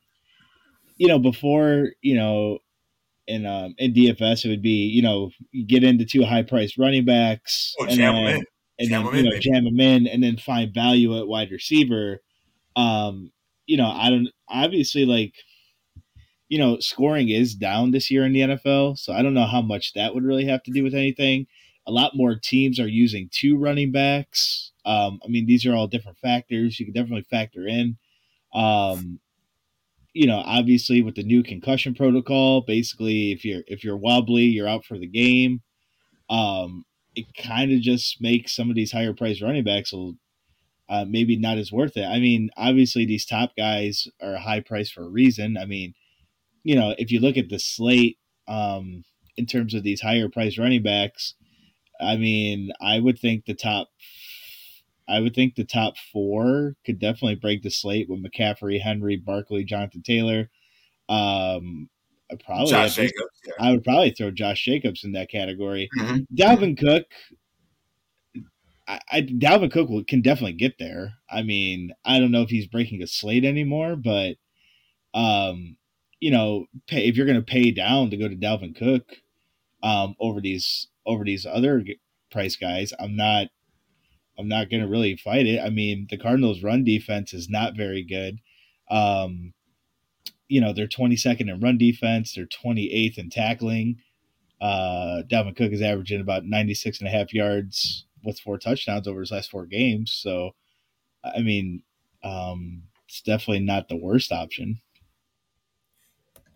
you 0.97 1.09
know, 1.09 1.19
before 1.19 1.91
you 2.03 2.15
know, 2.17 2.59
in 3.27 3.47
um 3.47 3.75
in 3.79 3.93
DFS, 3.95 4.45
it 4.45 4.49
would 4.49 4.63
be 4.63 4.87
you 4.87 5.03
know 5.03 5.31
you 5.53 5.67
get 5.67 5.85
into 5.85 6.05
two 6.05 6.25
high 6.25 6.43
priced 6.43 6.79
running 6.79 7.05
backs 7.05 7.77
Oh, 7.79 7.87
and 7.87 7.97
jam 7.97 8.15
then, 8.15 8.25
them 8.25 8.37
in. 8.37 8.47
and 8.79 8.89
Jam 8.89 9.05
then 9.05 9.07
'em 9.07 9.15
you 9.15 9.21
in, 9.21 9.25
know 9.25 9.31
baby. 9.33 9.41
jam 9.41 9.65
them 9.65 9.81
in 9.81 10.07
and 10.07 10.23
then 10.23 10.37
find 10.37 10.73
value 10.75 11.19
at 11.19 11.27
wide 11.29 11.51
receiver. 11.51 12.21
Um, 12.77 13.33
you 13.67 13.77
know, 13.77 13.89
I 13.91 14.11
don't 14.11 14.29
obviously 14.49 15.05
like 15.07 15.35
you 16.49 16.59
know 16.59 16.79
scoring 16.79 17.29
is 17.29 17.55
down 17.55 17.91
this 17.91 18.11
year 18.11 18.25
in 18.25 18.33
the 18.33 18.41
NFL, 18.41 18.99
so 18.99 19.13
I 19.13 19.23
don't 19.23 19.35
know 19.35 19.47
how 19.47 19.63
much 19.63 19.95
that 19.95 20.15
would 20.15 20.25
really 20.25 20.47
have 20.47 20.63
to 20.65 20.71
do 20.71 20.83
with 20.85 20.95
anything. 20.95 21.47
A 21.87 21.93
lot 21.93 22.17
more 22.17 22.35
teams 22.37 22.79
are 22.81 22.89
using 22.89 23.29
two 23.33 23.57
running 23.57 23.93
backs. 23.93 24.73
Um, 24.85 25.21
I 25.25 25.29
mean, 25.29 25.47
these 25.47 25.65
are 25.67 25.75
all 25.75 25.87
different 25.87 26.19
factors 26.19 26.79
you 26.79 26.87
can 26.87 26.95
definitely 26.95 27.27
factor 27.31 27.67
in. 27.67 27.97
Um, 28.55 29.21
you 30.13 30.27
know, 30.27 30.43
obviously 30.45 31.03
with 31.03 31.17
the 31.17 31.25
new 31.25 31.43
concussion 31.43 31.95
protocol, 31.95 32.61
basically 32.61 33.33
if 33.33 33.45
you're 33.45 33.63
if 33.67 33.83
you're 33.83 33.97
wobbly, 33.97 34.45
you're 34.45 34.69
out 34.69 34.85
for 34.85 34.99
the 34.99 35.09
game. 35.09 35.63
Um, 36.31 36.85
it 37.15 37.27
kind 37.37 37.73
of 37.73 37.81
just 37.81 38.21
makes 38.21 38.55
some 38.55 38.71
of 38.71 38.77
these 38.77 38.93
higher 38.93 39.13
priced 39.13 39.43
running 39.43 39.65
backs 39.65 39.93
will 39.93 40.15
uh, 40.89 41.05
maybe 41.09 41.37
not 41.37 41.59
as 41.59 41.73
worth 41.73 41.97
it. 41.97 42.05
I 42.05 42.19
mean, 42.19 42.51
obviously 42.57 43.07
these 43.07 43.25
top 43.25 43.53
guys 43.57 44.07
are 44.23 44.37
high 44.37 44.61
price 44.61 44.91
for 44.91 45.03
a 45.03 45.09
reason. 45.09 45.57
I 45.57 45.65
mean, 45.65 45.95
you 46.63 46.75
know, 46.75 46.95
if 46.99 47.11
you 47.11 47.21
look 47.21 47.37
at 47.37 47.49
the 47.49 47.59
slate 47.59 48.19
um, 48.49 49.05
in 49.37 49.47
terms 49.47 49.75
of 49.75 49.83
these 49.83 50.01
higher 50.01 50.29
priced 50.29 50.59
running 50.59 50.83
backs, 50.83 51.35
I 52.01 52.17
mean, 52.17 52.73
I 52.81 52.99
would 52.99 53.19
think 53.19 53.45
the 53.45 53.55
top, 53.55 53.89
I 55.09 55.21
would 55.21 55.35
think 55.35 55.55
the 55.55 55.65
top 55.65 55.95
four 56.13 56.77
could 56.85 56.99
definitely 56.99 57.35
break 57.35 57.63
the 57.63 57.71
slate 57.71 58.09
with 58.09 58.25
McCaffrey, 58.25 58.81
Henry, 58.81 59.17
Barkley, 59.17 59.65
Jonathan 59.65 60.03
Taylor. 60.03 60.51
Um, 61.09 61.91
I 62.31 62.37
probably 62.37 62.71
Josh 62.71 62.97
Jacobs. 62.97 63.41
Yeah. 63.47 63.53
I 63.61 63.71
would 63.71 63.85
probably 63.85 64.11
throw 64.11 64.31
Josh 64.31 64.65
Jacobs 64.65 65.05
in 65.05 65.13
that 65.13 65.31
category. 65.31 65.91
Mhm. 65.99 66.27
Dalvin 66.35 66.79
Cook, 66.79 67.05
I, 68.89 69.01
I 69.11 69.23
Dalvin 69.23 69.71
Cook 69.71 69.91
will, 69.91 70.05
can 70.05 70.23
definitely 70.23 70.55
get 70.55 70.79
there. 70.79 71.15
I 71.31 71.43
mean, 71.43 71.93
I 72.05 72.19
don't 72.19 72.31
know 72.31 72.43
if 72.43 72.51
he's 72.51 72.67
breaking 72.67 73.03
a 73.03 73.07
slate 73.07 73.45
anymore, 73.45 73.97
but 73.97 74.37
um, 75.13 75.77
you 76.21 76.31
know, 76.31 76.67
pay, 76.87 77.07
if 77.07 77.17
you're 77.17 77.27
going 77.27 77.37
to 77.39 77.43
pay 77.43 77.71
down 77.71 78.11
to 78.11 78.17
go 78.17 78.29
to 78.29 78.37
Dalvin 78.37 78.75
Cook 78.75 79.17
um, 79.83 80.17
over 80.19 80.41
these 80.41 80.89
over 81.07 81.25
these 81.25 81.45
other 81.45 81.85
price 82.31 82.57
guys, 82.57 82.95
I'm 82.99 83.17
not 83.17 83.49
I'm 84.39 84.49
not 84.49 84.71
going 84.71 84.83
to 84.83 84.89
really 84.89 85.17
fight 85.17 85.47
it. 85.47 85.61
I 85.61 85.71
mean, 85.71 86.07
the 86.11 86.19
Cardinals' 86.19 86.63
run 86.63 86.85
defense 86.85 87.33
is 87.33 87.49
not 87.49 87.77
very 87.77 88.03
good. 88.03 88.41
Um, 88.91 89.53
you 90.49 90.61
know, 90.61 90.73
they're 90.73 90.87
22nd 90.87 91.49
in 91.49 91.61
run 91.61 91.79
defense, 91.79 92.35
they're 92.35 92.47
28th 92.47 93.19
in 93.19 93.31
tackling. 93.31 93.99
Uh, 94.61 95.23
Dalvin 95.31 95.57
Cook 95.57 95.73
is 95.73 95.83
averaging 95.83 96.21
about 96.21 96.45
96 96.45 96.99
and 97.01 97.09
a 97.09 97.11
half 97.11 97.33
yards 97.33 98.07
with 98.23 98.41
four 98.41 98.59
touchdowns 98.59 99.07
over 99.07 99.21
his 99.21 99.31
last 99.31 99.51
four 99.51 99.67
games. 99.67 100.13
So, 100.13 100.53
I 101.25 101.41
mean, 101.41 101.83
um, 102.23 102.83
it's 103.07 103.21
definitely 103.21 103.61
not 103.61 103.89
the 103.89 103.97
worst 103.97 104.33
option. 104.33 104.81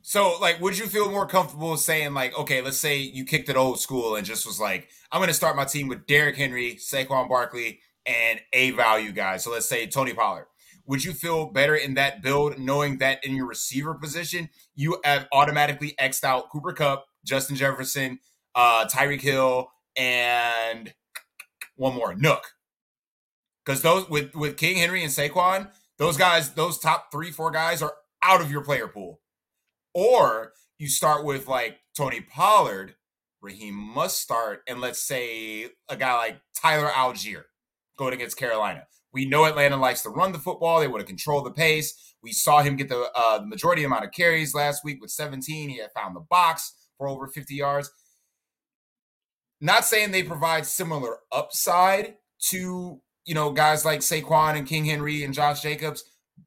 So, 0.09 0.39
like, 0.41 0.59
would 0.63 0.79
you 0.79 0.87
feel 0.87 1.11
more 1.11 1.27
comfortable 1.27 1.77
saying, 1.77 2.15
like, 2.15 2.35
okay, 2.39 2.63
let's 2.63 2.79
say 2.79 2.97
you 2.97 3.27
kicked 3.27 3.51
it 3.51 3.59
old 3.59 3.79
school 3.79 4.17
and 4.17 4.25
just 4.25 4.47
was 4.47 4.59
like, 4.59 4.89
I'm 5.13 5.19
going 5.19 5.29
to 5.29 5.35
start 5.35 5.55
my 5.55 5.67
team 5.67 5.87
with 5.87 6.07
Derrick 6.07 6.35
Henry, 6.35 6.77
Saquon 6.77 7.29
Barkley, 7.29 7.81
and 8.07 8.41
a 8.55 8.71
value 8.71 9.13
guy. 9.13 9.37
So, 9.37 9.51
let's 9.51 9.69
say 9.69 9.87
Tony 9.87 10.15
Pollard. 10.15 10.47
Would 10.87 11.05
you 11.05 11.13
feel 11.13 11.53
better 11.53 11.75
in 11.75 11.93
that 11.97 12.23
build 12.23 12.59
knowing 12.59 12.97
that 13.01 13.23
in 13.23 13.37
your 13.37 13.45
receiver 13.45 13.93
position, 13.93 14.49
you 14.75 14.99
have 15.05 15.29
automatically 15.31 15.95
X'd 15.99 16.25
out 16.25 16.49
Cooper 16.49 16.73
Kupp, 16.73 17.05
Justin 17.23 17.57
Jefferson, 17.57 18.19
uh, 18.55 18.87
Tyreek 18.87 19.21
Hill, 19.21 19.71
and 19.95 20.95
one 21.77 21.95
more, 21.95 22.15
Nuk? 22.15 22.41
Because 23.63 23.83
those 23.83 24.09
with 24.09 24.35
with 24.35 24.57
King 24.57 24.79
Henry 24.79 25.03
and 25.03 25.13
Saquon, 25.13 25.71
those 25.99 26.17
guys, 26.17 26.55
those 26.55 26.79
top 26.79 27.13
three, 27.13 27.31
four 27.31 27.51
guys 27.51 27.83
are 27.83 27.93
out 28.23 28.41
of 28.41 28.51
your 28.51 28.63
player 28.63 28.89
pool. 28.89 29.21
Or 29.99 30.53
you 30.79 30.87
start 30.87 31.25
with 31.25 31.49
like 31.49 31.81
Tony 31.97 32.21
Pollard, 32.21 32.95
Raheem 33.43 33.75
Mostert, 33.75 34.59
and 34.69 34.81
let's 34.81 35.01
say 35.01 35.71
a 35.89 35.97
guy 35.97 36.15
like 36.15 36.41
Tyler 36.57 36.89
Allgeier 36.91 37.43
going 37.99 38.15
against 38.15 38.37
Carolina. 38.37 38.85
We 39.13 39.27
know 39.27 39.45
Atlanta 39.45 39.77
likes 39.77 40.03
to 40.03 40.11
run 40.11 40.31
the 40.31 40.39
football. 40.39 40.79
They 40.79 40.87
want 40.87 41.01
to 41.01 41.07
control 41.07 41.43
the 41.43 41.51
pace. 41.51 42.15
We 42.23 42.31
saw 42.31 42.63
him 42.63 42.77
get 42.77 42.89
the 42.89 43.11
uh, 43.13 43.41
majority 43.45 43.83
amount 43.83 44.05
of 44.05 44.13
carries 44.13 44.55
last 44.55 44.85
week 44.85 45.01
with 45.01 45.11
17. 45.11 45.69
He 45.69 45.79
had 45.79 45.91
found 45.97 46.15
the 46.15 46.25
box 46.31 46.77
for 46.97 47.09
over 47.09 47.27
50 47.27 47.57
yards. 47.57 47.91
Not 49.61 49.85
saying 49.85 50.13
they 50.13 50.23
provide 50.23 50.65
similar 50.65 51.17
upside 51.33 52.19
to 52.51 53.01
you 53.25 53.35
know 53.35 53.51
guys 53.51 53.85
like 53.85 53.99
Saquon 53.99 54.57
and 54.57 54.65
King 54.65 54.85
Henry 54.85 55.25
and 55.25 55.35
Josh 55.35 55.61
Jacobs, 55.61 56.05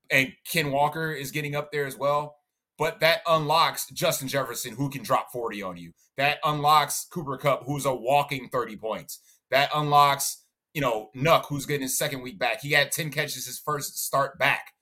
and 0.09 0.31
Ken 0.49 0.71
Walker 0.71 1.11
is 1.11 1.31
getting 1.31 1.53
up 1.53 1.73
there 1.73 1.85
as 1.85 1.97
well 1.97 2.37
but 2.82 2.99
that 2.99 3.21
unlocks 3.27 3.86
Justin 3.91 4.27
Jefferson, 4.27 4.73
who 4.73 4.89
can 4.89 5.03
drop 5.03 5.32
40 5.32 5.61
on 5.61 5.77
you. 5.77 5.91
That 6.17 6.39
unlocks 6.43 7.05
Cooper 7.11 7.38
Kupp, 7.38 7.63
who's 7.67 7.86
a 7.86 7.93
walking 7.93 8.49
30 8.51 8.75
points. 8.77 9.19
That 9.51 9.69
unlocks, 9.71 10.43
you 10.73 10.82
know, 10.82 11.11
Nuk, 11.15 11.45
who's 11.45 11.67
getting 11.67 11.84
his 11.84 11.95
second 11.95 12.23
week 12.23 12.39
back. 12.39 12.61
He 12.61 12.71
had 12.71 12.91
10 12.91 13.11
catches 13.11 13.45
his 13.45 13.61
first 13.63 14.03
start 14.03 14.39
back. 14.39 14.73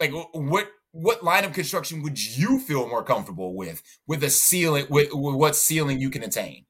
Like, 0.00 0.10
what 0.32 0.66
what 0.90 1.22
line 1.22 1.44
of 1.44 1.52
construction 1.52 2.02
would 2.02 2.18
you 2.36 2.58
feel 2.58 2.88
more 2.88 3.04
comfortable 3.04 3.54
with? 3.54 3.80
With 4.08 4.24
a 4.24 4.30
ceiling, 4.30 4.86
with, 4.90 5.10
with 5.12 5.36
what 5.36 5.54
ceiling 5.54 6.00
you 6.00 6.10
can 6.10 6.24
attain? 6.24 6.66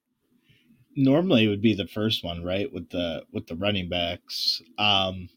Normally, 0.94 1.46
it 1.46 1.48
would 1.48 1.62
be 1.62 1.74
the 1.74 1.86
first 1.86 2.22
one, 2.22 2.44
right? 2.44 2.70
With 2.70 2.90
the 2.90 3.22
with 3.32 3.46
the 3.46 3.56
running 3.56 3.88
backs. 3.88 4.60
Um, 4.76 5.30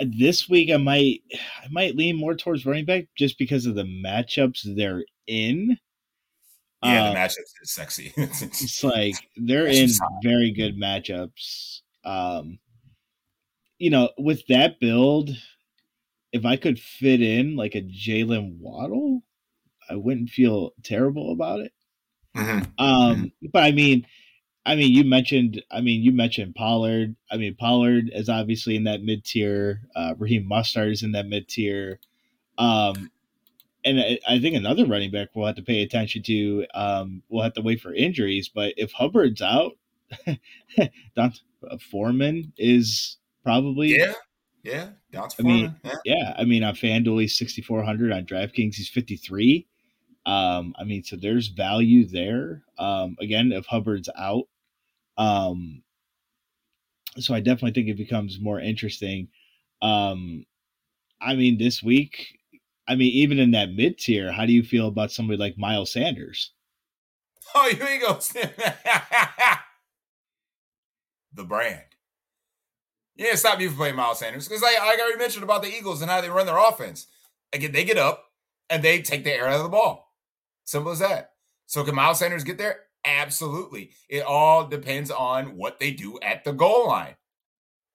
this 0.00 0.48
week, 0.48 0.70
I 0.70 0.76
might 0.76 1.22
I 1.62 1.68
might 1.70 1.96
lean 1.96 2.16
more 2.16 2.34
towards 2.34 2.66
running 2.66 2.84
back 2.84 3.06
just 3.16 3.38
because 3.38 3.66
of 3.66 3.74
the 3.74 3.82
matchups 3.84 4.60
they're 4.76 5.04
in. 5.26 5.78
Yeah, 6.84 7.04
Uh, 7.04 7.12
the 7.12 7.18
matchups 7.18 7.52
is 7.62 7.72
sexy. 7.72 8.12
it's 8.16 8.84
like 8.84 9.14
they're 9.36 9.66
in 9.66 9.90
very 10.22 10.52
good 10.52 10.76
matchups. 10.76 11.80
Um, 12.04 12.58
you 13.78 13.90
know, 13.90 14.10
with 14.18 14.46
that 14.48 14.80
build, 14.80 15.30
if 16.32 16.44
I 16.44 16.56
could 16.56 16.78
fit 16.78 17.20
in 17.20 17.56
like 17.56 17.74
a 17.74 17.82
Jalen 17.82 18.58
Waddle, 18.58 19.22
I 19.90 19.96
wouldn't 19.96 20.30
feel 20.30 20.72
terrible 20.84 21.32
about 21.32 21.60
it. 21.60 21.72
Mhm. 22.36 22.72
Um, 22.78 23.32
but 23.52 23.64
I 23.64 23.72
mean, 23.72 24.06
I 24.68 24.76
mean, 24.76 24.92
you 24.92 25.02
mentioned, 25.02 25.62
I 25.70 25.80
mean, 25.80 26.02
you 26.02 26.12
mentioned 26.12 26.54
Pollard. 26.54 27.16
I 27.30 27.38
mean, 27.38 27.54
Pollard 27.54 28.10
is 28.12 28.28
obviously 28.28 28.76
in 28.76 28.84
that 28.84 29.02
mid 29.02 29.24
tier. 29.24 29.80
Uh, 29.96 30.12
Raheem 30.18 30.46
Mostert 30.46 30.92
is 30.92 31.02
in 31.02 31.12
that 31.12 31.26
mid 31.26 31.48
tier. 31.48 32.00
Um, 32.58 33.10
and 33.82 33.98
I, 33.98 34.18
I 34.28 34.38
think 34.38 34.54
another 34.56 34.84
running 34.84 35.10
back 35.10 35.28
we'll 35.34 35.46
have 35.46 35.56
to 35.56 35.62
pay 35.62 35.82
attention 35.82 36.22
to. 36.24 36.66
Um, 36.74 37.22
we'll 37.30 37.44
have 37.44 37.54
to 37.54 37.62
wait 37.62 37.80
for 37.80 37.94
injuries, 37.94 38.50
but 38.54 38.74
if 38.76 38.92
Hubbard's 38.92 39.40
out, 39.40 39.78
Don 41.16 41.32
uh, 41.70 41.78
Foreman 41.90 42.52
is 42.58 43.16
probably 43.42 43.96
Yeah, 43.96 44.12
yeah. 44.62 44.88
Don's 45.12 45.34
I 45.40 45.44
mean, 45.44 45.74
yeah. 45.82 45.94
yeah. 46.04 46.34
I 46.36 46.44
mean, 46.44 46.62
on 46.62 46.74
FanDuel 46.74 47.22
he's 47.22 47.38
sixty 47.38 47.62
four 47.62 47.82
hundred. 47.84 48.12
On 48.12 48.26
DraftKings 48.26 48.74
he's 48.74 48.90
fifty 48.90 49.16
three. 49.16 49.66
Um, 50.26 50.74
I 50.78 50.84
mean, 50.84 51.04
so 51.04 51.16
there's 51.16 51.48
value 51.48 52.06
there. 52.06 52.64
Um, 52.78 53.16
again, 53.18 53.50
if 53.50 53.64
Hubbard's 53.64 54.10
out, 54.14 54.44
um, 55.18 55.82
so 57.18 57.34
I 57.34 57.40
definitely 57.40 57.72
think 57.72 57.88
it 57.88 57.96
becomes 57.96 58.40
more 58.40 58.60
interesting. 58.60 59.28
Um, 59.82 60.46
I 61.20 61.34
mean, 61.34 61.58
this 61.58 61.82
week, 61.82 62.38
I 62.86 62.94
mean, 62.94 63.12
even 63.12 63.38
in 63.38 63.50
that 63.50 63.70
mid 63.70 63.98
tier, 63.98 64.32
how 64.32 64.46
do 64.46 64.52
you 64.52 64.62
feel 64.62 64.86
about 64.88 65.12
somebody 65.12 65.36
like 65.36 65.58
Miles 65.58 65.92
Sanders? 65.92 66.52
Oh, 67.54 67.68
here 67.68 67.86
he 67.86 67.98
goes. 67.98 68.28
the 71.34 71.44
brand. 71.44 71.82
Yeah, 73.16 73.34
stop 73.34 73.60
you 73.60 73.68
from 73.68 73.78
playing 73.78 73.96
Miles 73.96 74.20
Sanders 74.20 74.46
because, 74.46 74.62
like 74.62 74.78
I 74.78 74.96
already 74.96 75.18
mentioned 75.18 75.42
about 75.42 75.62
the 75.62 75.76
Eagles 75.76 76.00
and 76.00 76.10
how 76.10 76.20
they 76.20 76.30
run 76.30 76.46
their 76.46 76.56
offense. 76.56 77.08
Again, 77.52 77.72
they 77.72 77.84
get 77.84 77.98
up 77.98 78.26
and 78.70 78.82
they 78.82 79.02
take 79.02 79.24
the 79.24 79.32
air 79.32 79.48
out 79.48 79.56
of 79.56 79.64
the 79.64 79.68
ball. 79.68 80.14
Simple 80.64 80.92
as 80.92 81.00
that. 81.00 81.32
So 81.66 81.82
can 81.82 81.96
Miles 81.96 82.20
Sanders 82.20 82.44
get 82.44 82.58
there? 82.58 82.87
Absolutely. 83.08 83.92
It 84.10 84.22
all 84.22 84.66
depends 84.66 85.10
on 85.10 85.56
what 85.56 85.80
they 85.80 85.92
do 85.92 86.18
at 86.20 86.44
the 86.44 86.52
goal 86.52 86.88
line. 86.88 87.16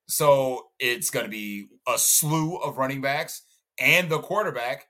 So 0.08 0.70
it's 0.80 1.12
going 1.12 1.26
to 1.26 1.32
be 1.32 1.68
a 1.88 1.98
slew 1.98 2.58
of 2.58 2.80
running 2.80 3.00
backs 3.00 3.44
and 3.80 4.10
the 4.10 4.20
quarterback. 4.20 4.88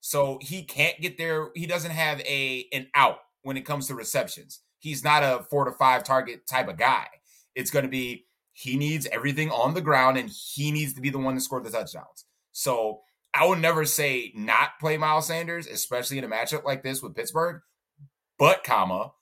So 0.00 0.38
he 0.40 0.62
can't 0.62 0.98
get 1.00 1.18
there. 1.18 1.50
He 1.54 1.66
doesn't 1.66 1.90
have 1.90 2.20
a 2.20 2.66
an 2.72 2.88
out 2.94 3.18
when 3.42 3.58
it 3.58 3.66
comes 3.66 3.86
to 3.88 3.94
receptions. 3.94 4.60
He's 4.78 5.04
not 5.04 5.22
a 5.22 5.44
four 5.50 5.66
to 5.66 5.72
five 5.72 6.04
target 6.04 6.46
type 6.46 6.68
of 6.68 6.78
guy. 6.78 7.06
It's 7.54 7.70
going 7.70 7.84
to 7.84 7.90
be 7.90 8.24
he 8.54 8.76
needs 8.76 9.06
everything 9.12 9.50
on 9.50 9.74
the 9.74 9.82
ground 9.82 10.16
and 10.16 10.30
he 10.30 10.70
needs 10.70 10.94
to 10.94 11.02
be 11.02 11.10
the 11.10 11.18
one 11.18 11.34
to 11.34 11.40
score 11.40 11.60
the 11.60 11.70
touchdowns. 11.70 12.24
So 12.52 13.02
I 13.34 13.46
would 13.46 13.58
never 13.58 13.84
say 13.84 14.32
not 14.34 14.80
play 14.80 14.96
Miles 14.96 15.26
Sanders, 15.26 15.66
especially 15.66 16.16
in 16.16 16.24
a 16.24 16.28
matchup 16.28 16.64
like 16.64 16.82
this 16.82 17.02
with 17.02 17.14
Pittsburgh. 17.14 17.60
But 18.38 18.64
comma, 18.64 19.12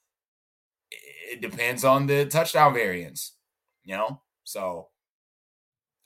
it 1.32 1.40
depends 1.40 1.84
on 1.84 2.06
the 2.06 2.26
touchdown 2.26 2.74
variance, 2.74 3.32
you 3.84 3.96
know. 3.96 4.20
So 4.44 4.88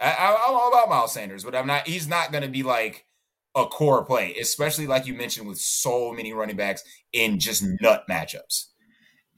I, 0.00 0.10
I, 0.10 0.44
I'm 0.48 0.54
all 0.54 0.68
about 0.68 0.88
Miles 0.88 1.12
Sanders, 1.12 1.44
but 1.44 1.54
I'm 1.54 1.66
not. 1.66 1.86
He's 1.86 2.08
not 2.08 2.32
going 2.32 2.44
to 2.44 2.50
be 2.50 2.62
like 2.62 3.06
a 3.54 3.66
core 3.66 4.04
play, 4.04 4.34
especially 4.40 4.86
like 4.86 5.06
you 5.06 5.14
mentioned 5.14 5.48
with 5.48 5.58
so 5.58 6.12
many 6.12 6.32
running 6.32 6.56
backs 6.56 6.82
in 7.12 7.38
just 7.38 7.64
nut 7.80 8.04
matchups. 8.08 8.66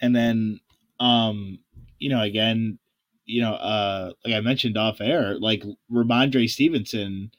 And 0.02 0.14
then, 0.14 0.60
um, 0.98 1.58
you 1.98 2.10
know, 2.10 2.22
again, 2.22 2.78
you 3.24 3.40
know, 3.40 3.54
uh, 3.54 4.12
like 4.24 4.34
I 4.34 4.40
mentioned 4.40 4.76
off 4.76 5.00
air, 5.00 5.38
like 5.38 5.62
Rhamondre 5.90 6.48
Stevenson, 6.48 7.30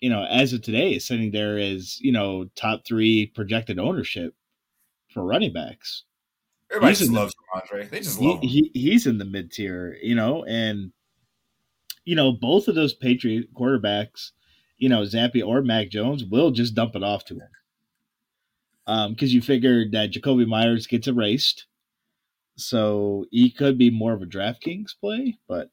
you 0.00 0.10
know, 0.10 0.24
as 0.24 0.52
of 0.52 0.62
today 0.62 0.92
is 0.92 1.06
sitting 1.06 1.30
there 1.30 1.58
as, 1.58 2.00
you 2.00 2.12
know, 2.12 2.46
top 2.56 2.86
three 2.86 3.26
projected 3.34 3.78
ownership 3.78 4.34
for 5.12 5.24
running 5.24 5.52
backs. 5.52 6.04
Everybody 6.70 6.92
just 6.92 7.08
in 7.08 7.12
the- 7.14 7.20
loves 7.20 7.34
Rhamondre. 7.54 7.90
They 7.90 8.00
just 8.00 8.18
He, 8.18 8.26
love 8.26 8.42
him. 8.42 8.48
he 8.48 8.70
he's 8.74 9.06
in 9.06 9.18
the 9.18 9.24
mid 9.24 9.50
tier, 9.52 9.96
you 10.02 10.14
know, 10.14 10.44
and 10.44 10.92
you 12.04 12.14
know, 12.14 12.32
both 12.32 12.68
of 12.68 12.74
those 12.74 12.94
Patriot 12.94 13.52
quarterbacks, 13.54 14.30
you 14.78 14.88
know, 14.88 15.02
Zappy 15.02 15.46
or 15.46 15.60
Mac 15.62 15.90
Jones 15.90 16.24
will 16.24 16.50
just 16.50 16.74
dump 16.74 16.96
it 16.96 17.02
off 17.02 17.24
to 17.26 17.34
him. 17.34 17.48
Um, 18.86 19.12
because 19.12 19.34
you 19.34 19.42
figured 19.42 19.92
that 19.92 20.12
Jakobi 20.12 20.46
Meyers 20.46 20.86
gets 20.86 21.06
erased. 21.08 21.66
So 22.56 23.26
he 23.30 23.50
could 23.50 23.76
be 23.78 23.90
more 23.90 24.14
of 24.14 24.22
a 24.22 24.26
DraftKings 24.26 24.92
play, 24.98 25.38
but 25.46 25.70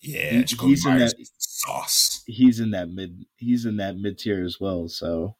yeah, 0.00 0.30
he- 0.38 0.44
Jacoby 0.44 0.68
he's 0.70 0.84
in 0.84 0.90
Myers 0.92 1.14
that- 1.14 1.20
is 1.20 1.32
sauce. 1.38 2.22
he's 2.26 2.60
in 2.60 2.70
that 2.72 2.90
mid 2.90 3.24
he's 3.36 3.64
in 3.64 3.76
that 3.78 3.96
mid 3.96 4.18
tier 4.18 4.44
as 4.44 4.58
well. 4.60 4.88
So 4.88 5.28
that 5.28 5.36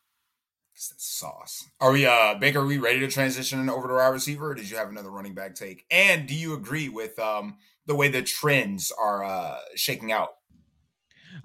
sauce. 0.78 1.64
Are 1.80 1.92
we, 1.92 2.06
uh, 2.06 2.34
Baker? 2.34 2.60
Are 2.60 2.66
we 2.66 2.78
ready 2.78 3.00
to 3.00 3.08
transition 3.08 3.68
over 3.68 3.88
to 3.88 3.94
our 3.94 4.12
receiver? 4.12 4.50
Or 4.50 4.54
did 4.54 4.70
you 4.70 4.76
have 4.76 4.88
another 4.88 5.10
running 5.10 5.34
back 5.34 5.54
take? 5.54 5.84
And 5.90 6.26
do 6.26 6.34
you 6.34 6.54
agree 6.54 6.88
with 6.88 7.18
um 7.18 7.56
the 7.86 7.94
way 7.94 8.08
the 8.08 8.22
trends 8.22 8.92
are 8.92 9.24
uh 9.24 9.58
shaking 9.74 10.12
out? 10.12 10.30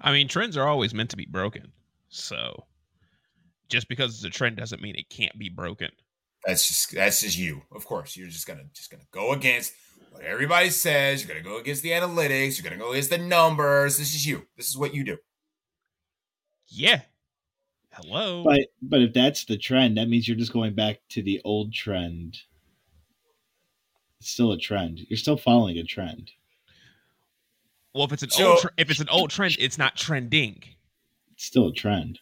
I 0.00 0.12
mean, 0.12 0.28
trends 0.28 0.56
are 0.56 0.68
always 0.68 0.94
meant 0.94 1.10
to 1.10 1.16
be 1.16 1.26
broken. 1.26 1.72
So 2.08 2.64
just 3.68 3.88
because 3.88 4.14
it's 4.14 4.24
a 4.24 4.30
trend 4.30 4.56
doesn't 4.56 4.82
mean 4.82 4.94
it 4.96 5.10
can't 5.10 5.36
be 5.38 5.48
broken. 5.48 5.90
That's 6.44 6.68
just 6.68 6.92
that's 6.92 7.20
just 7.22 7.38
you. 7.38 7.62
Of 7.72 7.86
course, 7.86 8.16
you're 8.16 8.28
just 8.28 8.46
gonna 8.46 8.64
just 8.72 8.90
gonna 8.90 9.04
go 9.10 9.32
against 9.32 9.72
what 10.10 10.22
everybody 10.22 10.70
says. 10.70 11.22
You're 11.22 11.34
gonna 11.34 11.44
go 11.44 11.58
against 11.58 11.82
the 11.82 11.90
analytics. 11.90 12.56
You're 12.56 12.70
gonna 12.70 12.80
go 12.80 12.92
against 12.92 13.10
the 13.10 13.18
numbers. 13.18 13.96
This 13.96 14.14
is 14.14 14.26
you. 14.26 14.46
This 14.56 14.68
is 14.68 14.76
what 14.76 14.94
you 14.94 15.04
do. 15.04 15.16
Yeah. 16.68 17.02
Hello. 17.94 18.42
but 18.44 18.60
but 18.82 19.02
if 19.02 19.12
that's 19.12 19.44
the 19.44 19.56
trend, 19.56 19.96
that 19.98 20.08
means 20.08 20.26
you're 20.26 20.36
just 20.36 20.52
going 20.52 20.74
back 20.74 21.00
to 21.10 21.22
the 21.22 21.40
old 21.44 21.72
trend. 21.72 22.36
It's 24.20 24.30
still 24.30 24.52
a 24.52 24.58
trend. 24.58 25.00
You're 25.08 25.16
still 25.16 25.36
following 25.36 25.76
a 25.78 25.84
trend. 25.84 26.30
well, 27.94 28.04
if 28.04 28.12
it's 28.12 28.22
an 28.22 28.30
So- 28.30 28.50
old 28.52 28.60
tr- 28.60 28.68
if 28.76 28.90
it's 28.90 29.00
an 29.00 29.08
old 29.08 29.30
trend, 29.30 29.56
it's 29.58 29.78
not 29.78 29.96
trending. 29.96 30.62
It's 31.34 31.44
still 31.44 31.68
a 31.68 31.72
trend. 31.72 32.18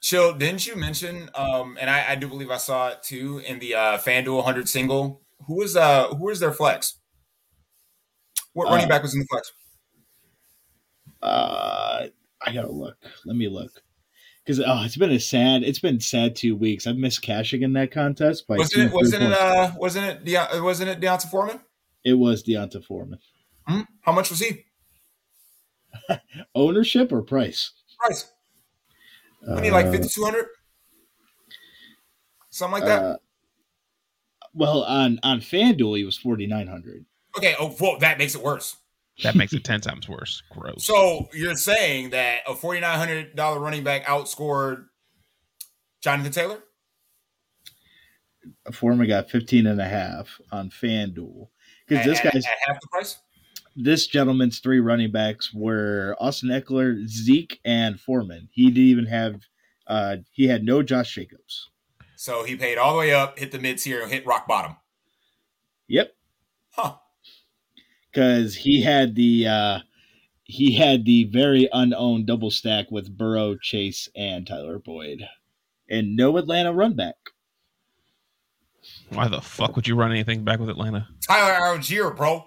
So 0.00 0.32
didn't 0.36 0.66
you 0.66 0.76
mention? 0.76 1.30
Um, 1.34 1.76
and 1.80 1.90
I, 1.90 2.12
I 2.12 2.14
do 2.14 2.28
believe 2.28 2.50
I 2.50 2.58
saw 2.58 2.88
it 2.90 3.02
too 3.02 3.38
in 3.44 3.58
the 3.58 3.74
uh, 3.74 3.98
FanDuel 3.98 4.36
100 4.36 4.68
single. 4.68 5.22
Who 5.46 5.56
was 5.56 5.76
uh 5.76 6.08
who 6.08 6.24
was 6.26 6.38
their 6.40 6.52
flex? 6.52 6.98
What 8.52 8.68
running 8.68 8.84
Uh, 8.86 8.88
back 8.88 9.02
was 9.02 9.14
in 9.14 9.20
the 9.20 9.26
flex? 9.30 9.52
Uh, 11.22 12.06
I 12.46 12.52
gotta 12.52 12.70
look. 12.70 12.96
Let 13.24 13.36
me 13.36 13.48
look. 13.48 13.82
Because 14.46 14.60
oh, 14.64 14.84
it's 14.84 14.96
been 14.96 15.10
a 15.10 15.18
sad. 15.18 15.64
It's 15.64 15.80
been 15.80 15.98
sad 15.98 16.36
two 16.36 16.54
weeks. 16.54 16.86
I've 16.86 16.96
missed 16.96 17.20
cashing 17.20 17.62
in 17.62 17.72
that 17.72 17.90
contest. 17.90 18.46
By 18.46 18.58
Wasn't 18.58 18.84
it? 18.84 18.92
Wasn't 18.92 19.22
it? 19.24 19.32
Uh, 19.32 19.72
wasn't 19.76 20.06
it? 20.06 20.24
De- 20.24 20.62
wasn't 20.62 20.90
it 20.90 21.00
D'Onta 21.00 21.28
Foreman? 21.28 21.60
it 22.06 22.14
was 22.14 22.44
D'Onta 22.44 22.80
Foreman. 22.80 23.18
Hmm? 23.66 23.80
How 24.02 24.12
much 24.12 24.30
was 24.30 24.38
he? 24.38 24.64
Ownership 26.54 27.12
or 27.12 27.22
price? 27.22 27.72
Price? 27.98 28.32
I 29.50 29.60
mean, 29.60 29.72
like 29.72 29.90
fifty 29.90 30.08
two 30.08 30.24
hundred, 30.24 30.46
something 32.50 32.80
like 32.80 32.84
that. 32.84 33.02
uh, 33.02 33.16
well, 34.54 34.84
on 34.84 35.18
on 35.22 35.40
FanDuel, 35.40 35.98
he 35.98 36.04
was 36.04 36.16
forty 36.16 36.46
nine 36.46 36.68
hundred. 36.68 37.04
okay. 37.36 37.56
Oh, 37.58 37.70
whoa, 37.70 37.98
that 37.98 38.18
makes 38.18 38.36
it 38.36 38.42
worse. 38.42 38.76
That 39.22 39.34
makes 39.34 39.52
it 39.52 39.64
ten 39.64 39.80
times 39.80 40.08
worse. 40.08 40.42
Gross. 40.50 40.84
So 40.84 41.28
you're 41.32 41.54
saying 41.56 42.10
that 42.10 42.40
a 42.46 42.54
forty 42.54 42.80
nine 42.80 42.98
hundred 42.98 43.34
dollar 43.34 43.58
running 43.58 43.82
back 43.84 44.04
outscored 44.04 44.86
Jonathan 46.00 46.32
Taylor? 46.32 46.58
Foreman 48.72 49.08
got 49.08 49.30
15 49.30 49.66
and 49.66 49.80
a 49.80 49.88
half 49.88 50.40
on 50.52 50.70
FanDuel. 50.70 51.48
Because 51.88 52.04
this 52.04 52.18
at, 52.18 52.32
guy's 52.32 52.46
at 52.46 52.58
half 52.66 52.80
the 52.80 52.88
price. 52.88 53.18
this 53.74 54.06
gentleman's 54.06 54.58
three 54.60 54.80
running 54.80 55.10
backs 55.10 55.52
were 55.52 56.16
Austin 56.20 56.50
Ekeler, 56.50 57.06
Zeke, 57.08 57.60
and 57.64 57.98
Foreman. 58.00 58.48
He 58.52 58.66
didn't 58.70 58.84
even 58.84 59.06
have 59.06 59.40
uh 59.86 60.16
he 60.32 60.46
had 60.46 60.64
no 60.64 60.82
Josh 60.82 61.14
Jacobs. 61.14 61.70
So 62.16 62.44
he 62.44 62.56
paid 62.56 62.78
all 62.78 62.92
the 62.92 62.98
way 62.98 63.12
up, 63.12 63.38
hit 63.38 63.52
the 63.52 63.58
mid 63.58 63.78
tier, 63.78 64.06
hit 64.08 64.26
rock 64.26 64.46
bottom. 64.48 64.76
Yep. 65.88 66.12
Huh. 66.70 66.96
Because 68.16 68.54
he 68.54 68.80
had 68.80 69.14
the 69.14 69.46
uh 69.46 69.78
he 70.44 70.72
had 70.72 71.04
the 71.04 71.24
very 71.24 71.68
unowned 71.70 72.26
double 72.26 72.50
stack 72.50 72.90
with 72.90 73.14
Burrow, 73.14 73.56
Chase, 73.60 74.08
and 74.16 74.46
Tyler 74.46 74.78
Boyd. 74.78 75.28
And 75.90 76.16
no 76.16 76.38
Atlanta 76.38 76.72
run 76.72 76.96
back. 76.96 77.16
Why 79.10 79.28
the 79.28 79.42
fuck 79.42 79.76
would 79.76 79.86
you 79.86 79.96
run 79.96 80.12
anything 80.12 80.44
back 80.44 80.60
with 80.60 80.70
Atlanta? 80.70 81.06
Tyler 81.28 81.60
Allgeier, 81.60 82.16
bro. 82.16 82.46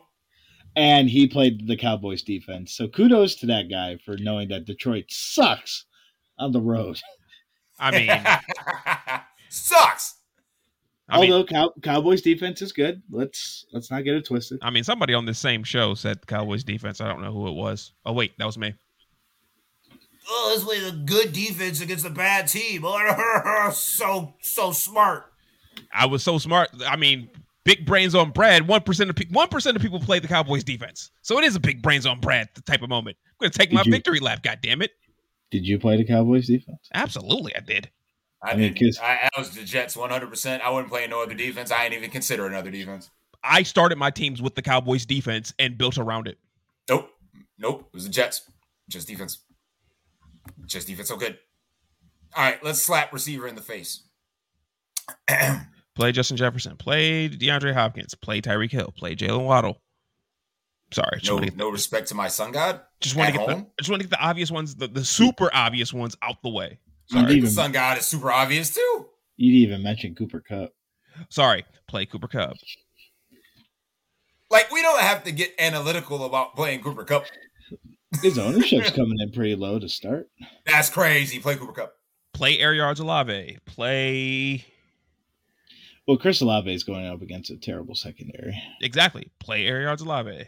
And 0.76 1.08
he 1.08 1.28
played 1.28 1.68
the 1.68 1.78
Cowboys 1.78 2.24
defense. 2.24 2.74
So 2.74 2.88
kudos 2.88 3.36
to 3.36 3.46
that 3.46 3.70
guy 3.70 4.00
for 4.04 4.18
knowing 4.18 4.50
that 4.50 4.66
Detroit 4.66 5.06
sucks 5.10 5.86
on 6.40 6.52
the 6.52 6.62
road. 6.62 7.00
I 7.78 7.92
mean, 7.92 9.22
sucks. 9.50 10.16
I 11.10 11.20
mean, 11.22 11.32
Although 11.32 11.46
Cow- 11.46 11.74
Cowboys 11.82 12.22
defense 12.22 12.62
is 12.62 12.72
good. 12.72 13.02
Let's 13.10 13.66
let's 13.74 13.90
not 13.90 14.04
get 14.04 14.16
it 14.16 14.26
twisted. 14.26 14.60
I 14.62 14.70
mean, 14.70 14.84
somebody 14.84 15.14
on 15.14 15.26
this 15.26 15.40
same 15.40 15.64
show 15.64 15.96
said 15.96 16.26
Cowboys 16.28 16.64
defense. 16.64 17.02
I 17.02 17.08
don't 17.08 17.22
know 17.22 17.32
who 17.32 17.48
it 17.48 17.54
was. 17.54 17.94
Oh 18.06 18.14
wait, 18.14 18.38
that 18.38 18.46
was 18.46 18.58
me. 18.58 18.74
Oh, 20.32 20.50
let's 20.52 20.64
play 20.64 20.80
the 20.80 20.96
good 21.06 21.34
defense 21.34 21.82
against 21.82 22.04
the 22.04 22.10
bad 22.12 22.48
team. 22.48 22.84
Oh, 22.86 23.72
so 23.74 24.34
so 24.42 24.72
smart. 24.72 25.26
I 25.94 26.06
was 26.06 26.24
so 26.24 26.38
smart. 26.38 26.70
I 26.86 26.96
mean, 26.96 27.30
big 27.64 27.86
brains 27.86 28.14
on 28.14 28.32
Brad. 28.32 28.68
One 28.68 28.82
percent 28.82 29.10
of 29.10 29.18
one 29.32 29.48
percent 29.48 29.76
of 29.76 29.82
people 29.82 30.00
play 30.00 30.20
the 30.20 30.28
Cowboys 30.28 30.64
defense, 30.64 31.10
so 31.24 31.38
it 31.40 31.44
is 31.46 31.56
a 31.56 31.60
big 31.60 31.82
brains 31.82 32.06
on 32.06 32.20
Brad 32.20 32.50
type 32.66 32.82
of 32.84 32.90
moment. 32.90 33.18
I'm 33.28 33.46
gonna 33.46 33.50
take 33.52 33.70
Did 33.70 33.76
my 33.78 33.84
you- 33.86 33.92
victory 33.92 34.20
lap. 34.20 34.44
God 34.44 34.60
damn 34.62 34.82
it! 34.84 34.92
Did 35.52 35.66
you 35.66 35.80
play 35.80 35.98
the 35.98 36.06
Cowboys 36.06 36.46
defense? 36.48 36.88
Absolutely, 36.94 37.56
I 37.56 37.62
did. 37.62 37.90
I, 38.42 38.52
I 38.52 38.56
mean, 38.56 38.74
did. 38.74 38.80
'cause- 38.96 39.00
I, 39.04 39.30
I 39.36 39.40
was 39.40 39.52
the 39.52 39.64
Jets 39.64 39.96
100%. 39.96 40.62
I 40.62 40.70
wouldn't 40.70 40.90
play 40.90 41.06
no 41.08 41.22
other 41.24 41.34
defense. 41.34 41.72
I 41.72 41.86
ain't 41.86 41.94
even 41.94 42.10
consider 42.10 42.46
another 42.48 42.72
defense. 42.72 43.10
I 43.44 43.64
started 43.64 43.98
my 43.98 44.12
teams 44.12 44.42
with 44.42 44.56
the 44.56 44.62
Cowboys 44.62 45.06
defense 45.06 45.54
and 45.60 45.78
built 45.78 45.98
around 45.98 46.28
it. 46.28 46.38
Nope. 46.90 47.10
Nope. 47.58 47.86
It 47.88 47.94
was 47.94 48.04
the 48.06 48.10
Jets. 48.10 48.50
Just 48.90 49.08
defense. 49.08 49.40
Just 50.66 50.88
defense. 50.88 51.08
So 51.10 51.18
good. 51.18 51.38
All 52.36 52.44
right. 52.44 52.64
Let's 52.64 52.82
slap 52.82 53.14
receiver 53.14 53.48
in 53.48 53.56
the 53.56 53.62
face. 53.62 54.04
Play 55.96 56.12
Justin 56.12 56.38
Jefferson. 56.38 56.78
Play 56.78 57.30
DeAndre 57.30 57.74
Hopkins. 57.74 58.16
Play 58.16 58.42
Tyreek 58.42 58.72
Hill. 58.72 58.94
Play 58.98 59.16
Jalen 59.16 59.46
Waddle. 59.46 59.82
Sorry, 60.92 61.20
just 61.20 61.28
no, 61.30 61.36
want 61.36 61.52
to 61.52 61.56
no 61.56 61.70
respect 61.70 62.08
to 62.08 62.16
my 62.16 62.28
sun 62.28 62.52
god. 62.52 62.82
just 63.00 63.16
want 63.16 63.32
to 63.32 63.38
get 63.38 63.46
the 63.48 63.54
home? 63.54 63.68
just 63.80 63.92
want 63.92 64.02
to 64.02 64.08
get 64.08 64.10
the 64.18 64.26
obvious 64.26 64.50
ones, 64.50 64.74
the, 64.74 64.88
the 64.88 65.06
super 65.06 65.52
obvious 65.54 65.94
ones 65.94 66.18
out 66.24 66.42
the 66.42 66.50
way. 66.50 66.80
You'd 67.12 67.20
Sorry, 67.22 67.32
The 67.34 67.38
even, 67.38 67.50
son 67.50 67.72
god 67.72 67.98
is 67.98 68.06
super 68.06 68.32
obvious 68.32 68.74
too. 68.74 69.08
you'd 69.38 69.56
even 69.68 69.82
mention 69.84 70.16
Cooper 70.16 70.42
Kupp. 70.42 70.74
sorry. 71.30 71.66
Play 71.88 72.06
Cooper 72.06 72.28
Kupp. 72.28 72.56
Like 74.52 74.72
we 74.72 74.82
don't 74.82 75.02
have 75.02 75.24
to 75.26 75.32
get 75.32 75.54
analytical 75.60 76.26
about 76.26 76.56
playing 76.56 76.82
Cooper 76.82 77.04
Kupp. 77.04 77.26
His 78.22 78.38
ownership's 78.40 78.90
coming 78.96 79.18
in 79.20 79.32
pretty 79.32 79.56
low 79.56 79.80
to 79.80 79.88
start. 79.90 80.30
That's 80.66 80.90
crazy. 80.90 81.40
Play 81.40 81.56
Cooper 81.56 81.74
Kupp. 81.74 81.94
Play 82.34 82.60
Air 82.60 82.74
Yards 82.74 83.00
Olave. 83.00 83.58
Play 83.66 84.66
Well, 86.08 86.18
Chris 86.18 86.42
Olave 86.42 86.74
is 86.74 86.84
going 86.84 87.06
up 87.06 87.22
against 87.22 87.52
a 87.52 87.58
terrible 87.58 87.96
secondary. 87.96 88.60
exactly. 88.82 89.32
Play 89.40 89.66
Air 89.68 89.82
Yards 89.82 90.02
Olave. 90.02 90.46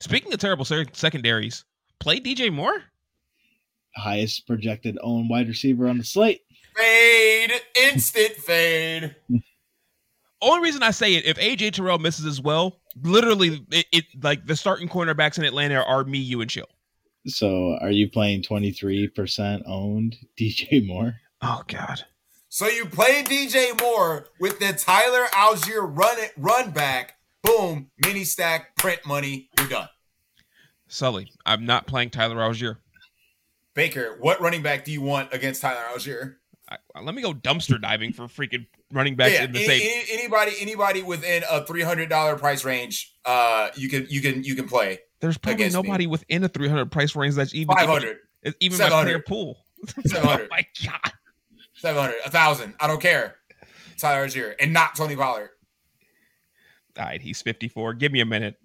Speaking 0.00 0.32
of 0.32 0.38
terrible 0.40 0.64
sec- 0.64 0.94
secondaries, 0.94 1.64
play 2.00 2.20
DJ 2.20 2.52
Moore. 2.52 2.82
Highest 3.96 4.46
projected 4.46 4.98
owned 5.02 5.28
wide 5.28 5.48
receiver 5.48 5.88
on 5.88 5.98
the 5.98 6.04
slate. 6.04 6.42
Fade. 6.76 7.52
Instant 7.82 8.34
fade. 8.34 9.16
Only 10.40 10.62
reason 10.62 10.84
I 10.84 10.92
say 10.92 11.14
it, 11.14 11.24
if 11.24 11.36
AJ 11.38 11.72
Terrell 11.72 11.98
misses 11.98 12.24
as 12.24 12.40
well, 12.40 12.78
literally, 13.02 13.64
it, 13.72 13.86
it 13.90 14.04
like 14.22 14.46
the 14.46 14.54
starting 14.54 14.88
cornerbacks 14.88 15.36
in 15.36 15.44
Atlanta 15.44 15.82
are 15.82 16.04
me, 16.04 16.18
you, 16.18 16.40
and 16.40 16.48
Chill. 16.48 16.68
So, 17.26 17.76
are 17.80 17.90
you 17.90 18.08
playing 18.08 18.44
23% 18.44 19.62
owned 19.66 20.16
DJ 20.38 20.86
Moore? 20.86 21.16
Oh 21.42 21.62
God. 21.66 22.04
So 22.50 22.66
you 22.66 22.86
play 22.86 23.22
DJ 23.24 23.78
Moore 23.80 24.28
with 24.40 24.58
the 24.58 24.72
Tyler 24.72 25.26
Allgeier 25.32 25.82
run 25.82 26.18
it 26.18 26.32
run 26.36 26.70
back. 26.70 27.18
Boom, 27.42 27.90
mini 28.04 28.24
stack, 28.24 28.74
print 28.76 29.00
money. 29.06 29.50
You're 29.58 29.68
done. 29.68 29.88
Sully, 30.88 31.30
I'm 31.44 31.66
not 31.66 31.86
playing 31.86 32.10
Tyler 32.10 32.36
Allgeier. 32.36 32.78
Baker, 33.78 34.16
what 34.18 34.40
running 34.40 34.60
back 34.60 34.84
do 34.84 34.90
you 34.90 35.00
want 35.00 35.32
against 35.32 35.62
Tyler 35.62 35.80
Allgeier? 35.94 36.34
I, 36.68 36.78
let 37.00 37.14
me 37.14 37.22
go 37.22 37.32
dumpster 37.32 37.80
diving 37.80 38.12
for 38.12 38.24
freaking 38.24 38.66
running 38.92 39.14
backs 39.14 39.34
yeah, 39.34 39.44
in 39.44 39.52
the 39.52 39.60
any- 39.64 39.78
same. 39.78 39.80
any- 39.80 40.18
anybody 40.18 40.52
anybody 40.60 41.02
within 41.04 41.44
a 41.48 41.64
three 41.64 41.82
hundred 41.82 42.08
dollar 42.08 42.36
price 42.36 42.64
range, 42.64 43.14
uh, 43.24 43.68
you 43.76 43.88
can 43.88 44.08
you 44.10 44.20
can 44.20 44.42
you 44.42 44.56
can 44.56 44.66
play 44.66 44.98
There's 45.20 45.38
probably 45.38 45.62
against 45.62 45.76
me. 45.76 45.82
nobody 45.84 46.08
within 46.08 46.42
a 46.42 46.48
300 46.48 46.90
price 46.90 47.14
range 47.14 47.36
that's 47.36 47.54
even 47.54 47.76
five 47.76 47.88
hundred. 47.88 48.16
It's 48.42 48.56
even 48.58 48.78
my 48.78 48.84
700. 48.86 49.04
player 49.04 49.22
pool. 49.24 49.64
700. 50.06 50.42
oh 50.42 50.48
my 50.50 50.66
god. 50.84 51.12
700, 51.74 52.14
a 52.16 52.22
1,000. 52.24 52.74
I 52.80 52.88
don't 52.88 53.00
care. 53.00 53.36
Tyler 53.96 54.26
Allgeier 54.26 54.56
and 54.58 54.72
not 54.72 54.96
Tony 54.96 55.14
Pollard. 55.14 55.50
All 56.98 57.04
right, 57.04 57.22
he's 57.22 57.40
54. 57.42 57.94
Give 57.94 58.10
me 58.10 58.18
a 58.18 58.26
minute. 58.26 58.56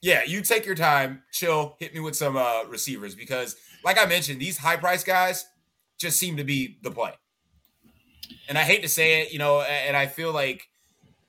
Yeah, 0.00 0.24
you 0.24 0.42
take 0.42 0.66
your 0.66 0.74
time, 0.74 1.22
chill, 1.30 1.76
hit 1.78 1.94
me 1.94 2.00
with 2.00 2.16
some 2.16 2.36
uh, 2.36 2.64
receivers 2.64 3.14
because, 3.14 3.54
like 3.84 3.98
I 3.98 4.06
mentioned, 4.06 4.40
these 4.40 4.58
high 4.58 4.76
price 4.76 5.04
guys 5.04 5.44
just 5.98 6.18
seem 6.18 6.36
to 6.36 6.44
be 6.44 6.78
the 6.82 6.90
play. 6.90 7.12
And 8.48 8.58
I 8.58 8.62
hate 8.62 8.82
to 8.82 8.88
say 8.88 9.22
it, 9.22 9.32
you 9.32 9.38
know, 9.38 9.60
and 9.60 9.96
I 9.96 10.06
feel 10.06 10.32
like 10.32 10.68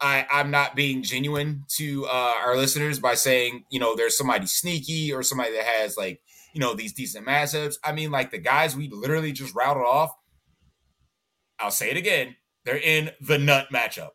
I, 0.01 0.25
I'm 0.31 0.51
not 0.51 0.75
being 0.75 1.03
genuine 1.03 1.65
to 1.77 2.05
uh, 2.05 2.35
our 2.43 2.57
listeners 2.57 2.99
by 2.99 3.13
saying, 3.15 3.63
you 3.69 3.79
know, 3.79 3.95
there's 3.95 4.17
somebody 4.17 4.47
sneaky 4.47 5.13
or 5.13 5.23
somebody 5.23 5.53
that 5.53 5.63
has 5.63 5.95
like, 5.97 6.21
you 6.53 6.59
know, 6.59 6.73
these 6.73 6.93
decent 6.93 7.25
matchups. 7.25 7.75
I 7.83 7.91
mean, 7.93 8.11
like 8.11 8.31
the 8.31 8.37
guys 8.39 8.75
we 8.75 8.89
literally 8.89 9.31
just 9.31 9.55
routed 9.55 9.83
off. 9.83 10.11
I'll 11.59 11.71
say 11.71 11.89
it 11.91 11.97
again. 11.97 12.35
They're 12.65 12.77
in 12.77 13.11
the 13.21 13.37
nut 13.37 13.67
matchup. 13.73 14.09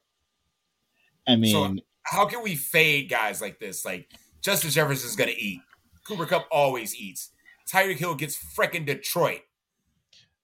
I 1.26 1.36
mean, 1.36 1.52
So- 1.52 1.82
How 2.02 2.26
can 2.26 2.42
we 2.42 2.54
fade 2.56 3.08
guys 3.10 3.40
like 3.40 3.58
this? 3.58 3.84
Like 3.84 4.08
Justin 4.42 4.70
Jefferson's 4.70 5.16
gonna 5.16 5.32
eat. 5.36 5.60
Cooper 6.06 6.26
Kupp 6.26 6.46
always 6.50 6.94
eats. 6.96 7.30
Tyreek 7.72 7.98
Hill 7.98 8.14
gets 8.14 8.38
freaking 8.56 8.86
Detroit. 8.86 9.40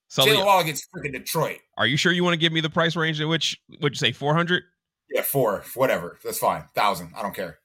Sully, 0.07 0.31
Jalen 0.31 0.45
Waddle 0.45 0.65
gets 0.65 0.87
freaking 0.87 1.13
Detroit. 1.13 1.59
are 1.77 1.87
you 1.87 1.97
sure 1.97 2.11
you 2.11 2.23
want 2.23 2.33
to 2.33 2.39
give 2.39 2.53
me 2.53 2.61
the 2.61 2.69
price 2.69 2.95
range 2.95 3.19
at 3.19 3.27
which 3.27 3.59
would 3.81 3.93
you 3.93 3.97
say 3.97 4.11
400? 4.11 4.63
Yeah, 5.09 5.21
four, 5.21 5.63
whatever. 5.75 6.17
That's 6.23 6.39
fine. 6.39 6.65
Thousand. 6.73 7.11
I 7.15 7.21
don't 7.21 7.35
care. 7.35 7.59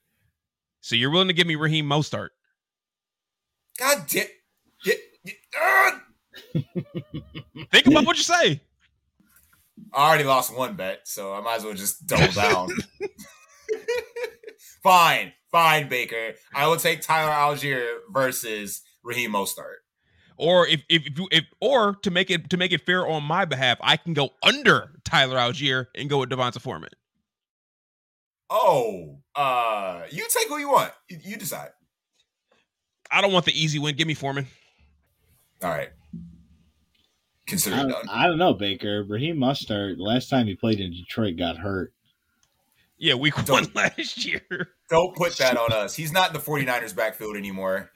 So 0.81 0.95
you're 0.95 1.11
willing 1.11 1.27
to 1.27 1.33
give 1.33 1.47
me 1.47 1.55
Raheem 1.55 1.85
Mostert? 1.85 2.29
God 3.79 4.05
damn. 4.07 4.27
Yeah, 4.83 4.93
yeah, 5.23 5.33
ah! 5.57 6.01
Think 7.71 7.87
about 7.87 8.05
what 8.05 8.17
you 8.17 8.23
say. 8.23 8.61
I 9.93 10.07
already 10.07 10.23
lost 10.23 10.55
one 10.55 10.75
bet, 10.75 11.01
so 11.05 11.33
I 11.33 11.41
might 11.41 11.57
as 11.57 11.63
well 11.63 11.73
just 11.73 12.07
double 12.07 12.31
down. 12.31 12.69
fine, 14.83 15.33
fine, 15.51 15.89
Baker. 15.89 16.33
I 16.53 16.67
will 16.67 16.77
take 16.77 17.01
Tyler 17.01 17.31
Allgeier 17.31 17.99
versus 18.11 18.81
Raheem 19.03 19.31
Mostert. 19.33 19.77
Or 20.37 20.65
if 20.67 20.81
if, 20.89 21.05
if 21.05 21.19
you 21.19 21.27
if 21.31 21.43
or 21.59 21.95
to 22.03 22.09
make 22.11 22.29
it 22.31 22.49
to 22.49 22.57
make 22.57 22.71
it 22.71 22.81
fair 22.85 23.07
on 23.07 23.23
my 23.23 23.45
behalf, 23.45 23.77
I 23.81 23.97
can 23.97 24.13
go 24.13 24.29
under 24.43 24.93
Tyler 25.03 25.37
Allgeier 25.37 25.87
and 25.95 26.09
go 26.09 26.19
with 26.19 26.29
Devonta 26.29 26.59
Foreman. 26.59 26.89
Oh, 28.49 29.19
uh, 29.35 30.01
you 30.11 30.27
take 30.29 30.47
who 30.49 30.57
you 30.57 30.69
want. 30.69 30.91
You, 31.09 31.17
you 31.23 31.37
decide. 31.37 31.69
I 33.09 33.21
don't 33.21 33.31
want 33.33 33.45
the 33.45 33.59
easy 33.59 33.79
win. 33.79 33.95
Give 33.95 34.07
me 34.07 34.13
Foreman. 34.13 34.47
All 35.63 35.69
right. 35.69 35.89
Consider 37.47 37.75
I, 37.75 37.79
don't- 37.79 37.89
done. 37.91 38.05
I 38.09 38.27
don't 38.27 38.37
know, 38.37 38.53
Baker. 38.53 39.03
Raheem 39.07 39.37
Mostert, 39.37 39.97
the 39.97 40.03
last 40.03 40.29
time 40.29 40.47
he 40.47 40.55
played 40.55 40.79
in 40.79 40.91
Detroit, 40.91 41.37
got 41.37 41.57
hurt. 41.57 41.93
Yeah, 42.97 43.15
week 43.15 43.35
Don't- 43.35 43.49
one 43.49 43.67
last 43.75 44.25
year. 44.25 44.41
Don't 44.89 45.15
put 45.15 45.37
that 45.37 45.57
on 45.57 45.71
us. 45.71 45.95
He's 45.95 46.11
not 46.11 46.29
in 46.29 46.33
the 46.33 46.39
49ers 46.39 46.95
backfield 46.95 47.35
anymore. 47.37 47.91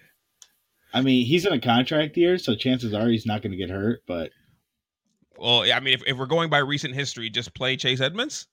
I 0.94 1.02
mean, 1.02 1.26
he's 1.26 1.46
in 1.46 1.54
a 1.54 1.60
contract 1.60 2.16
year, 2.18 2.38
so 2.38 2.56
chances 2.56 2.94
are 2.94 3.08
he's 3.08 3.26
not 3.26 3.42
going 3.42 3.52
to 3.52 3.58
get 3.58 3.70
hurt. 3.70 4.04
But 4.08 4.32
Well, 5.38 5.62
I 5.72 5.80
mean, 5.80 5.94
if, 5.94 6.04
if 6.08 6.18
we're 6.18 6.26
going 6.26 6.50
by 6.50 6.60
recent 6.60 6.96
history, 6.96 7.30
just 7.30 7.54
play 7.54 7.76
Chase 7.76 8.02
Edmonds. 8.02 8.48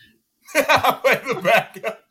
Play 0.52 0.62
the 0.62 1.40
backup. 1.42 2.04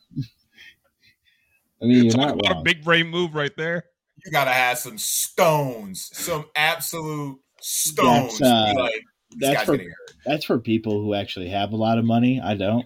I 1.82 1.86
mean, 1.86 2.04
you're 2.04 2.14
Talk 2.14 2.36
not 2.36 2.39
about 2.39 2.58
a 2.60 2.64
big 2.64 2.84
brain 2.84 3.08
move 3.08 3.34
right 3.34 3.56
there. 3.56 3.86
You 4.26 4.32
gotta 4.32 4.52
have 4.52 4.78
some 4.78 4.98
stones, 4.98 6.10
some 6.12 6.46
absolute 6.54 7.39
stones. 7.62 8.39
That's, 8.39 8.52
uh, 8.52 8.74
like, 8.76 9.04
this 9.32 9.50
that's 9.50 9.54
guy's 9.56 9.66
for 9.66 9.78
getting 9.78 9.93
that's 10.26 10.46
for 10.46 10.60
people 10.60 11.02
who 11.02 11.14
actually 11.14 11.50
have 11.50 11.72
a 11.72 11.76
lot 11.76 11.98
of 11.98 12.06
money. 12.06 12.41
I 12.41 12.56
don't. 12.56 12.86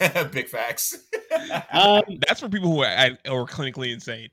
Big 0.32 0.48
facts. 0.48 0.96
Um, 1.70 2.02
That's 2.26 2.40
for 2.40 2.48
people 2.48 2.70
who 2.70 2.82
are, 2.82 2.88
are 3.26 3.46
clinically 3.46 3.92
insane. 3.92 4.28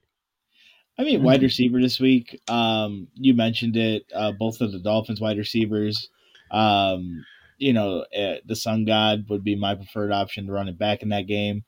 I 1.00 1.04
mean, 1.04 1.24
wide 1.24 1.42
receiver 1.42 1.82
this 1.82 1.98
week. 1.98 2.42
Um, 2.50 3.08
you 3.16 3.34
mentioned 3.34 3.78
it. 3.78 4.06
Uh, 4.14 4.34
both 4.34 4.60
of 4.60 4.74
the 4.74 4.80
Dolphins 4.80 5.22
wide 5.22 5.38
receivers. 5.38 6.10
Um, 6.52 7.26
you 7.58 7.72
know, 7.72 8.06
uh, 8.18 8.36
the 8.46 8.56
Sun 8.56 8.84
God 8.84 9.26
would 9.30 9.44
be 9.44 9.56
my 9.56 9.76
preferred 9.76 10.12
option 10.12 10.46
to 10.46 10.52
run 10.52 10.68
it 10.68 10.78
back 10.78 11.02
in 11.02 11.10
that 11.10 11.26
game. 11.26 11.64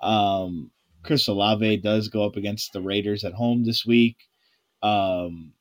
Um, 0.00 0.70
Chris 1.02 1.26
Olave 1.26 1.78
does 1.78 2.08
go 2.08 2.24
up 2.24 2.36
against 2.36 2.72
the 2.72 2.80
Raiders 2.80 3.24
at 3.24 3.32
home 3.32 3.64
this 3.64 3.84
week. 3.84 4.18
Um, 4.84 5.52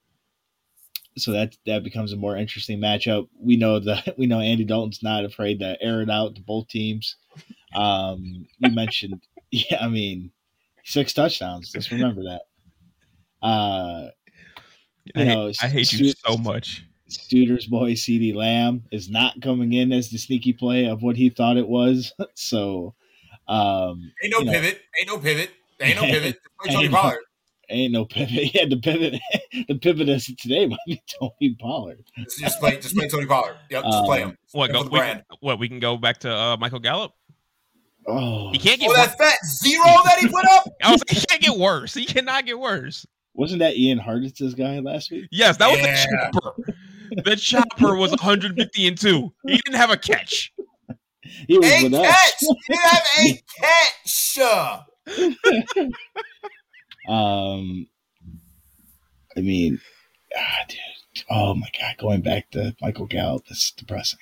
so 1.17 1.32
that 1.32 1.57
that 1.65 1.84
becomes 1.84 2.13
a 2.13 2.17
more 2.17 2.38
interesting 2.38 2.80
matchup. 2.80 3.28
We 3.39 3.57
know 3.57 3.80
that 3.80 4.13
we 4.19 4.28
know 4.28 4.39
Andy 4.39 4.65
Dalton's 4.65 5.01
not 5.01 5.26
afraid 5.26 5.59
to 5.61 5.82
air 5.82 6.01
it 6.03 6.11
out 6.11 6.36
to 6.36 6.41
both 6.41 6.67
teams. 6.67 7.15
Um, 7.73 8.45
you 8.59 8.69
mentioned, 8.69 9.23
yeah, 9.51 9.84
I 9.84 9.88
mean, 9.88 10.32
six 10.84 11.11
touchdowns. 11.11 11.71
Just 11.71 11.89
remember 11.89 12.21
that. 12.23 12.41
Uh, 13.42 13.46
I, 13.48 15.20
You 15.20 15.26
hate, 15.26 15.26
know, 15.28 15.52
I 15.62 15.68
hate 15.68 15.94
you 15.94 16.14
so 16.26 16.38
much. 16.38 16.84
Studer's 17.10 17.68
boy 17.68 17.92
CeeDee 17.94 18.34
Lamb 18.34 18.84
is 18.92 19.10
not 19.10 19.40
coming 19.42 19.74
in 19.74 19.92
as 19.94 20.10
the 20.10 20.18
sneaky 20.18 20.54
play 20.54 20.86
of 20.88 21.04
what 21.04 21.16
he 21.16 21.30
thought 21.30 21.58
it 21.58 21.68
was. 21.68 22.14
So 22.36 22.96
um 23.48 24.12
Ain't 24.24 24.32
no 24.34 24.40
You 24.40 24.46
know. 24.46 24.52
pivot. 24.52 24.82
Ain't 25.00 25.08
no 25.08 25.18
pivot. 25.20 25.52
Ain't 25.80 25.96
no 25.98 26.02
pivot. 26.08 26.34
Just 26.42 26.58
play 26.60 26.74
Tony 26.74 26.84
Ain't 26.86 26.92
no- 26.92 26.98
Pollard. 27.00 27.20
ain't 27.70 27.94
no 27.94 28.06
pivot. 28.06 28.32
Yeah, 28.56 28.66
the 28.66 28.78
pivot 28.78 29.22
the 29.68 29.76
pivot 29.76 30.10
as 30.10 30.26
today 30.26 30.66
might 30.66 30.80
be 30.88 31.02
Tony 31.20 31.56
Pollard. 31.60 32.04
Just, 32.18 32.40
just 32.40 32.60
play. 32.60 32.78
Just 32.78 32.96
play 32.96 33.08
Tony 33.08 33.28
Pollard. 33.28 33.58
Yep. 33.70 33.84
Just 33.84 34.06
play 34.06 34.24
Um, 34.24 34.30
him. 34.32 34.38
What? 34.54 34.72
For 34.72 34.74
Go, 34.74 34.84
we, 34.90 34.90
brand. 34.98 35.24
what? 35.42 35.60
We 35.60 35.70
can 35.70 35.80
go 35.80 35.96
back 35.98 36.18
to 36.22 36.34
uh, 36.36 36.58
Michael 36.58 36.80
Gallup. 36.80 37.12
Oh 38.08 38.52
He 38.52 38.58
can't 38.58 38.80
get. 38.80 38.90
Oh, 38.90 38.94
worse. 38.94 39.08
that 39.08 39.18
fat 39.18 39.38
zero 39.64 39.84
that 40.06 40.18
he 40.20 40.28
put 40.28 40.46
up. 40.46 40.68
I 40.84 40.92
was 40.92 41.02
like, 41.02 41.18
he 41.18 41.26
can't 41.28 41.42
get 41.42 41.58
worse. 41.58 41.94
He 41.94 42.06
cannot 42.06 42.46
get 42.48 42.60
worse. 42.60 43.06
Wasn't 43.36 43.60
that 43.60 43.76
Ian 43.78 44.00
Hartitz's 44.00 44.56
guy 44.56 44.80
last 44.80 45.12
week? 45.12 45.28
Yes, 45.32 45.58
that 45.58 45.70
was 45.70 45.80
Yeah. 45.80 45.94
a 45.94 45.98
chipper. 46.32 46.54
The 47.24 47.36
chopper 47.36 47.96
was 47.96 48.10
150 48.12 48.88
and 48.88 48.98
two. 48.98 49.32
He 49.46 49.58
didn't 49.58 49.76
have 49.76 49.92
a 49.92 49.98
catch. 49.98 50.52
He 51.48 51.58
was 51.58 51.70
A 51.70 51.84
with 51.84 51.92
catch. 51.94 52.34
us. 52.34 52.44
You 52.70 52.78
have 52.82 53.04
a 53.20 53.44
catch. 55.76 55.92
Um, 57.08 57.88
I 59.38 59.42
mean, 59.42 59.80
ah, 60.36 60.66
dude. 60.68 60.80
Oh 61.30 61.54
my 61.56 61.68
god, 61.80 61.96
going 61.98 62.22
back 62.22 62.50
to 62.52 62.76
Michael 62.82 63.06
Gallup, 63.06 63.46
this 63.48 63.58
is 63.60 63.72
depressing. 63.78 64.20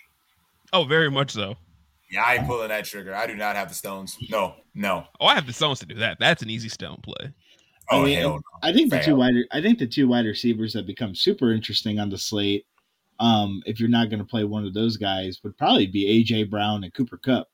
Oh, 0.74 0.84
very 0.84 1.10
much 1.10 1.32
so. 1.32 1.56
Yeah, 2.12 2.24
I 2.24 2.36
ain't 2.36 2.48
pulling 2.48 2.68
that 2.70 2.86
trigger. 2.86 3.16
I 3.16 3.26
do 3.26 3.36
not 3.36 3.56
have 3.56 3.70
the 3.70 3.76
stones. 3.76 4.16
No, 4.30 4.56
no. 4.76 5.06
Oh, 5.20 5.26
I 5.26 5.36
have 5.36 5.48
the 5.48 5.54
stones 5.54 5.80
to 5.80 5.86
do 5.86 5.96
that. 5.96 6.18
That's 6.20 6.44
an 6.44 6.50
easy 6.50 6.70
stone 6.70 7.00
play. 7.02 7.32
Oh 7.92 8.02
I 8.02 8.06
mean, 8.06 8.18
hell 8.18 8.36
no. 8.36 8.42
I 8.62 8.74
think 8.74 8.92
the 8.92 9.00
two 9.00 9.16
wide, 9.16 9.34
I 9.52 9.62
think 9.62 9.80
the 9.80 9.88
two 9.88 10.08
wide 10.08 10.26
receivers 10.26 10.74
that 10.74 10.88
become 10.88 11.16
super 11.16 11.52
interesting 11.52 12.00
on 12.00 12.10
the 12.10 12.18
slate. 12.18 12.66
Um, 13.20 13.62
if 13.66 13.80
you're 13.80 13.90
not 13.90 14.10
going 14.10 14.20
to 14.20 14.26
play 14.26 14.44
one 14.44 14.66
of 14.66 14.74
those 14.74 14.98
guys, 14.98 15.40
would 15.44 15.58
probably 15.58 15.88
be 15.88 16.24
AJ 16.24 16.50
Brown 16.50 16.84
and 16.84 16.94
Cooper 16.94 17.18
Kupp. 17.18 17.48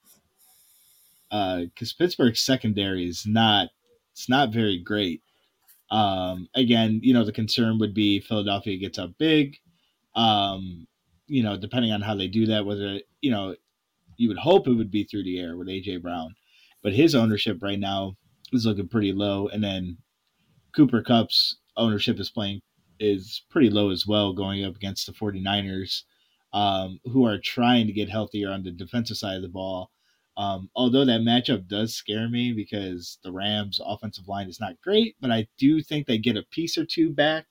Because 1.30 1.94
Pittsburgh's 1.94 2.42
secondary 2.42 3.08
is 3.08 3.26
not, 3.26 3.70
it's 4.14 4.30
not 4.30 4.54
very 4.54 4.80
great. 4.80 5.22
Um, 5.92 6.48
again, 6.56 7.00
you 7.04 7.14
know 7.14 7.26
the 7.26 7.32
concern 7.32 7.80
would 7.80 7.94
be 7.94 8.20
Philadelphia 8.20 8.78
gets 8.78 9.00
up 9.00 9.12
big. 9.18 9.58
Um, 10.16 10.88
you 11.28 11.44
know, 11.44 11.58
depending 11.58 11.92
on 11.92 12.02
how 12.02 12.16
they 12.16 12.28
do 12.28 12.46
that, 12.48 12.66
whether 12.66 13.00
you 13.22 13.32
know, 13.32 13.56
you 14.18 14.28
would 14.28 14.38
hope 14.38 14.68
it 14.68 14.74
would 14.74 14.92
be 14.92 15.04
through 15.04 15.24
the 15.24 15.40
air 15.40 15.58
with 15.58 15.68
AJ 15.68 16.02
Brown, 16.02 16.36
but 16.84 16.94
his 16.94 17.16
ownership 17.16 17.62
right 17.62 17.80
now 17.80 18.16
is 18.52 18.66
looking 18.66 18.88
pretty 18.88 19.14
low. 19.14 19.48
And 19.48 19.64
then 19.64 19.98
Cooper 20.76 21.02
Kupp's 21.02 21.58
ownership 21.78 22.20
is 22.20 22.30
playing 22.30 22.62
is 23.00 23.44
pretty 23.50 23.70
low 23.70 23.90
as 23.90 24.06
well, 24.06 24.34
going 24.34 24.66
up 24.66 24.76
against 24.76 25.06
the 25.06 25.14
49ers, 25.14 26.04
um, 26.54 27.00
who 27.06 27.26
are 27.26 27.40
trying 27.40 27.88
to 27.88 27.94
get 27.94 28.10
healthier 28.10 28.52
on 28.52 28.64
the 28.64 28.72
defensive 28.72 29.18
side 29.18 29.38
of 29.38 29.42
the 29.42 29.48
ball. 29.48 29.92
Um, 30.38 30.70
although 30.76 31.06
that 31.06 31.22
matchup 31.22 31.68
does 31.68 31.96
scare 31.96 32.30
me 32.30 32.54
because 32.54 33.20
the 33.24 33.32
Rams' 33.32 33.82
offensive 33.84 34.28
line 34.28 34.48
is 34.48 34.60
not 34.60 34.80
great, 34.82 35.16
but 35.20 35.32
I 35.32 35.48
do 35.58 35.82
think 35.82 36.08
they 36.08 36.18
get 36.18 36.38
a 36.38 36.44
piece 36.44 36.78
or 36.78 36.86
two 36.86 37.12
back. 37.12 37.46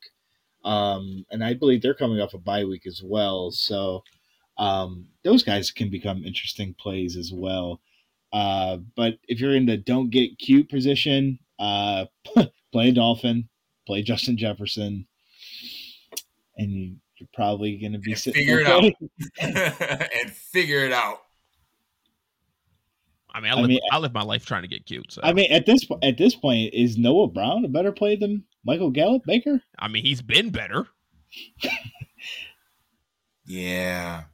Um, 0.64 1.24
and 1.30 1.44
I 1.44 1.54
believe 1.54 1.82
they're 1.82 1.94
coming 1.94 2.20
off 2.20 2.34
a 2.34 2.38
bye 2.38 2.64
week 2.64 2.86
as 2.86 3.02
well. 3.02 3.50
So 3.50 4.02
um, 4.56 5.06
those 5.22 5.42
guys 5.42 5.70
can 5.70 5.90
become 5.90 6.24
interesting 6.24 6.74
plays 6.78 7.16
as 7.16 7.32
well. 7.32 7.80
Uh, 8.32 8.78
but 8.96 9.18
if 9.28 9.40
you're 9.40 9.54
in 9.54 9.66
the 9.66 9.76
don't 9.76 10.10
get 10.10 10.38
cute 10.38 10.68
position, 10.68 11.38
uh, 11.58 12.06
play 12.72 12.88
a 12.88 12.92
Dolphin, 12.92 13.48
play 13.86 14.02
Justin 14.02 14.36
Jefferson, 14.36 15.06
and 16.56 16.70
you, 16.70 16.96
you're 17.16 17.28
probably 17.34 17.76
going 17.78 17.92
to 17.92 17.98
be 17.98 18.12
And 18.12 18.20
sitting 18.20 18.46
figure 18.46 18.60
it 18.60 18.66
okay. 18.68 20.10
and 20.20 20.30
figure 20.32 20.80
it 20.84 20.92
out. 20.92 21.18
I 23.30 23.40
mean, 23.40 23.52
I 23.52 23.56
I 23.56 23.60
live, 23.60 23.68
mean- 23.68 23.80
I 23.92 23.98
live 23.98 24.12
my 24.14 24.22
life 24.22 24.46
trying 24.46 24.62
to 24.62 24.68
get 24.68 24.86
cute. 24.86 25.12
So 25.12 25.20
I 25.22 25.32
mean, 25.32 25.52
at 25.52 25.66
this 25.66 25.84
po- 25.84 25.98
at 26.02 26.16
this 26.18 26.34
point, 26.34 26.72
is 26.74 26.96
Noah 26.98 27.28
Brown 27.28 27.64
a 27.64 27.68
better 27.68 27.92
play 27.92 28.16
than 28.16 28.44
Michael 28.64 28.90
Gallup 28.90 29.22
Baker? 29.26 29.60
I 29.78 29.88
mean, 29.88 30.02
he's 30.04 30.22
been 30.22 30.50
better. 30.50 30.86
Yeah. 33.46 34.24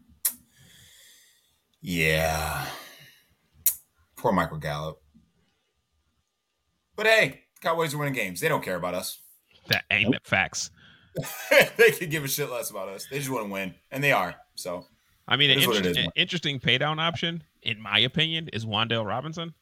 Yeah. 1.80 2.66
Poor 4.16 4.32
Michael 4.32 4.58
Gallup. 4.58 5.00
But 6.96 7.06
hey, 7.06 7.43
Cowboys 7.64 7.94
are 7.94 7.98
winning 7.98 8.14
games. 8.14 8.40
They 8.40 8.48
don't 8.48 8.62
care 8.62 8.76
about 8.76 8.94
us. 8.94 9.18
That 9.68 9.84
ain't 9.90 10.04
Nope. 10.10 10.12
that 10.22 10.26
facts. 10.26 10.70
they 11.76 11.90
could 11.92 12.10
give 12.10 12.22
a 12.24 12.28
shit 12.28 12.50
less 12.50 12.70
about 12.70 12.88
us. 12.88 13.06
They 13.10 13.18
just 13.18 13.30
want 13.30 13.46
to 13.46 13.50
win, 13.52 13.74
and 13.90 14.02
they 14.04 14.12
are. 14.12 14.34
So 14.54 14.86
I 15.26 15.36
mean, 15.36 15.50
an, 15.50 15.58
is 15.58 15.66
what 15.66 15.76
it 15.76 15.86
interest- 15.86 15.98
is, 16.00 16.12
interesting 16.16 16.60
pay 16.60 16.76
down 16.78 16.98
option, 16.98 17.42
in 17.62 17.80
my 17.80 18.00
opinion, 18.00 18.48
is 18.52 18.66
Wan'Dale 18.66 19.06
Robinson. 19.06 19.54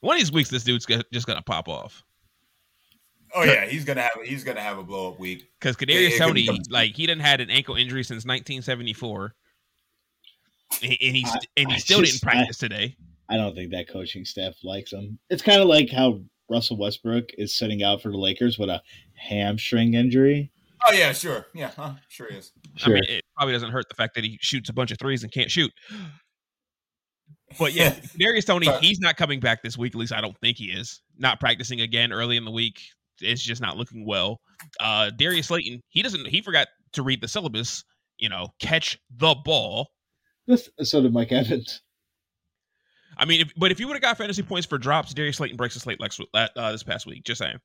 One 0.00 0.16
of 0.16 0.20
these 0.20 0.32
weeks, 0.32 0.48
this 0.50 0.64
dude's 0.64 0.86
just 1.12 1.26
gonna 1.26 1.42
pop 1.42 1.68
off 1.68 2.02
Oh 3.34 3.42
yeah, 3.42 3.66
he's 3.66 3.84
gonna 3.84 4.02
have 4.02 4.12
he's 4.24 4.44
gonna 4.44 4.60
have 4.60 4.78
a 4.78 4.82
blow 4.84 5.10
up 5.12 5.18
week. 5.18 5.48
because 5.58 5.74
It- 5.76 5.88
Kadarius 5.88 6.18
Toney, 6.18 6.42
become- 6.42 6.58
like, 6.70 6.94
he 6.94 7.06
didn't 7.06 7.22
had 7.22 7.40
an 7.40 7.50
ankle 7.50 7.74
injury 7.74 8.04
since 8.04 8.24
1974, 8.24 9.34
and, 10.82 10.90
and 10.92 11.16
he's 11.16 11.28
I- 11.28 11.38
and 11.56 11.68
he 11.70 11.74
I 11.74 11.78
still 11.78 12.00
just- 12.00 12.12
didn't 12.12 12.22
practice 12.22 12.58
today. 12.58 12.96
I 13.28 13.36
don't 13.36 13.54
think 13.54 13.70
that 13.72 13.88
coaching 13.88 14.24
staff 14.24 14.52
likes 14.62 14.92
him. 14.92 15.18
It's 15.30 15.42
kind 15.42 15.60
of 15.62 15.66
like 15.66 15.90
how 15.90 16.20
Russell 16.48 16.76
Westbrook 16.76 17.30
is 17.38 17.54
sitting 17.54 17.82
out 17.82 18.02
for 18.02 18.10
the 18.10 18.18
Lakers 18.18 18.58
with 18.58 18.68
a 18.68 18.82
hamstring 19.14 19.94
injury. 19.94 20.50
Oh 20.86 20.92
yeah, 20.92 21.12
sure, 21.12 21.46
yeah, 21.54 21.70
huh? 21.74 21.94
sure 22.08 22.28
he 22.30 22.36
is. 22.36 22.52
I 22.84 22.90
mean, 22.90 23.02
it 23.08 23.22
probably 23.36 23.54
doesn't 23.54 23.70
hurt 23.70 23.88
the 23.88 23.94
fact 23.94 24.14
that 24.16 24.24
he 24.24 24.38
shoots 24.40 24.68
a 24.68 24.72
bunch 24.72 24.90
of 24.90 24.98
threes 24.98 25.22
and 25.22 25.32
can't 25.32 25.50
shoot. 25.50 25.72
But 27.56 27.72
yeah, 27.72 27.94
Darius 28.18 28.46
Tony, 28.46 28.66
he's 28.80 28.98
not 28.98 29.16
coming 29.16 29.38
back 29.38 29.62
this 29.62 29.78
week. 29.78 29.94
At 29.94 29.98
least 30.00 30.12
I 30.12 30.20
don't 30.20 30.36
think 30.40 30.56
he 30.56 30.72
is. 30.72 31.02
Not 31.18 31.38
practicing 31.38 31.82
again 31.82 32.12
early 32.12 32.36
in 32.36 32.44
the 32.44 32.50
week. 32.50 32.80
It's 33.20 33.44
just 33.44 33.62
not 33.62 33.76
looking 33.76 34.04
well. 34.04 34.40
Uh 34.80 35.10
Darius 35.10 35.46
Slayton, 35.46 35.80
he 35.88 36.02
doesn't. 36.02 36.26
He 36.26 36.42
forgot 36.42 36.66
to 36.94 37.04
read 37.04 37.20
the 37.20 37.28
syllabus. 37.28 37.84
You 38.18 38.28
know, 38.28 38.48
catch 38.58 38.98
the 39.18 39.36
ball. 39.44 39.90
This, 40.48 40.68
so 40.82 41.00
did 41.00 41.12
Mike 41.12 41.30
Evans. 41.30 41.80
I 43.18 43.24
mean, 43.24 43.40
if, 43.42 43.52
but 43.56 43.70
if 43.70 43.80
you 43.80 43.86
would 43.86 43.94
have 43.94 44.02
got 44.02 44.16
fantasy 44.18 44.42
points 44.42 44.66
for 44.66 44.78
drops, 44.78 45.14
Darius 45.14 45.36
Slayton 45.36 45.56
breaks 45.56 45.74
the 45.74 45.80
slate 45.80 45.98
next, 46.00 46.20
uh, 46.34 46.72
this 46.72 46.82
past 46.82 47.06
week. 47.06 47.24
Just 47.24 47.38
saying. 47.38 47.58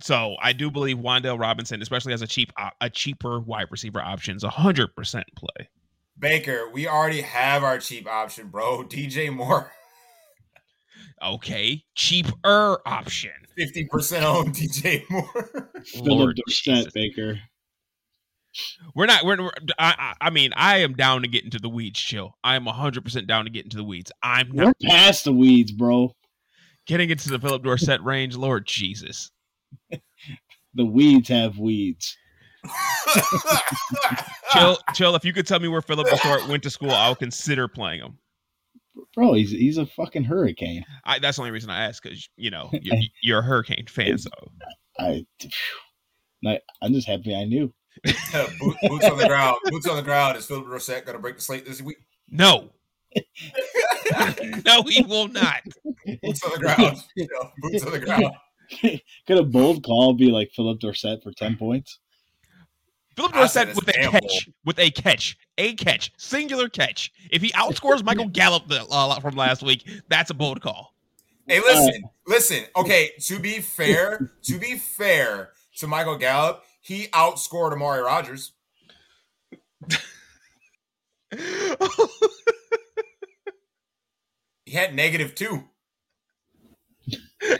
So 0.00 0.36
I 0.42 0.52
do 0.52 0.70
believe 0.70 0.98
Wan'Dale 0.98 1.38
Robinson, 1.38 1.80
especially 1.80 2.12
as 2.12 2.20
a 2.22 2.26
cheap 2.26 2.52
op- 2.58 2.74
a 2.80 2.90
cheaper 2.90 3.40
wide 3.40 3.68
receiver 3.70 4.00
option, 4.00 4.36
is 4.36 4.44
a 4.44 4.50
hundred 4.50 4.94
percent 4.94 5.24
play. 5.36 5.68
Baker, 6.18 6.70
we 6.72 6.86
already 6.86 7.22
have 7.22 7.62
our 7.64 7.78
cheap 7.78 8.06
option, 8.06 8.48
bro. 8.48 8.82
DJ 8.88 9.32
Moore, 9.32 9.72
Okay, 11.22 11.82
cheaper 11.94 12.78
option. 12.86 13.30
fifty 13.56 13.86
percent 13.86 14.24
on 14.24 14.52
DJ 14.52 15.02
Moore. 15.08 15.70
Philip 15.84 16.06
Lord 16.06 16.36
Dorsett 16.46 16.74
Jesus. 16.76 16.92
Baker. 16.92 17.38
We're 18.94 19.06
not. 19.06 19.24
We're. 19.24 19.42
we're 19.42 19.52
I, 19.78 19.94
I. 19.98 20.26
I 20.26 20.30
mean, 20.30 20.52
I 20.56 20.78
am 20.78 20.94
down 20.94 21.22
to 21.22 21.28
get 21.28 21.44
into 21.44 21.58
the 21.58 21.68
weeds. 21.68 22.00
Chill. 22.00 22.36
I 22.44 22.56
am 22.56 22.66
hundred 22.66 23.04
percent 23.04 23.26
down 23.26 23.44
to 23.44 23.50
get 23.50 23.64
into 23.64 23.76
the 23.76 23.84
weeds. 23.84 24.12
I'm 24.22 24.50
not 24.52 24.66
We're 24.66 24.90
past 24.90 25.24
the 25.24 25.32
weeds, 25.32 25.72
bro. 25.72 26.12
getting 26.86 27.10
into 27.10 27.28
the 27.28 27.38
Philip 27.38 27.62
Dorsett 27.62 28.02
range. 28.02 28.36
Lord 28.36 28.66
Jesus. 28.66 29.30
The 30.74 30.84
weeds 30.84 31.28
have 31.30 31.58
weeds. 31.58 32.16
Chill. 34.52 34.78
chill. 34.94 35.14
If 35.14 35.24
you 35.24 35.32
could 35.32 35.46
tell 35.46 35.60
me 35.60 35.68
where 35.68 35.82
Philip 35.82 36.08
Dorsett 36.08 36.48
went 36.48 36.62
to 36.64 36.70
school, 36.70 36.90
I'll 36.90 37.14
consider 37.14 37.68
playing 37.68 38.00
him. 38.00 38.18
Bro, 39.14 39.34
he's 39.34 39.50
he's 39.50 39.78
a 39.78 39.86
fucking 39.86 40.24
hurricane. 40.24 40.84
I, 41.04 41.18
that's 41.18 41.36
the 41.36 41.42
only 41.42 41.50
reason 41.50 41.70
I 41.70 41.84
ask 41.84 42.02
because 42.02 42.28
you 42.36 42.50
know 42.50 42.70
you're, 42.82 42.96
you're 43.22 43.38
a 43.40 43.42
Hurricane 43.42 43.86
fan. 43.88 44.18
So 44.18 44.30
I, 44.98 45.26
I 46.44 46.60
I'm 46.82 46.92
just 46.92 47.06
happy 47.06 47.34
I 47.34 47.44
knew. 47.44 47.72
Boot- 48.60 48.76
boots 48.82 49.06
on 49.06 49.18
the 49.18 49.26
ground. 49.26 49.56
Boots 49.66 49.86
on 49.88 49.96
the 49.96 50.02
ground. 50.02 50.36
Is 50.36 50.46
Philip 50.46 50.66
Dorsett 50.66 51.04
going 51.04 51.16
to 51.16 51.22
break 51.22 51.36
the 51.36 51.42
slate 51.42 51.64
this 51.66 51.82
week? 51.82 51.98
no, 52.28 52.70
no, 54.64 54.82
he 54.82 55.02
will 55.02 55.28
not. 55.28 55.62
boots 56.22 56.42
on 56.44 56.52
the 56.52 56.58
ground. 56.58 56.98
You 57.16 57.28
know, 57.32 57.50
boots 57.58 57.84
on 57.84 57.92
the 57.92 58.00
ground. 58.00 58.32
Could 59.26 59.38
a 59.38 59.42
bold 59.44 59.84
call 59.84 60.14
be 60.14 60.30
like 60.30 60.50
Philip 60.54 60.80
Dorsett 60.80 61.22
for 61.22 61.32
ten 61.32 61.56
points? 61.56 61.98
Philip 63.14 63.34
I 63.34 63.46
said 63.46 63.66
Dorsett 63.66 63.86
with 63.86 63.94
a 63.94 64.00
ample. 64.00 64.20
catch, 64.20 64.48
with 64.64 64.78
a 64.78 64.90
catch, 64.90 65.38
a 65.56 65.74
catch, 65.74 66.12
singular 66.18 66.68
catch. 66.68 67.12
If 67.30 67.42
he 67.42 67.50
outscores 67.52 68.04
Michael 68.04 68.28
Gallup 68.28 68.68
the, 68.68 68.84
uh, 68.90 69.20
from 69.20 69.36
last 69.36 69.62
week, 69.62 69.84
that's 70.08 70.30
a 70.30 70.34
bold 70.34 70.60
call. 70.60 70.94
Hey, 71.46 71.60
listen, 71.60 72.02
listen. 72.26 72.64
Okay, 72.74 73.12
to 73.20 73.38
be 73.38 73.60
fair, 73.60 74.32
to 74.42 74.58
be 74.58 74.76
fair 74.76 75.50
to 75.76 75.86
Michael 75.86 76.16
Gallup, 76.16 76.64
he 76.86 77.08
outscored 77.08 77.72
Amari 77.72 78.00
Rogers. 78.00 78.52
He 84.64 84.72
had 84.72 84.94
negative 84.94 85.34
two. 85.34 85.64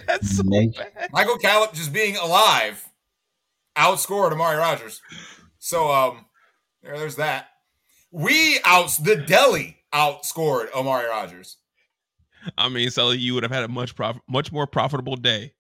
that's 0.07 0.37
so 0.37 0.43
bad. 0.45 1.11
Michael 1.13 1.39
Gallup 1.39 1.73
just 1.73 1.93
being 1.93 2.17
alive 2.17 2.89
outscored 3.77 4.33
Amari 4.33 4.57
Rogers. 4.59 5.01
So 5.59 5.91
um 5.91 6.27
there, 6.83 6.97
there's 6.97 7.17
that. 7.17 7.49
We 8.13 8.61
outs 8.65 8.97
the 8.97 9.17
deli 9.17 9.79
outscored 9.93 10.73
Amari 10.73 11.09
Rogers. 11.09 11.57
I 12.57 12.69
mean, 12.69 12.91
Sully, 12.91 13.19
you 13.19 13.35
would 13.35 13.43
have 13.43 13.53
had 13.53 13.65
a 13.65 13.69
much 13.69 13.97
prof- 13.97 14.21
much 14.29 14.53
more 14.53 14.69
profitable 14.69 15.17
day, 15.17 15.53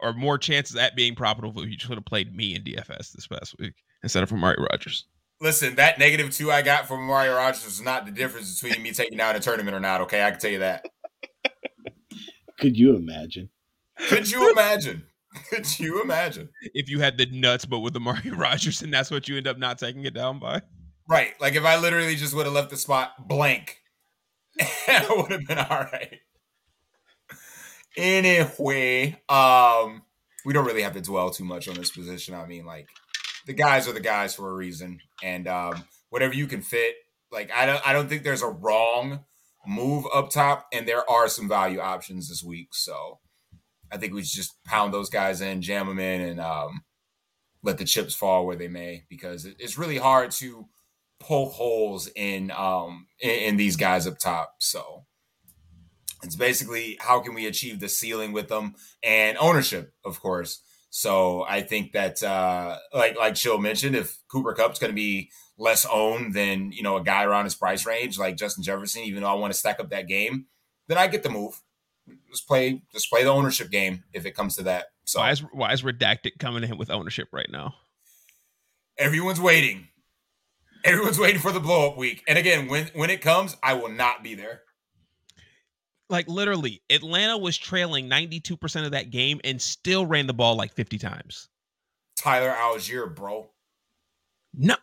or 0.00 0.12
more 0.12 0.38
chances 0.38 0.76
at 0.76 0.96
being 0.96 1.14
profitable 1.14 1.62
if 1.62 1.68
you 1.68 1.76
just 1.76 1.88
would 1.88 1.98
have 1.98 2.04
played 2.04 2.34
me 2.34 2.54
in 2.54 2.62
DFS 2.62 3.12
this 3.12 3.26
past 3.26 3.56
week 3.58 3.74
instead 4.02 4.22
of 4.22 4.28
from 4.28 4.38
Amari 4.38 4.64
Rogers. 4.70 5.06
Listen, 5.40 5.76
that 5.76 5.98
negative 5.98 6.32
two 6.32 6.50
I 6.50 6.62
got 6.62 6.88
from 6.88 7.00
Amari 7.00 7.28
Rogers 7.28 7.64
is 7.64 7.80
not 7.80 8.06
the 8.06 8.12
difference 8.12 8.60
between 8.60 8.82
me 8.82 8.92
taking 8.92 9.20
out 9.20 9.36
a 9.36 9.40
tournament 9.40 9.76
or 9.76 9.80
not. 9.80 10.00
Okay, 10.02 10.24
I 10.24 10.30
can 10.30 10.40
tell 10.40 10.50
you 10.50 10.58
that. 10.60 10.84
Could 12.58 12.76
you 12.76 12.96
imagine? 12.96 13.50
Could 14.08 14.30
you 14.30 14.50
imagine? 14.50 15.04
Could 15.50 15.78
you 15.78 16.02
imagine? 16.02 16.48
If 16.74 16.88
you 16.88 17.00
had 17.00 17.18
the 17.18 17.26
nuts, 17.26 17.64
but 17.64 17.80
with 17.80 17.92
the 17.92 18.00
Mario 18.00 18.34
Rogers, 18.36 18.82
and 18.82 18.92
that's 18.92 19.10
what 19.10 19.28
you 19.28 19.36
end 19.36 19.46
up 19.46 19.58
not 19.58 19.78
taking 19.78 20.04
it 20.04 20.14
down 20.14 20.38
by. 20.38 20.62
Right. 21.08 21.34
Like 21.40 21.54
if 21.54 21.64
I 21.64 21.78
literally 21.78 22.16
just 22.16 22.34
would 22.34 22.46
have 22.46 22.54
left 22.54 22.70
the 22.70 22.76
spot 22.76 23.28
blank, 23.28 23.78
I 24.60 25.06
would 25.16 25.30
have 25.30 25.46
been 25.46 25.58
all 25.58 25.86
right. 25.92 26.18
Anyway, 27.98 29.20
um, 29.28 30.02
we 30.46 30.52
don't 30.52 30.64
really 30.64 30.82
have 30.82 30.94
to 30.94 31.00
dwell 31.00 31.30
too 31.30 31.44
much 31.44 31.68
on 31.68 31.74
this 31.74 31.90
position. 31.90 32.34
I 32.34 32.46
mean, 32.46 32.64
like 32.64 32.86
the 33.46 33.52
guys 33.52 33.88
are 33.88 33.92
the 33.92 34.00
guys 34.00 34.36
for 34.36 34.48
a 34.48 34.54
reason, 34.54 35.00
and 35.20 35.48
um, 35.48 35.84
whatever 36.10 36.32
you 36.32 36.46
can 36.46 36.62
fit. 36.62 36.94
Like 37.32 37.50
I 37.52 37.66
don't, 37.66 37.86
I 37.86 37.92
don't 37.92 38.08
think 38.08 38.22
there's 38.22 38.42
a 38.42 38.48
wrong 38.48 39.24
move 39.66 40.04
up 40.14 40.30
top, 40.30 40.68
and 40.72 40.86
there 40.86 41.02
are 41.10 41.28
some 41.28 41.48
value 41.48 41.80
options 41.80 42.28
this 42.28 42.42
week. 42.42 42.68
So 42.72 43.18
I 43.92 43.96
think 43.96 44.14
we 44.14 44.22
just 44.22 44.54
pound 44.64 44.94
those 44.94 45.10
guys 45.10 45.40
in, 45.40 45.60
jam 45.60 45.88
them 45.88 45.98
in, 45.98 46.20
and 46.20 46.40
um, 46.40 46.84
let 47.64 47.78
the 47.78 47.84
chips 47.84 48.14
fall 48.14 48.46
where 48.46 48.56
they 48.56 48.68
may, 48.68 49.04
because 49.10 49.44
it's 49.44 49.76
really 49.76 49.98
hard 49.98 50.30
to 50.30 50.68
poke 51.20 51.52
holes 51.52 52.08
in 52.14 52.52
um 52.52 53.08
in, 53.18 53.30
in 53.30 53.56
these 53.56 53.74
guys 53.74 54.06
up 54.06 54.18
top. 54.18 54.54
So 54.60 55.04
it's 56.22 56.36
basically 56.36 56.96
how 57.00 57.20
can 57.20 57.34
we 57.34 57.46
achieve 57.46 57.80
the 57.80 57.88
ceiling 57.88 58.32
with 58.32 58.48
them 58.48 58.74
and 59.02 59.36
ownership, 59.38 59.92
of 60.04 60.20
course. 60.20 60.60
So 60.90 61.44
I 61.46 61.60
think 61.60 61.92
that 61.92 62.22
uh 62.22 62.78
like 62.94 63.16
like 63.16 63.34
Chill 63.34 63.58
mentioned, 63.58 63.94
if 63.94 64.18
Cooper 64.30 64.54
Kupp's 64.54 64.78
gonna 64.78 64.92
be 64.92 65.30
less 65.58 65.84
owned 65.84 66.34
than 66.34 66.72
you 66.72 66.82
know 66.82 66.96
a 66.96 67.02
guy 67.02 67.24
around 67.24 67.44
his 67.44 67.54
price 67.54 67.84
range 67.86 68.18
like 68.18 68.36
Justin 68.36 68.64
Jefferson, 68.64 69.02
even 69.02 69.22
though 69.22 69.30
I 69.30 69.34
want 69.34 69.52
to 69.52 69.58
stack 69.58 69.80
up 69.80 69.90
that 69.90 70.08
game, 70.08 70.46
then 70.88 70.98
I 70.98 71.06
get 71.06 71.22
the 71.22 71.30
move. 71.30 71.60
Let's 72.28 72.40
play 72.40 72.82
let's 72.94 73.06
play 73.06 73.22
the 73.22 73.30
ownership 73.30 73.70
game 73.70 74.04
if 74.12 74.24
it 74.24 74.34
comes 74.34 74.56
to 74.56 74.62
that. 74.64 74.86
So 75.04 75.20
why 75.20 75.30
is 75.30 75.40
why 75.40 75.72
is 75.72 75.82
redacted 75.82 76.38
coming 76.38 76.64
in 76.64 76.78
with 76.78 76.90
ownership 76.90 77.28
right 77.32 77.48
now? 77.50 77.74
Everyone's 78.96 79.40
waiting. 79.40 79.88
Everyone's 80.84 81.18
waiting 81.18 81.40
for 81.40 81.52
the 81.52 81.60
blow 81.60 81.90
up 81.90 81.96
week. 81.98 82.24
And 82.26 82.38
again, 82.38 82.68
when 82.68 82.86
when 82.94 83.10
it 83.10 83.20
comes, 83.20 83.56
I 83.62 83.74
will 83.74 83.90
not 83.90 84.22
be 84.22 84.34
there. 84.34 84.62
Like 86.10 86.28
literally, 86.28 86.82
Atlanta 86.90 87.36
was 87.36 87.56
trailing 87.58 88.08
92% 88.08 88.84
of 88.84 88.92
that 88.92 89.10
game 89.10 89.40
and 89.44 89.60
still 89.60 90.06
ran 90.06 90.26
the 90.26 90.34
ball 90.34 90.56
like 90.56 90.72
50 90.72 90.98
times. 90.98 91.48
Tyler 92.16 92.54
Allgeier, 92.58 93.14
bro. 93.14 93.50
No. 94.54 94.76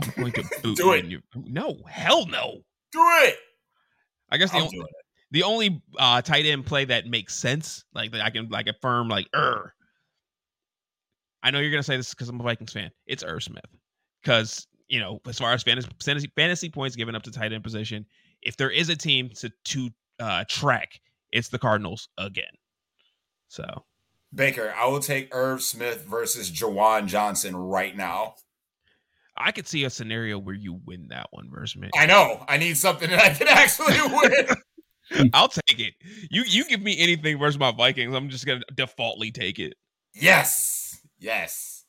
I'm 0.00 0.10
going 0.16 0.32
to 0.32 0.44
boot 0.62 0.76
Do 0.76 0.92
it. 0.92 1.04
You. 1.04 1.20
No, 1.34 1.78
hell 1.86 2.26
no. 2.26 2.62
Do 2.92 3.00
it. 3.24 3.36
I 4.30 4.38
guess 4.38 4.50
the 4.50 4.56
I'm 4.56 4.62
only 4.64 4.82
the 5.30 5.42
only 5.42 5.82
uh, 5.98 6.22
tight 6.22 6.46
end 6.46 6.66
play 6.66 6.84
that 6.86 7.06
makes 7.06 7.34
sense, 7.34 7.84
like 7.94 8.12
that 8.12 8.22
I 8.22 8.30
can 8.30 8.48
like 8.48 8.66
affirm, 8.66 9.08
like 9.08 9.28
er. 9.34 9.74
I 11.42 11.50
know 11.50 11.58
you're 11.58 11.70
gonna 11.70 11.82
say 11.82 11.96
this 11.96 12.10
because 12.10 12.28
I'm 12.28 12.40
a 12.40 12.42
Vikings 12.42 12.72
fan. 12.72 12.90
It's 13.06 13.24
Irv 13.24 13.42
Smith 13.42 13.64
because 14.22 14.66
you 14.88 15.00
know 15.00 15.20
as 15.26 15.38
far 15.38 15.52
as 15.52 15.62
fantasy, 15.62 15.88
fantasy 16.02 16.30
fantasy 16.36 16.70
points 16.70 16.96
given 16.96 17.14
up 17.14 17.22
to 17.24 17.30
tight 17.30 17.52
end 17.52 17.62
position, 17.64 18.06
if 18.42 18.56
there 18.56 18.70
is 18.70 18.88
a 18.88 18.96
team 18.96 19.30
to 19.36 19.50
to 19.66 19.90
uh, 20.20 20.44
track, 20.48 21.00
it's 21.30 21.48
the 21.48 21.58
Cardinals 21.58 22.08
again. 22.18 22.44
So 23.48 23.64
Baker, 24.34 24.74
I 24.76 24.86
will 24.86 25.00
take 25.00 25.34
Irv 25.34 25.62
Smith 25.62 26.04
versus 26.08 26.50
Juwan 26.50 27.06
Johnson 27.06 27.54
right 27.56 27.96
now. 27.96 28.34
I 29.36 29.50
could 29.52 29.66
see 29.66 29.84
a 29.84 29.90
scenario 29.90 30.38
where 30.38 30.54
you 30.54 30.80
win 30.84 31.08
that 31.08 31.28
one 31.30 31.48
versus 31.50 31.80
me. 31.80 31.88
I 31.96 32.06
know. 32.06 32.44
I 32.48 32.58
need 32.58 32.76
something 32.76 33.08
that 33.10 33.18
I 33.20 33.30
can 33.30 33.48
actually 33.50 33.96
win. 34.00 35.30
I'll 35.34 35.48
take 35.48 35.80
it. 35.80 35.94
You 36.30 36.42
you 36.46 36.64
give 36.64 36.82
me 36.82 36.98
anything 36.98 37.38
versus 37.38 37.58
my 37.58 37.72
Vikings, 37.72 38.14
I'm 38.14 38.28
just 38.28 38.46
gonna 38.46 38.62
defaultly 38.74 39.30
take 39.30 39.58
it. 39.58 39.74
yes. 40.14 41.00
Yes. 41.18 41.84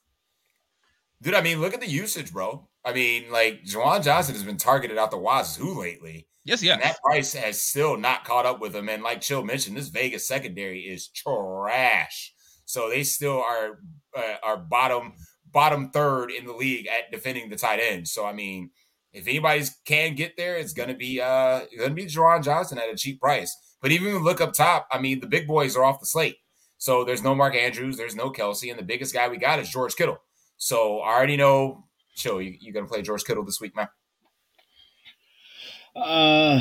Dude, 1.24 1.34
I 1.34 1.42
mean, 1.42 1.60
look 1.60 1.74
at 1.74 1.80
the 1.80 1.90
usage, 1.90 2.32
bro. 2.32 2.68
I 2.86 2.94
mean, 2.94 3.32
like 3.32 3.64
Juwan 3.64 4.04
Johnson 4.04 4.36
has 4.36 4.44
been 4.44 4.58
targeted 4.58 4.98
out 4.98 5.10
the 5.10 5.18
wazoo 5.18 5.80
lately. 5.80 6.28
Yes, 6.46 6.62
yeah. 6.62 6.78
that 6.78 7.02
price 7.02 7.34
has 7.34 7.62
still 7.62 7.98
not 7.98 8.26
caught 8.26 8.46
up 8.46 8.60
with 8.60 8.76
him. 8.76 8.90
And 8.90 9.02
like 9.02 9.22
Chill 9.22 9.44
mentioned, 9.44 9.78
this 9.78 9.88
Vegas 9.88 10.28
secondary 10.28 10.82
is 10.82 11.08
trash. 11.08 12.34
So 12.66 12.90
they 12.90 13.04
still 13.04 13.38
are 13.38 13.80
uh, 14.18 14.36
are 14.44 14.58
bottom 14.58 15.14
bottom 15.52 15.90
third 15.92 16.32
in 16.32 16.46
the 16.46 16.54
league 16.54 16.88
at 16.88 17.12
defending 17.12 17.50
the 17.50 17.56
tight 17.56 17.80
end. 17.80 18.08
So 18.08 18.26
I 18.26 18.34
mean, 18.34 18.72
if 19.14 19.28
anybody 19.28 19.64
can 19.86 20.16
get 20.16 20.36
there, 20.36 20.58
it's 20.58 20.74
gonna 20.74 20.96
be 20.96 21.22
uh 21.22 21.62
gonna 21.78 21.94
be 21.94 22.06
Juwan 22.06 22.44
Johnson 22.44 22.78
at 22.78 22.92
a 22.92 22.98
cheap 22.98 23.22
price. 23.22 23.56
But 23.82 23.92
even 23.92 24.24
look 24.24 24.42
up 24.42 24.54
top, 24.54 24.88
I 24.92 25.00
mean, 25.00 25.20
the 25.20 25.28
big 25.28 25.48
boys 25.48 25.76
are 25.76 25.84
off 25.84 26.00
the 26.00 26.06
slate. 26.06 26.38
So 26.78 27.06
there's 27.06 27.24
no 27.24 27.36
Mark 27.36 27.56
Andrews, 27.56 27.96
there's 27.96 28.16
no 28.16 28.32
Kelce, 28.32 28.70
and 28.70 28.80
the 28.80 28.84
biggest 28.84 29.14
guy 29.14 29.30
we 29.30 29.38
got 29.38 29.60
is 29.60 29.70
George 29.70 29.96
Kittle. 29.96 30.18
So 30.58 31.00
I 31.00 31.14
already 31.14 31.38
know. 31.38 31.86
Chill, 32.16 32.42
you, 32.42 32.56
you 32.60 32.72
gonna 32.72 32.88
play 32.88 33.02
George 33.02 33.24
Kittle 33.24 33.44
this 33.44 33.60
week, 33.60 33.76
man? 33.76 33.88
Uh, 35.96 36.60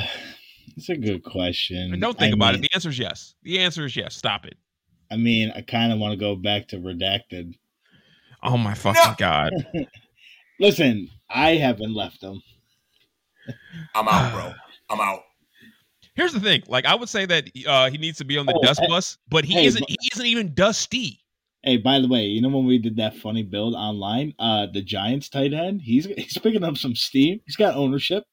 it's 0.77 0.89
a 0.89 0.97
good 0.97 1.23
question. 1.25 1.93
And 1.93 2.01
don't 2.01 2.19
think 2.19 2.33
I 2.33 2.37
about 2.37 2.55
mean- 2.55 2.65
it. 2.65 2.71
The 2.71 2.75
answer 2.75 2.89
is 2.91 2.99
yes. 2.99 3.35
The 3.43 3.59
answer 3.59 3.85
is 3.85 3.97
yes. 3.97 4.15
Stop 4.15 4.47
it. 4.47 4.57
I 5.11 5.17
mean, 5.17 5.53
I 5.55 5.61
kind 5.63 5.93
of 5.93 5.99
want 5.99 6.13
to 6.13 6.19
go 6.19 6.37
back 6.37 6.69
to 6.69 6.79
redacted. 6.79 7.55
Oh 8.43 8.57
my 8.57 8.75
fucking 8.75 9.03
No. 9.05 9.15
god. 9.19 9.53
Listen, 10.61 11.09
I 11.31 11.57
haven't 11.57 11.95
left 11.95 12.21
them. 12.21 12.43
I'm 13.95 14.09
out, 14.09 14.33
bro. 14.33 14.53
I'm 14.91 15.01
out. 15.01 15.21
Here's 16.15 16.33
the 16.33 16.41
thing. 16.41 16.63
Like 16.67 16.85
I 16.87 16.95
would 16.95 17.09
say 17.09 17.25
that 17.27 17.49
uh, 17.67 17.91
he 17.91 17.99
needs 17.99 18.19
to 18.19 18.25
be 18.25 18.37
on 18.39 18.47
the 18.47 18.55
Oh, 18.55 18.63
dust 18.63 18.81
hey- 18.81 18.87
bus, 18.89 19.17
but 19.29 19.45
he 19.45 19.55
hey, 19.55 19.65
isn't. 19.67 19.81
but- 19.81 19.89
He 19.91 19.97
isn't 20.15 20.27
even 20.27 20.55
dusty. 20.55 21.19
Hey, 21.63 21.77
by 21.77 22.01
the 22.01 22.09
way, 22.09 22.25
you 22.25 22.41
know 22.43 22.49
when 22.49 22.67
we 22.67 22.79
did 22.79 22.97
that 22.97 23.17
funny 23.17 23.45
build 23.45 23.75
online, 23.75 24.35
uh, 24.41 24.67
the 24.73 24.83
Giants 24.83 25.29
tight 25.29 25.53
end, 25.53 25.81
he's 25.83 26.07
he's 26.07 26.37
picking 26.39 26.65
up 26.65 26.77
some 26.77 26.97
steam. 26.97 27.41
He's 27.47 27.55
got 27.57 27.77
ownership. 27.77 28.25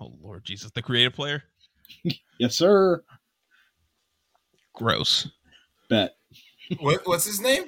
Oh 0.00 0.12
Lord 0.22 0.44
Jesus, 0.44 0.70
the 0.70 0.82
creative 0.82 1.14
player. 1.14 1.42
Yes, 2.38 2.54
sir. 2.54 3.02
Gross. 4.72 5.28
Bet 5.90 6.14
What, 6.78 7.00
what's 7.04 7.24
his 7.24 7.40
name? 7.40 7.64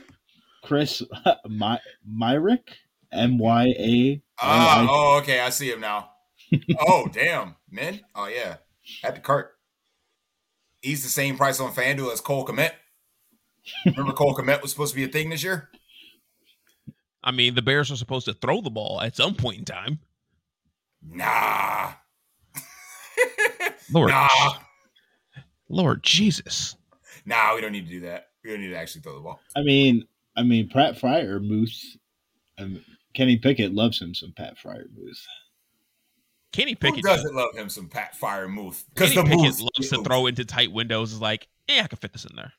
Chris 0.62 1.02
My 1.48 1.80
Myarick 2.08 2.68
M 3.12 3.38
Y 3.38 3.64
A. 3.78 4.22
Ah, 4.40 4.86
oh, 4.88 5.18
okay. 5.18 5.40
I 5.40 5.50
see 5.50 5.70
him 5.72 5.80
now. 5.80 6.10
oh, 6.78 7.08
damn, 7.12 7.56
man. 7.70 8.00
Oh, 8.14 8.26
yeah. 8.26 8.56
At 9.02 9.16
the 9.16 9.20
cart. 9.20 9.52
He's 10.82 11.02
the 11.02 11.08
same 11.08 11.36
price 11.36 11.58
on 11.60 11.72
FanDuel 11.72 12.12
as 12.12 12.20
Cole 12.20 12.46
Kmet. 12.46 12.72
Remember 13.84 14.12
Cole 14.12 14.34
Kmet 14.34 14.62
was 14.62 14.70
supposed 14.70 14.92
to 14.92 14.96
be 14.96 15.04
a 15.04 15.08
thing 15.08 15.30
this 15.30 15.42
year? 15.42 15.68
I 17.22 17.32
mean, 17.32 17.54
the 17.54 17.62
Bears 17.62 17.90
are 17.90 17.96
supposed 17.96 18.26
to 18.26 18.34
throw 18.34 18.60
the 18.60 18.70
ball 18.70 19.00
at 19.02 19.16
some 19.16 19.34
point 19.34 19.58
in 19.58 19.64
time. 19.64 19.98
Nah. 21.02 21.59
Lord, 23.92 24.10
nah. 24.10 24.28
Lord 25.68 26.02
Jesus. 26.02 26.76
Nah, 27.26 27.54
we 27.54 27.60
don't 27.60 27.72
need 27.72 27.86
to 27.86 27.90
do 27.92 28.00
that. 28.00 28.28
We 28.44 28.50
don't 28.50 28.60
need 28.60 28.68
to 28.70 28.76
actually 28.78 29.02
throw 29.02 29.14
the 29.14 29.20
ball. 29.20 29.40
I 29.56 29.62
mean, 29.62 30.06
I 30.36 30.42
mean, 30.42 30.68
Pat 30.68 30.96
Freiermuth. 30.98 31.96
Um, 32.58 32.84
Kenny 33.14 33.36
Pickett 33.36 33.72
loves 33.74 34.00
him 34.00 34.14
some 34.14 34.32
Pat 34.32 34.58
Fryer 34.58 34.86
Moose. 34.96 35.26
Kenny 36.52 36.72
Who 36.72 36.76
Pickett. 36.76 37.04
doesn't 37.04 37.34
love 37.34 37.54
him 37.54 37.68
some 37.68 37.88
Pat 37.88 38.14
Freiermuth 38.20 38.84
Because 38.94 39.14
the 39.14 39.22
Pickett 39.22 39.38
Muth 39.38 39.60
loves 39.60 39.88
to 39.90 40.02
throw 40.02 40.26
into 40.26 40.44
tight 40.44 40.72
windows. 40.72 41.12
Is 41.12 41.20
like, 41.20 41.48
yeah, 41.68 41.82
I 41.84 41.86
can 41.86 41.98
fit 41.98 42.12
this 42.12 42.24
in 42.24 42.36
there. 42.36 42.52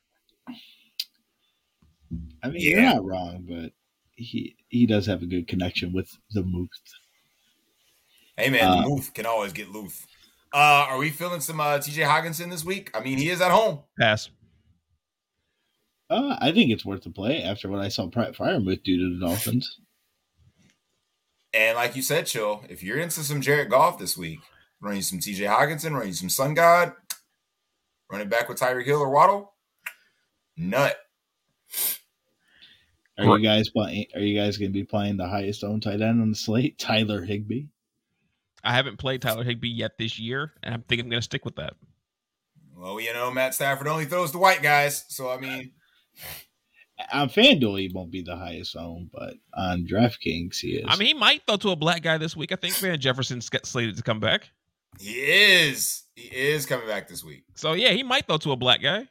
I 2.42 2.48
mean, 2.48 2.60
Yeah. 2.60 2.70
you're 2.70 2.82
not 2.82 3.04
wrong, 3.04 3.46
but 3.48 3.72
he 4.14 4.56
he 4.68 4.86
does 4.86 5.06
have 5.06 5.22
a 5.22 5.26
good 5.26 5.46
connection 5.48 5.92
with 5.92 6.10
the 6.32 6.42
Moose. 6.42 6.68
Hey, 8.36 8.50
man, 8.50 8.64
Uh, 8.64 8.82
the 8.82 8.88
Muth 8.88 9.14
can 9.14 9.26
always 9.26 9.52
get 9.52 9.70
loose. 9.70 10.06
Uh, 10.54 10.86
are 10.90 10.98
we 10.98 11.10
feeling 11.10 11.40
some 11.40 11.60
uh, 11.60 11.78
TJ 11.78 12.06
Hockenson 12.06 12.50
this 12.50 12.64
week? 12.64 12.90
I 12.94 13.00
mean, 13.00 13.18
he 13.18 13.30
is 13.30 13.40
at 13.40 13.50
home. 13.50 13.80
Pass. 13.98 14.28
Uh, 16.10 16.36
I 16.40 16.52
think 16.52 16.70
it's 16.70 16.84
worth 16.84 17.04
the 17.04 17.10
play 17.10 17.42
after 17.42 17.70
what 17.70 17.80
I 17.80 17.88
saw 17.88 18.06
Pat 18.08 18.34
Freiermuth 18.34 18.82
do 18.82 18.98
to 18.98 19.18
the 19.18 19.26
Dolphins. 19.26 19.78
And 21.54 21.76
like 21.76 21.96
you 21.96 22.02
said, 22.02 22.26
Chill, 22.26 22.64
if 22.68 22.82
you're 22.82 22.98
into 22.98 23.20
some 23.20 23.40
Jared 23.40 23.70
Goff 23.70 23.98
this 23.98 24.16
week, 24.16 24.40
run 24.80 24.96
you 24.96 25.02
some 25.02 25.18
TJ 25.18 25.48
Hockenson, 25.48 25.92
run 25.92 26.06
you 26.06 26.12
some 26.12 26.28
Sun 26.28 26.54
God, 26.54 26.92
run 28.10 28.20
it 28.20 28.28
back 28.28 28.48
with 28.48 28.58
Tyreek 28.58 28.84
Hill 28.84 29.00
or 29.00 29.10
Waddle. 29.10 29.54
Nut. 30.56 30.96
Are 33.18 33.24
you 33.24 33.42
guys 33.42 33.68
playing? 33.68 34.06
Are 34.14 34.20
you 34.20 34.38
guys 34.38 34.56
going 34.56 34.70
to 34.70 34.78
be 34.78 34.84
playing 34.84 35.16
the 35.16 35.28
highest 35.28 35.64
owned 35.64 35.82
tight 35.82 36.00
end 36.00 36.20
on 36.20 36.30
the 36.30 36.36
slate, 36.36 36.78
Tyler 36.78 37.22
Higbee? 37.22 37.66
I 38.64 38.72
haven't 38.74 38.98
played 38.98 39.22
Tyler 39.22 39.44
Higbee 39.44 39.68
yet 39.68 39.98
this 39.98 40.18
year, 40.18 40.52
and 40.62 40.74
I 40.74 40.78
think 40.88 41.00
I'm 41.00 41.08
going 41.08 41.18
to 41.20 41.24
stick 41.24 41.44
with 41.44 41.56
that. 41.56 41.74
Well, 42.76 43.00
you 43.00 43.12
know, 43.12 43.30
Matt 43.30 43.54
Stafford 43.54 43.88
only 43.88 44.04
throws 44.06 44.32
the 44.32 44.38
white 44.38 44.62
guys. 44.62 45.04
So, 45.08 45.30
I 45.30 45.38
mean, 45.38 45.72
On 47.12 47.28
FanDuel, 47.28 47.80
he 47.80 47.90
won't 47.92 48.10
be 48.10 48.22
the 48.22 48.36
highest 48.36 48.76
owned, 48.76 49.10
but 49.12 49.34
on 49.54 49.86
DraftKings, 49.86 50.56
he 50.58 50.76
is. 50.76 50.84
I 50.88 50.96
mean, 50.96 51.08
he 51.08 51.14
might 51.14 51.42
throw 51.46 51.56
to 51.56 51.70
a 51.70 51.76
black 51.76 52.02
guy 52.02 52.18
this 52.18 52.36
week. 52.36 52.52
I 52.52 52.56
think 52.56 52.74
Van 52.76 52.98
Jefferson's 53.00 53.48
get 53.48 53.66
slated 53.66 53.96
to 53.96 54.02
come 54.02 54.20
back. 54.20 54.50
he 55.00 55.12
is. 55.14 56.04
He 56.14 56.28
is 56.28 56.66
coming 56.66 56.86
back 56.86 57.08
this 57.08 57.24
week. 57.24 57.44
So 57.54 57.72
yeah, 57.72 57.90
he 57.90 58.02
might 58.02 58.26
throw 58.26 58.36
to 58.38 58.52
a 58.52 58.56
black 58.56 58.82
guy. 58.82 59.08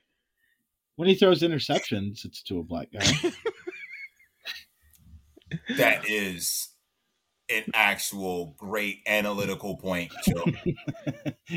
When 0.97 1.07
he 1.09 1.15
throws 1.15 1.41
interceptions, 1.41 2.23
it's 2.25 2.43
to 2.43 2.59
a 2.59 2.63
black 2.63 2.89
guy. 2.91 3.05
That 5.77 6.07
is 6.09 6.69
an 7.51 7.71
actual 7.73 8.55
great 8.57 8.99
analytical 9.07 9.77
point, 9.77 10.11
Joe. 10.27 10.45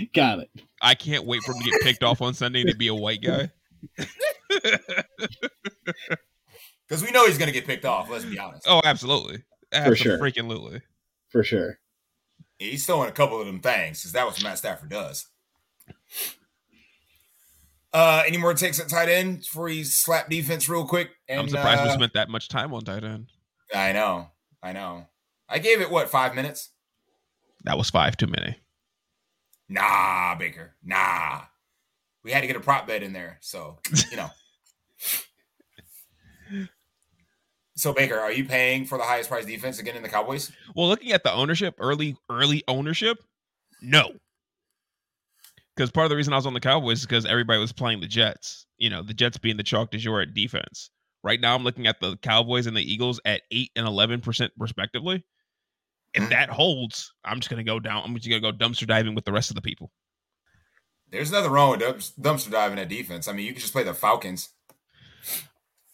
Got 0.14 0.40
it. 0.40 0.50
I 0.82 0.94
can't 0.94 1.24
wait 1.24 1.42
for 1.42 1.52
him 1.52 1.62
to 1.62 1.70
get 1.70 1.82
picked 1.82 2.02
off 2.02 2.20
on 2.20 2.34
Sunday 2.34 2.64
to 2.64 2.76
be 2.76 2.88
a 2.88 2.94
white 2.94 3.22
guy. 3.22 3.50
Because 6.88 7.02
we 7.02 7.10
know 7.12 7.26
he's 7.26 7.38
going 7.38 7.46
to 7.46 7.52
get 7.52 7.66
picked 7.66 7.84
off. 7.84 8.10
Let's 8.10 8.24
be 8.24 8.38
honest. 8.38 8.66
oh, 8.68 8.80
absolutely. 8.84 9.42
For 9.72 9.96
sure. 9.96 10.18
Freaking 10.18 10.48
lutely. 10.48 10.82
For 11.30 11.42
sure. 11.42 11.78
He's 12.58 12.86
throwing 12.86 13.08
a 13.08 13.12
couple 13.12 13.40
of 13.40 13.46
them 13.46 13.60
things 13.60 14.00
because 14.00 14.12
that 14.12 14.24
was 14.26 14.34
what 14.34 14.44
Matt 14.44 14.58
Stafford 14.58 14.90
does. 14.90 15.26
Uh, 17.92 18.22
any 18.26 18.36
more 18.36 18.54
takes 18.54 18.78
at 18.80 18.88
tight 18.88 19.08
end 19.08 19.40
before 19.40 19.68
he 19.68 19.84
slap 19.84 20.28
defense 20.28 20.68
real 20.68 20.86
quick? 20.86 21.10
And, 21.28 21.40
I'm 21.40 21.48
surprised 21.48 21.80
uh, 21.80 21.84
we 21.86 21.92
spent 21.92 22.12
that 22.14 22.28
much 22.28 22.48
time 22.48 22.72
on 22.74 22.82
tight 22.82 23.04
end. 23.04 23.30
I 23.74 23.92
know, 23.92 24.28
I 24.62 24.72
know. 24.72 25.06
I 25.48 25.58
gave 25.58 25.80
it 25.80 25.90
what 25.90 26.08
five 26.10 26.34
minutes? 26.34 26.70
That 27.64 27.78
was 27.78 27.90
five 27.90 28.16
too 28.16 28.26
many. 28.26 28.56
Nah, 29.68 30.34
Baker, 30.36 30.74
nah. 30.82 31.42
We 32.22 32.32
had 32.32 32.40
to 32.40 32.46
get 32.46 32.56
a 32.56 32.60
prop 32.60 32.86
bet 32.86 33.02
in 33.02 33.12
there, 33.12 33.38
so 33.40 33.78
you 34.10 34.16
know. 34.16 34.30
so 37.76 37.92
Baker, 37.92 38.18
are 38.18 38.32
you 38.32 38.44
paying 38.44 38.86
for 38.86 38.98
the 38.98 39.04
highest 39.04 39.28
price 39.28 39.44
defense 39.44 39.78
again 39.78 39.96
in 39.96 40.02
the 40.02 40.08
Cowboys? 40.08 40.50
Well, 40.74 40.88
looking 40.88 41.12
at 41.12 41.22
the 41.22 41.32
ownership, 41.32 41.74
early 41.78 42.16
early 42.30 42.62
ownership, 42.68 43.18
no. 43.82 44.12
Because 45.76 45.90
part 45.90 46.04
of 46.04 46.10
the 46.10 46.16
reason 46.16 46.32
I 46.32 46.36
was 46.36 46.46
on 46.46 46.54
the 46.54 46.60
Cowboys 46.60 47.00
is 47.00 47.06
because 47.06 47.26
everybody 47.26 47.58
was 47.58 47.72
playing 47.72 48.00
the 48.00 48.06
Jets. 48.06 48.66
You 48.78 48.90
know, 48.90 49.02
the 49.02 49.14
Jets 49.14 49.38
being 49.38 49.56
the 49.56 49.62
chalk 49.62 49.90
de 49.90 49.98
jour 49.98 50.20
at 50.20 50.32
defense. 50.32 50.90
Right 51.24 51.40
now, 51.40 51.54
I'm 51.54 51.64
looking 51.64 51.86
at 51.86 52.00
the 52.00 52.16
Cowboys 52.18 52.66
and 52.66 52.76
the 52.76 52.92
Eagles 52.92 53.20
at 53.24 53.42
eight 53.50 53.70
and 53.74 53.86
eleven 53.86 54.20
percent 54.20 54.52
respectively. 54.58 55.24
If 56.14 56.22
Mhm. 56.24 56.28
that 56.30 56.48
holds, 56.50 57.12
I'm 57.24 57.40
just 57.40 57.50
gonna 57.50 57.64
go 57.64 57.80
down. 57.80 58.02
I'm 58.04 58.14
just 58.16 58.28
gonna 58.28 58.40
go 58.40 58.52
dumpster 58.52 58.86
diving 58.86 59.14
with 59.14 59.24
the 59.24 59.32
rest 59.32 59.50
of 59.50 59.56
the 59.56 59.62
people. 59.62 59.90
There's 61.10 61.30
nothing 61.30 61.50
wrong 61.50 61.70
with 61.70 61.80
dumpster 62.20 62.50
diving 62.50 62.78
at 62.78 62.88
defense. 62.88 63.28
I 63.28 63.32
mean, 63.32 63.46
you 63.46 63.52
can 63.52 63.60
just 63.60 63.72
play 63.72 63.82
the 63.84 63.94
Falcons. 63.94 64.50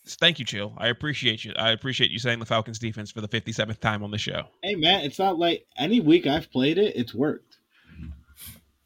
Thank 0.07 0.39
you, 0.39 0.45
Chill. 0.45 0.75
I 0.79 0.89
appreciate 0.89 1.45
you. 1.45 1.53
I 1.57 1.71
appreciate 1.71 2.11
you 2.11 2.19
saying 2.19 2.41
the 2.41 2.47
Falcons 2.47 2.79
defense 2.79 3.11
for 3.11 3.21
the 3.21 3.29
57th 3.29 3.81
time 3.81 4.03
on 4.03 4.11
the 4.11 4.19
show. 4.19 4.49
Hey 4.63 4.75
man, 4.75 5.01
it's 5.05 5.19
not 5.19 5.39
like 5.39 5.67
any 5.77 6.01
week 6.01 6.27
I've 6.27 6.51
played 6.51 6.79
it, 6.79 6.97
it's 6.97 7.15
worked. 7.15 7.59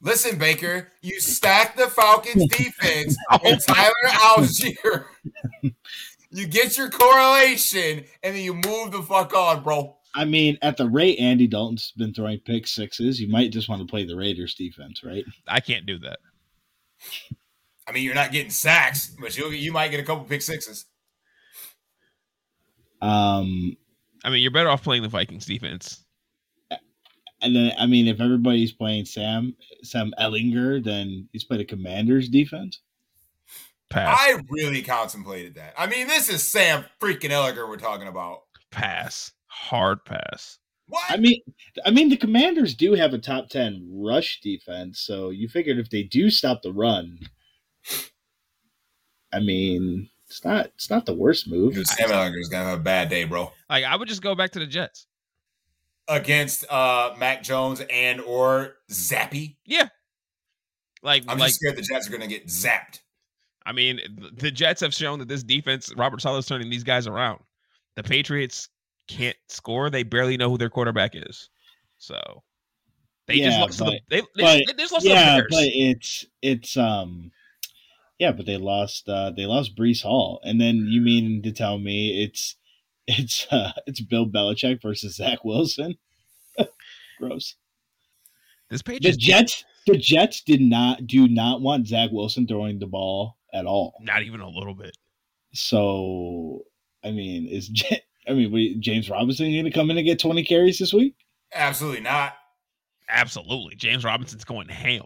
Listen, 0.01 0.37
Baker, 0.39 0.93
you 1.01 1.19
stack 1.21 1.77
the 1.77 1.87
Falcons 1.89 2.47
defense 2.51 3.17
and 3.45 3.59
Tyler 3.61 3.93
Allgeier. 4.07 5.07
you 6.31 6.47
get 6.47 6.77
your 6.77 6.91
correlation 6.91 8.05
and 8.23 8.37
then 8.37 8.43
you 8.43 8.53
move 8.55 8.93
the 8.93 9.03
fuck 9.03 9.35
on, 9.35 9.63
bro. 9.63 9.97
I 10.15 10.25
mean, 10.25 10.59
at 10.63 10.77
the 10.77 10.89
rate 10.89 11.19
Andy 11.19 11.47
Dalton's 11.47 11.93
been 11.97 12.15
throwing 12.15 12.39
pick 12.39 12.67
sixes, 12.67 13.21
you 13.21 13.29
might 13.29 13.51
just 13.51 13.69
want 13.69 13.83
to 13.83 13.87
play 13.87 14.05
the 14.05 14.17
Raiders 14.17 14.55
defense, 14.55 15.03
right? 15.03 15.25
I 15.49 15.61
can't 15.61 15.87
do 15.87 15.99
that. 15.99 16.19
I 17.87 17.93
mean, 17.93 18.05
you're 18.05 18.15
not 18.15 18.33
getting 18.33 18.51
sacks, 18.51 19.15
but 19.21 19.37
you 19.37 19.51
you 19.51 19.73
might 19.73 19.91
get 19.91 20.01
a 20.01 20.05
couple 20.05 20.25
pick 20.25 20.43
sixes. 20.43 20.87
Um, 23.03 23.77
I 24.25 24.31
mean, 24.31 24.41
you're 24.41 24.51
better 24.51 24.71
off 24.71 24.83
playing 24.83 25.03
the 25.03 25.09
Vikings 25.09 25.45
defense. 25.45 26.05
and 27.43 27.55
then 27.55 27.73
I 27.79 27.87
mean, 27.87 28.07
if 28.07 28.21
everybody's 28.21 28.73
playing 28.73 29.05
Sam 29.05 29.55
Sam 29.83 30.13
Ehlinger, 30.19 30.83
then 30.83 31.29
he's 31.33 31.45
played 31.45 31.61
a 31.61 31.65
Commanders 31.65 32.29
defense. 32.29 32.81
Pass. 33.91 34.17
I 34.19 34.41
really 34.49 34.83
contemplated 34.83 35.55
that. 35.57 35.75
I 35.77 35.87
mean, 35.87 36.07
this 36.07 36.29
is 36.29 36.43
Sam 36.43 36.85
freaking 37.01 37.31
Ehlinger 37.31 37.69
we're 37.69 37.77
talking 37.77 38.09
about. 38.09 38.43
pass. 38.71 39.33
Hard 39.55 40.05
pass. 40.05 40.59
What? 40.89 41.03
I 41.09 41.17
mean, 41.17 41.41
I 41.87 41.91
mean, 41.91 42.09
the 42.09 42.17
Commanders 42.17 42.75
do 42.75 42.95
have 42.95 43.15
a 43.15 43.19
top 43.19 43.49
ten 43.49 43.89
rush 43.91 44.41
defense, 44.43 45.01
so 45.01 45.31
you 45.31 45.49
figured 45.49 45.79
if 45.79 45.91
they 45.91 46.03
do 46.03 46.29
stop 46.29 46.61
the 46.63 46.73
run, 46.73 47.21
I 49.33 49.41
mean, 49.41 50.11
it's 50.29 50.45
not 50.45 50.67
it's 50.67 50.91
not 50.91 51.07
the 51.07 51.15
worst 51.15 51.49
move. 51.49 51.75
Dude, 51.75 51.87
Sam 51.87 52.11
Ehlinger's 52.11 52.49
gonna 52.49 52.71
have 52.71 52.81
a 52.81 52.83
bad 52.83 53.09
day, 53.09 53.25
bro. 53.25 53.53
Like 53.71 53.85
I 53.85 53.97
would 53.97 54.09
just 54.09 54.23
go 54.23 54.35
back 54.35 54.51
to 54.53 54.59
the 54.59 54.67
Jets. 54.67 55.07
Against 56.09 56.71
uh 56.71 57.15
Mac 57.19 57.43
Jones 57.43 57.81
and 57.89 58.21
or 58.21 58.75
Zappe. 58.91 59.57
Yeah. 59.65 59.89
Like 61.03 61.25
I'm 61.29 61.39
like 61.39 61.49
just 61.49 61.61
scared 61.61 61.77
the 61.77 61.83
Jets 61.83 62.09
are 62.09 62.13
gonna 62.13 62.27
get 62.27 62.49
zapped. 62.49 63.01
I 63.65 63.73
mean, 63.73 64.01
the 64.35 64.51
Jets 64.51 64.83
have 64.83 64.93
shown 64.93 65.21
that 65.21 65.29
this 65.29 65.43
defense, 65.43 65.91
Robert 65.97 66.21
Saleh's 66.21 66.45
turning 66.47 66.69
these 66.69 66.85
guys 66.85 67.07
around. 67.07 67.41
The 67.97 68.03
Patriots 68.03 68.69
can't 69.09 69.37
score; 69.49 69.91
they 69.91 70.03
barely 70.03 70.37
know 70.37 70.51
who 70.51 70.59
their 70.59 70.71
quarterback 70.71 71.13
is. 71.15 71.51
So 71.99 72.43
they 73.27 73.37
just 73.39 73.57
Yeah, 73.57 73.61
lost 73.63 73.79
to 73.79 73.85
the 73.85 74.01
they, 74.09 74.21
they, 74.21 74.27
but- 74.37 74.63
they 74.67 74.73
just 74.83 74.93
lost 74.93 75.05
the 75.05 75.11
yeah, 75.11 75.37
Bears. 75.37 75.47
but 75.51 75.65
it's 75.67 76.27
it's 76.43 76.77
um, 76.77 77.31
yeah, 78.19 78.33
but 78.33 78.47
they 78.47 78.57
lost 78.57 79.09
uh 79.09 79.31
they 79.31 79.47
lost 79.47 79.77
Breece 79.77 80.03
Hall, 80.03 80.41
and 80.45 80.61
then 80.61 80.87
you 80.89 81.01
mean 81.01 81.43
to 81.43 81.53
tell 81.53 81.79
me 81.79 82.23
it's 82.25 82.57
it's 83.07 83.47
uh 83.51 83.73
it's 83.87 84.01
Bill 84.01 84.27
Belichick 84.27 84.81
versus 84.83 85.17
Zach 85.17 85.45
Wilson? 85.45 85.97
Gross. 87.19 87.57
this 88.71 88.83
page 88.83 89.03
The 89.03 89.13
Jets, 89.13 89.65
the 89.87 89.97
Jets 89.99 90.41
did 90.43 90.61
not 90.61 91.07
do 91.07 91.29
not 91.29 91.61
want 91.61 91.87
Zach 91.87 92.11
Wilson 92.13 92.47
throwing 92.47 92.79
the 92.79 92.87
ball 92.87 93.37
at 93.53 93.67
all. 93.67 93.95
not 94.01 94.23
even 94.23 94.41
a 94.41 94.49
little 94.49 94.75
bit. 94.75 94.97
So, 95.53 96.63
I 97.05 97.11
mean, 97.13 97.47
is 97.47 97.69
I 98.29 98.33
mean, 98.33 98.51
we, 98.53 98.75
James 98.77 99.11
Robinson 99.11 99.51
going 99.53 99.65
to 99.65 99.71
come 99.71 99.91
in 99.91 99.99
and 99.99 100.07
get 100.07 100.19
twenty 100.19 100.43
carries 100.45 100.79
this 100.79 100.93
week? 100.93 101.15
Absolutely 101.55 102.01
not. 102.01 102.35
Absolutely, 103.09 103.77
James 103.77 104.03
Robinson's 104.05 104.45
going 104.45 104.69
ham. 104.69 105.03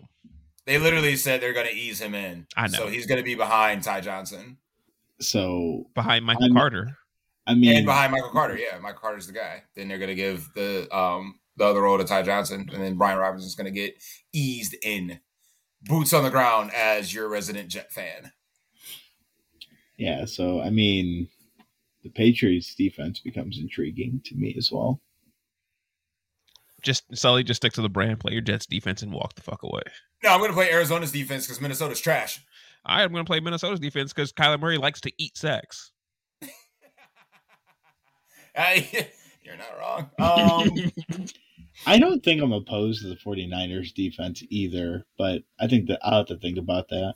They 0.66 0.78
literally 0.78 1.16
said 1.16 1.40
they're 1.40 1.52
gonna 1.54 1.70
ease 1.72 2.00
him 2.00 2.14
in. 2.14 2.46
I 2.56 2.68
know. 2.68 2.78
So 2.78 2.86
he's 2.88 3.06
gonna 3.06 3.22
be 3.22 3.34
behind 3.34 3.82
Ty 3.82 4.02
Johnson. 4.02 4.56
So, 5.20 5.86
behind 5.94 6.24
Michael 6.24 6.44
I'm- 6.44 6.54
Carter. 6.54 6.96
I 7.46 7.54
mean, 7.54 7.74
and 7.78 7.86
behind 7.86 8.12
Michael 8.12 8.30
Carter. 8.30 8.56
Yeah, 8.58 8.78
Michael 8.78 9.00
Carter's 9.00 9.26
the 9.26 9.32
guy. 9.32 9.62
Then 9.74 9.88
they're 9.88 9.98
gonna 9.98 10.14
give 10.14 10.48
the 10.54 10.86
um 10.96 11.40
the 11.56 11.64
other 11.64 11.80
role 11.82 11.98
to 11.98 12.04
Ty 12.04 12.22
Johnson, 12.22 12.68
and 12.72 12.82
then 12.82 12.96
Brian 12.96 13.18
Robinson's 13.18 13.54
gonna 13.56 13.70
get 13.70 13.94
eased 14.32 14.76
in, 14.82 15.18
boots 15.82 16.12
on 16.12 16.22
the 16.22 16.30
ground 16.30 16.70
as 16.74 17.12
your 17.12 17.28
resident 17.28 17.68
Jet 17.70 17.90
fan. 17.92 18.30
yeah. 19.96 20.24
So, 20.26 20.60
I 20.60 20.70
mean, 20.70 21.28
the 22.02 22.10
Patriots 22.10 22.74
defense 22.74 23.20
becomes 23.20 23.58
intriguing 23.58 24.20
to 24.24 24.34
me 24.34 24.54
as 24.56 24.70
well. 24.70 25.00
Just 26.82 27.04
Sully, 27.16 27.42
just 27.42 27.60
stick 27.60 27.72
to 27.72 27.82
the 27.82 27.88
brand, 27.88 28.20
play 28.20 28.32
your 28.32 28.42
Jets 28.42 28.66
defense, 28.66 29.02
and 29.02 29.12
walk 29.12 29.34
the 29.34 29.42
fuck 29.42 29.62
away. 29.64 29.82
No, 30.22 30.30
I'm 30.30 30.40
gonna 30.40 30.52
play 30.52 30.70
Arizona's 30.70 31.10
defense 31.12 31.46
because 31.46 31.60
Minnesota's 31.60 32.00
trash. 32.00 32.40
I 32.84 33.02
am 33.02 33.12
going 33.12 33.24
to 33.24 33.28
play 33.28 33.40
Minnesota's 33.40 33.80
defense 33.80 34.12
because 34.12 34.32
Kyler 34.32 34.58
Murray 34.58 34.78
likes 34.78 35.00
to 35.02 35.12
eat 35.18 35.36
sacks. 35.36 35.92
I- 38.56 39.08
you're 39.42 39.56
not 39.56 39.78
wrong. 39.78 40.10
Um, 40.18 41.26
I 41.86 41.98
don't 41.98 42.24
think 42.24 42.42
I'm 42.42 42.52
opposed 42.52 43.02
to 43.02 43.08
the 43.08 43.16
49ers 43.16 43.94
defense 43.94 44.42
either, 44.50 45.06
but 45.16 45.42
I 45.60 45.68
think 45.68 45.86
that 45.88 46.00
I'll 46.02 46.18
have 46.18 46.26
to 46.26 46.36
think 46.38 46.58
about 46.58 46.88
that. 46.88 47.14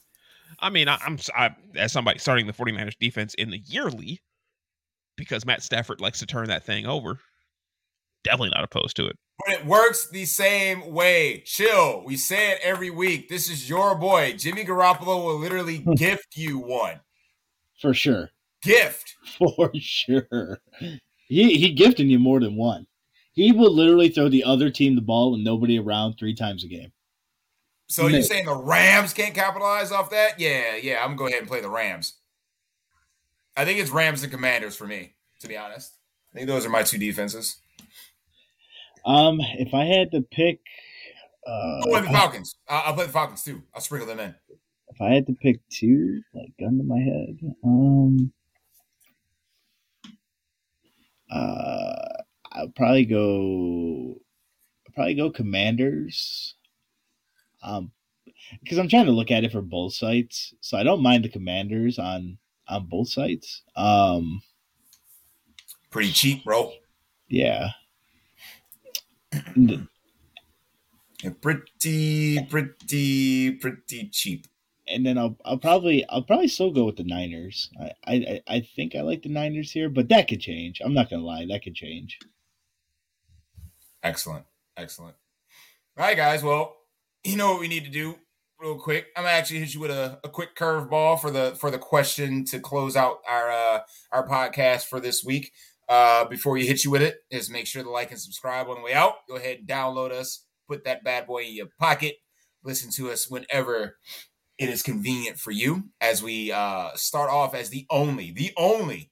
I 0.60 0.70
mean, 0.70 0.86
I, 0.88 0.98
I'm 1.04 1.18
I, 1.34 1.50
as 1.74 1.90
somebody 1.92 2.20
starting 2.20 2.46
the 2.46 2.52
49ers 2.52 2.96
defense 2.98 3.34
in 3.34 3.50
the 3.50 3.58
yearly 3.58 4.20
because 5.22 5.46
Matt 5.46 5.62
Stafford 5.62 6.00
likes 6.00 6.18
to 6.18 6.26
turn 6.26 6.48
that 6.48 6.64
thing 6.64 6.84
over. 6.84 7.18
Definitely 8.24 8.50
not 8.50 8.64
opposed 8.64 8.96
to 8.96 9.06
it. 9.06 9.16
but 9.46 9.54
it 9.54 9.64
works 9.66 10.08
the 10.10 10.24
same 10.24 10.92
way. 10.92 11.42
Chill. 11.46 12.02
We 12.04 12.16
say 12.16 12.52
it 12.52 12.58
every 12.62 12.90
week. 12.90 13.28
This 13.28 13.48
is 13.48 13.68
your 13.68 13.94
boy. 13.94 14.34
Jimmy 14.36 14.64
Garoppolo 14.64 15.24
will 15.24 15.38
literally 15.38 15.78
gift 15.96 16.36
you 16.36 16.58
one. 16.58 17.00
For 17.80 17.94
sure. 17.94 18.30
Gift. 18.62 19.14
For 19.38 19.70
sure. 19.74 20.60
He 21.28 21.56
he 21.58 21.72
gifting 21.72 22.10
you 22.10 22.18
more 22.18 22.40
than 22.40 22.56
one. 22.56 22.86
He 23.32 23.52
will 23.52 23.72
literally 23.72 24.08
throw 24.08 24.28
the 24.28 24.44
other 24.44 24.70
team 24.70 24.94
the 24.94 25.00
ball 25.00 25.34
and 25.34 25.42
nobody 25.44 25.78
around 25.78 26.14
three 26.14 26.34
times 26.34 26.64
a 26.64 26.68
game. 26.68 26.92
So 27.88 28.06
you're 28.06 28.22
saying 28.22 28.46
the 28.46 28.54
Rams 28.56 29.12
can't 29.12 29.34
capitalize 29.34 29.92
off 29.92 30.10
that? 30.10 30.38
Yeah, 30.38 30.76
yeah. 30.76 31.00
I'm 31.02 31.08
gonna 31.08 31.16
go 31.16 31.26
ahead 31.26 31.40
and 31.40 31.48
play 31.48 31.60
the 31.60 31.68
Rams. 31.70 32.14
I 33.56 33.64
think 33.64 33.78
it's 33.78 33.90
Rams 33.90 34.22
and 34.22 34.32
Commanders 34.32 34.76
for 34.76 34.86
me, 34.86 35.14
to 35.40 35.48
be 35.48 35.56
honest. 35.56 35.92
I 36.32 36.38
think 36.38 36.48
those 36.48 36.64
are 36.64 36.70
my 36.70 36.82
two 36.82 36.98
defenses. 36.98 37.58
Um, 39.04 39.40
if 39.58 39.74
I 39.74 39.84
had 39.84 40.10
to 40.12 40.22
pick, 40.22 40.60
uh, 41.46 41.82
Oh, 41.86 41.94
and 41.96 42.06
the 42.06 42.10
Falcons. 42.10 42.54
I- 42.68 42.80
I'll 42.86 42.94
play 42.94 43.06
the 43.06 43.12
Falcons 43.12 43.42
too. 43.42 43.62
I'll 43.74 43.80
sprinkle 43.80 44.06
them 44.08 44.20
in. 44.20 44.34
if 44.94 45.00
I 45.00 45.10
had 45.14 45.26
to 45.26 45.32
pick 45.34 45.58
two, 45.70 46.22
like 46.34 46.52
gun 46.60 46.76
to 46.78 46.84
my 46.84 46.98
head, 47.00 47.38
um, 47.64 48.32
uh, 51.30 52.22
I'll 52.52 52.68
probably 52.76 53.06
go, 53.06 54.20
I'd 54.86 54.94
probably 54.94 55.14
go 55.14 55.30
Commanders. 55.30 56.54
Um, 57.62 57.92
because 58.62 58.78
I'm 58.78 58.88
trying 58.88 59.06
to 59.06 59.12
look 59.12 59.30
at 59.30 59.44
it 59.44 59.52
for 59.52 59.62
both 59.62 59.94
sites, 59.94 60.52
so 60.60 60.76
I 60.76 60.82
don't 60.82 61.02
mind 61.02 61.24
the 61.24 61.28
Commanders 61.30 61.98
on 61.98 62.38
on 62.72 62.86
both 62.86 63.08
sites. 63.08 63.62
Um, 63.76 64.42
Pretty 65.90 66.10
cheap, 66.12 66.44
bro. 66.44 66.72
Yeah, 67.28 67.70
pretty, 71.40 72.40
pretty, 72.48 73.50
pretty 73.52 74.08
cheap. 74.10 74.46
and 74.88 75.06
then 75.06 75.16
I'll 75.18 75.36
I'll 75.44 75.58
probably 75.58 76.04
I'll 76.08 76.22
probably 76.22 76.48
still 76.48 76.70
go 76.72 76.84
with 76.84 76.96
the 76.96 77.04
Niners. 77.04 77.70
I, 77.80 77.90
I 78.06 78.40
I 78.48 78.60
think 78.74 78.94
I 78.94 79.00
like 79.02 79.22
the 79.22 79.28
Niners 79.28 79.70
here, 79.70 79.88
but 79.88 80.08
that 80.08 80.28
could 80.28 80.40
change. 80.40 80.80
I'm 80.84 80.94
not 80.94 81.10
gonna 81.10 81.22
lie, 81.24 81.46
that 81.46 81.62
could 81.62 81.74
change. 81.74 82.18
Excellent. 84.02 84.44
Excellent. 84.76 85.14
All 85.96 86.04
right, 86.04 86.16
guys. 86.16 86.42
Well, 86.42 86.76
you 87.22 87.36
know 87.36 87.52
what 87.52 87.60
we 87.60 87.68
need 87.68 87.84
to 87.84 87.90
do 87.90 88.16
real 88.62 88.78
quick. 88.78 89.08
I'm 89.16 89.24
gonna 89.24 89.34
actually 89.34 89.58
hit 89.58 89.74
you 89.74 89.80
with 89.80 89.90
a, 89.90 90.20
a 90.22 90.28
quick 90.28 90.54
curveball 90.54 91.20
for 91.20 91.30
the 91.30 91.56
for 91.58 91.70
the 91.70 91.78
question 91.78 92.44
to 92.46 92.60
close 92.60 92.96
out 92.96 93.18
our 93.28 93.50
uh 93.50 93.80
our 94.12 94.26
podcast 94.26 94.86
for 94.86 95.00
this 95.00 95.24
week. 95.24 95.52
Uh 95.88 96.24
before 96.26 96.56
you 96.56 96.66
hit 96.66 96.84
you 96.84 96.90
with 96.90 97.02
it, 97.02 97.16
is 97.30 97.50
make 97.50 97.66
sure 97.66 97.82
to 97.82 97.90
like 97.90 98.12
and 98.12 98.20
subscribe 98.20 98.68
on 98.68 98.76
the 98.76 98.82
way 98.82 98.94
out. 98.94 99.26
Go 99.28 99.36
ahead 99.36 99.58
and 99.58 99.68
download 99.68 100.12
us, 100.12 100.44
put 100.68 100.84
that 100.84 101.02
bad 101.02 101.26
boy 101.26 101.42
in 101.42 101.54
your 101.54 101.70
pocket, 101.80 102.16
listen 102.62 102.90
to 102.92 103.10
us 103.10 103.28
whenever 103.28 103.96
it 104.58 104.68
is 104.68 104.82
convenient 104.82 105.38
for 105.38 105.50
you 105.50 105.88
as 106.00 106.22
we 106.22 106.52
uh 106.52 106.90
start 106.94 107.30
off 107.30 107.54
as 107.54 107.70
the 107.70 107.84
only, 107.90 108.30
the 108.30 108.52
only, 108.56 109.10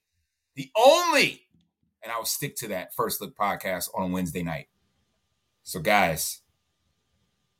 the 0.55 0.71
only, 0.77 1.43
and 2.05 2.13
I'll 2.13 2.25
stick 2.25 2.55
to 2.57 2.69
that 2.69 2.95
first 2.95 3.21
look 3.21 3.37
podcast 3.37 3.89
on 3.97 4.13
Wednesday 4.13 4.45
night. 4.45 4.69
So 5.65 5.81
guys, 5.81 6.41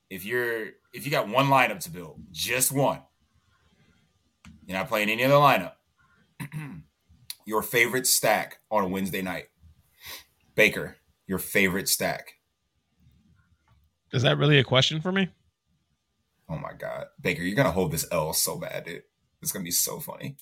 if 0.09 0.25
you're 0.25 0.71
if 0.93 1.05
you 1.05 1.11
got 1.11 1.29
one 1.29 1.47
lineup 1.47 1.81
to 1.81 1.91
build, 1.91 2.21
just 2.33 2.73
one, 2.73 3.01
you're 4.67 4.77
not 4.79 4.89
playing 4.89 5.09
any 5.11 5.25
other 5.25 5.35
lineup. 5.35 5.73
your 7.47 7.63
favorite 7.63 8.07
stack 8.07 8.59
on 8.71 8.85
a 8.85 8.89
Wednesday 8.89 9.23
night. 9.23 9.47
Baker, 10.55 10.97
your 11.27 11.39
favorite 11.39 11.89
stack. 11.89 12.35
Is 14.13 14.23
that 14.23 14.39
really 14.39 14.59
a 14.59 14.65
question 14.65 15.01
for 15.01 15.13
me? 15.13 15.29
Oh 16.49 16.59
my 16.59 16.73
god. 16.73 17.07
Baker, 17.21 17.43
you're 17.43 17.57
gonna 17.57 17.71
hold 17.71 17.93
this 17.93 18.07
L 18.11 18.33
so 18.33 18.57
bad, 18.59 18.85
dude. 18.85 19.03
It's 19.41 19.53
gonna 19.53 19.65
be 19.65 19.71
so 19.71 20.01
funny. 20.01 20.37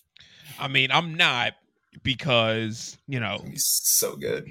I 0.59 0.69
mean, 0.69 0.91
I'm 0.91 1.15
not 1.15 1.53
because, 2.03 2.97
you 3.07 3.21
know, 3.21 3.35
It's 3.45 3.51
be 3.51 3.57
so 3.59 4.17
good. 4.17 4.47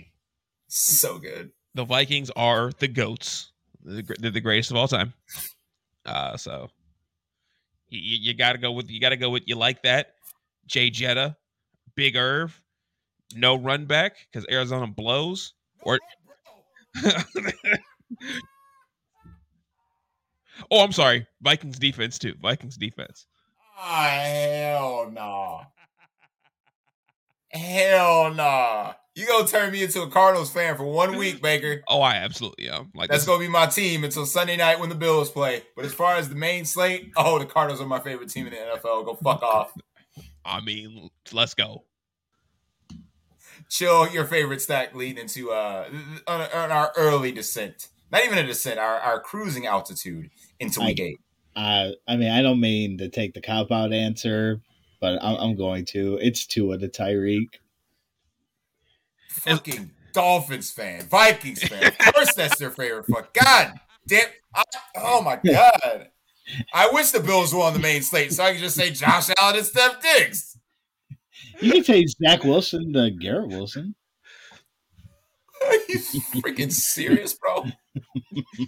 So 0.67 1.17
good. 1.17 1.51
the 1.73 1.85
Vikings 1.85 2.29
are 2.35 2.71
the 2.79 2.87
goats. 2.87 3.51
They're 3.83 4.31
the 4.31 4.41
greatest 4.41 4.69
of 4.71 4.77
all 4.77 4.87
time. 4.87 5.13
Uh, 6.07 6.37
so 6.37 6.69
you, 7.89 8.17
you 8.17 8.33
got 8.33 8.53
to 8.53 8.57
go 8.57 8.71
with 8.71 8.89
you 8.89 8.99
got 8.99 9.09
to 9.09 9.17
go 9.17 9.29
with 9.29 9.43
you 9.45 9.55
like 9.55 9.83
that. 9.83 10.13
Jay 10.65 10.89
Jetta, 10.89 11.35
Big 11.95 12.15
Irv, 12.15 12.59
no 13.35 13.55
run 13.55 13.85
back 13.85 14.15
because 14.31 14.45
Arizona 14.49 14.87
blows. 14.87 15.53
Or 15.81 15.99
oh, 20.71 20.83
I'm 20.83 20.91
sorry, 20.91 21.27
Vikings 21.41 21.77
defense 21.79 22.17
too. 22.17 22.33
Vikings 22.41 22.77
defense. 22.77 23.27
Ah, 23.77 24.09
hell 24.09 25.11
no. 25.13 25.61
Hell 27.49 28.33
no. 28.33 28.93
You 29.17 29.25
gonna 29.25 29.47
turn 29.47 29.71
me 29.71 29.81
into 29.83 30.03
a 30.03 30.09
Cardinals 30.11 30.51
fan 30.51 30.77
for 30.77 30.83
one 30.83 31.17
week, 31.17 31.41
Baker. 31.41 31.81
Oh, 31.87 32.01
I 32.01 32.17
absolutely 32.17 32.69
am. 32.69 32.91
Like 32.93 33.09
That's 33.09 33.23
this- 33.23 33.27
gonna 33.27 33.39
be 33.39 33.47
my 33.47 33.65
team 33.65 34.03
until 34.03 34.27
Sunday 34.27 34.55
night 34.57 34.79
when 34.79 34.89
the 34.89 34.95
Bills 34.95 35.31
play. 35.31 35.63
But 35.75 35.85
as 35.85 35.93
far 35.93 36.15
as 36.17 36.29
the 36.29 36.35
main 36.35 36.65
slate, 36.65 37.11
oh, 37.17 37.39
the 37.39 37.45
Cardinals 37.47 37.81
are 37.81 37.87
my 37.87 37.99
favorite 37.99 38.29
team 38.29 38.45
in 38.45 38.53
the 38.53 38.59
NFL. 38.59 39.05
Go 39.05 39.15
fuck 39.15 39.41
off. 39.43 39.73
I 40.45 40.61
mean, 40.61 41.09
let's 41.33 41.55
go. 41.55 41.83
Chill 43.69 44.07
your 44.09 44.25
favorite 44.25 44.61
stack 44.61 44.93
leading 44.95 45.23
into 45.23 45.51
uh 45.51 45.89
on, 46.27 46.41
on 46.41 46.71
our 46.71 46.93
early 46.95 47.31
descent. 47.31 47.87
Not 48.11 48.23
even 48.23 48.37
a 48.37 48.45
descent, 48.45 48.79
our, 48.79 48.99
our 48.99 49.19
cruising 49.19 49.65
altitude 49.65 50.29
into 50.59 50.79
week 50.81 50.99
I- 50.99 51.03
eight. 51.03 51.19
Uh, 51.55 51.89
I 52.07 52.17
mean, 52.17 52.29
I 52.29 52.43
don't 52.43 52.59
mean 52.61 52.99
to 52.99 53.09
take 53.09 53.33
the 53.33 53.41
cop 53.41 53.71
out 53.71 53.91
answer, 53.91 54.61
but 55.01 55.17
I'm, 55.23 55.37
I'm 55.37 55.55
going 55.55 55.85
to. 55.85 56.19
It's 56.21 56.45
Tua 56.45 56.77
to 56.77 56.87
Tyreek. 56.87 57.47
Fucking 59.37 59.91
Dolphins 60.13 60.71
fan, 60.71 61.03
Vikings 61.03 61.63
fan. 61.63 61.87
Of 61.87 61.97
course, 61.97 62.33
that's 62.33 62.57
their 62.57 62.71
favorite. 62.71 63.05
Fuck 63.07 63.33
God 63.33 63.79
damn. 64.07 64.27
I, 64.55 64.63
oh 64.95 65.21
my 65.21 65.39
God. 65.45 66.07
I 66.73 66.89
wish 66.91 67.11
the 67.11 67.19
Bills 67.19 67.53
were 67.53 67.61
on 67.61 67.73
the 67.73 67.79
main 67.79 68.01
slate 68.01 68.33
so 68.33 68.43
I 68.43 68.53
could 68.53 68.61
just 68.61 68.75
say 68.75 68.89
Josh 68.89 69.29
Allen 69.37 69.57
and 69.57 69.65
Steph 69.65 70.01
Diggs. 70.01 70.57
You 71.59 71.73
can 71.73 71.83
say 71.83 72.05
Zach 72.05 72.43
Wilson 72.43 72.93
to 72.93 73.11
Garrett 73.11 73.49
Wilson. 73.49 73.95
Are 75.67 75.75
you 75.89 75.99
freaking 76.41 76.71
serious, 76.71 77.33
bro? 77.33 77.65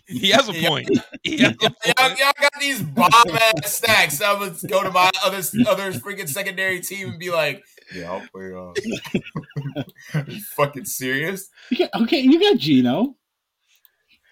He 0.08 0.30
has 0.30 0.50
a 0.50 0.54
point. 0.66 0.90
He 1.24 1.38
has 1.38 1.54
a 1.54 1.58
Y'all, 2.00 2.10
y'all 2.18 2.34
got 2.40 2.52
these 2.60 2.82
bomb 2.82 3.12
ass 3.14 3.74
stacks. 3.74 4.22
I'm 4.22 4.40
gonna 4.40 4.56
go 4.68 4.84
to 4.84 4.92
my 4.92 5.10
other 5.24 5.42
other 5.68 5.92
freaking 5.94 6.28
secondary 6.30 6.82
team 6.82 7.10
and 7.10 7.20
be 7.20 7.32
like, 7.32 7.64
"Yeah, 7.94 8.12
I'll 8.12 8.28
play." 8.34 8.52
Uh... 8.54 10.20
Are 10.20 10.26
you 10.30 10.42
fucking 10.56 10.86
serious? 10.86 11.50
You 11.70 11.78
got- 11.80 12.02
okay, 12.04 12.20
you 12.20 12.40
got 12.40 12.58
Geno. 12.58 13.16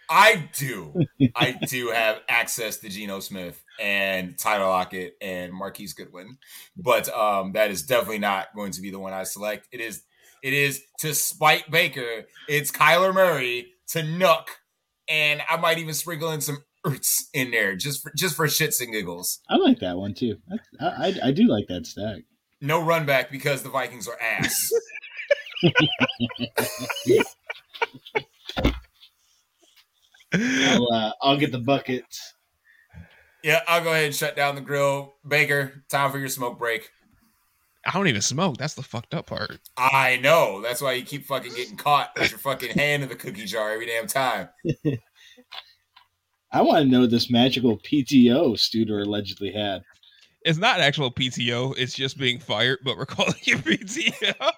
I 0.09 0.49
do. 0.55 0.93
I 1.35 1.51
do 1.67 1.89
have 1.89 2.21
access 2.29 2.77
to 2.77 2.87
Geno 2.89 3.19
Smith 3.19 3.61
and 3.79 4.37
Tyler 4.37 4.65
Lockett 4.65 5.17
and 5.21 5.51
Marquise 5.51 5.91
Goodwin, 5.93 6.37
but 6.77 7.09
um, 7.09 7.51
that 7.53 7.71
is 7.71 7.83
definitely 7.83 8.19
not 8.19 8.47
going 8.55 8.71
to 8.71 8.81
be 8.81 8.89
the 8.89 8.99
one 8.99 9.11
I 9.13 9.23
select. 9.23 9.67
It 9.71 9.81
is. 9.81 10.03
It 10.47 10.53
is 10.53 10.81
to 10.99 11.13
spite 11.13 11.69
Baker. 11.69 12.23
It's 12.47 12.71
Kyler 12.71 13.13
Murray 13.13 13.73
to 13.89 13.99
Nuk, 13.99 14.45
and 15.09 15.41
I 15.49 15.57
might 15.57 15.77
even 15.77 15.93
sprinkle 15.93 16.31
in 16.31 16.39
some 16.39 16.63
Ertz 16.85 17.23
in 17.33 17.51
there 17.51 17.75
just 17.75 18.01
for 18.01 18.13
just 18.15 18.37
for 18.37 18.47
shits 18.47 18.79
and 18.79 18.93
giggles. 18.93 19.41
I 19.49 19.57
like 19.57 19.79
that 19.79 19.97
one 19.97 20.13
too. 20.13 20.37
I, 20.49 20.85
I, 20.85 21.13
I 21.25 21.31
do 21.33 21.49
like 21.49 21.67
that 21.67 21.85
stack. 21.85 22.21
No 22.61 22.81
run 22.81 23.05
back 23.05 23.29
because 23.29 23.61
the 23.61 23.67
Vikings 23.67 24.07
are 24.07 24.17
ass. 24.21 24.71
I'll, 30.33 30.93
uh, 30.93 31.11
I'll 31.21 31.37
get 31.37 31.51
the 31.51 31.59
buckets. 31.59 32.35
yeah, 33.43 33.63
I'll 33.67 33.83
go 33.83 33.91
ahead 33.91 34.05
and 34.05 34.15
shut 34.15 34.37
down 34.37 34.55
the 34.55 34.61
grill. 34.61 35.15
Baker, 35.27 35.83
time 35.89 36.09
for 36.09 36.19
your 36.19 36.29
smoke 36.29 36.57
break. 36.57 36.89
I 37.87 37.91
don't 37.93 38.07
even 38.07 38.21
smoke. 38.21 38.57
That's 38.57 38.73
the 38.73 38.83
fucked 38.83 39.13
up 39.13 39.27
part. 39.27 39.59
I 39.77 40.19
know. 40.21 40.61
That's 40.61 40.81
why 40.81 40.91
you 40.93 41.05
keep 41.05 41.25
fucking 41.25 41.53
getting 41.53 41.77
caught 41.77 42.11
with 42.19 42.31
your 42.31 42.39
fucking 42.39 42.77
hand 42.77 43.01
in 43.03 43.07
the 43.09 43.15
cookie 43.15 43.45
jar 43.45 43.71
every 43.71 43.85
damn 43.85 44.07
time. 44.07 44.49
I 46.51 46.61
want 46.61 46.83
to 46.83 46.91
know 46.91 47.07
this 47.07 47.31
magical 47.31 47.77
PTO 47.77 48.55
Studer 48.55 49.05
allegedly 49.05 49.53
had. 49.53 49.83
It's 50.43 50.57
not 50.57 50.81
actual 50.81 51.11
PTO. 51.11 51.75
It's 51.77 51.93
just 51.93 52.17
being 52.17 52.39
fired, 52.39 52.79
but 52.83 52.97
we're 52.97 53.05
calling 53.07 53.35
it 53.41 53.63
PTO. 53.63 54.51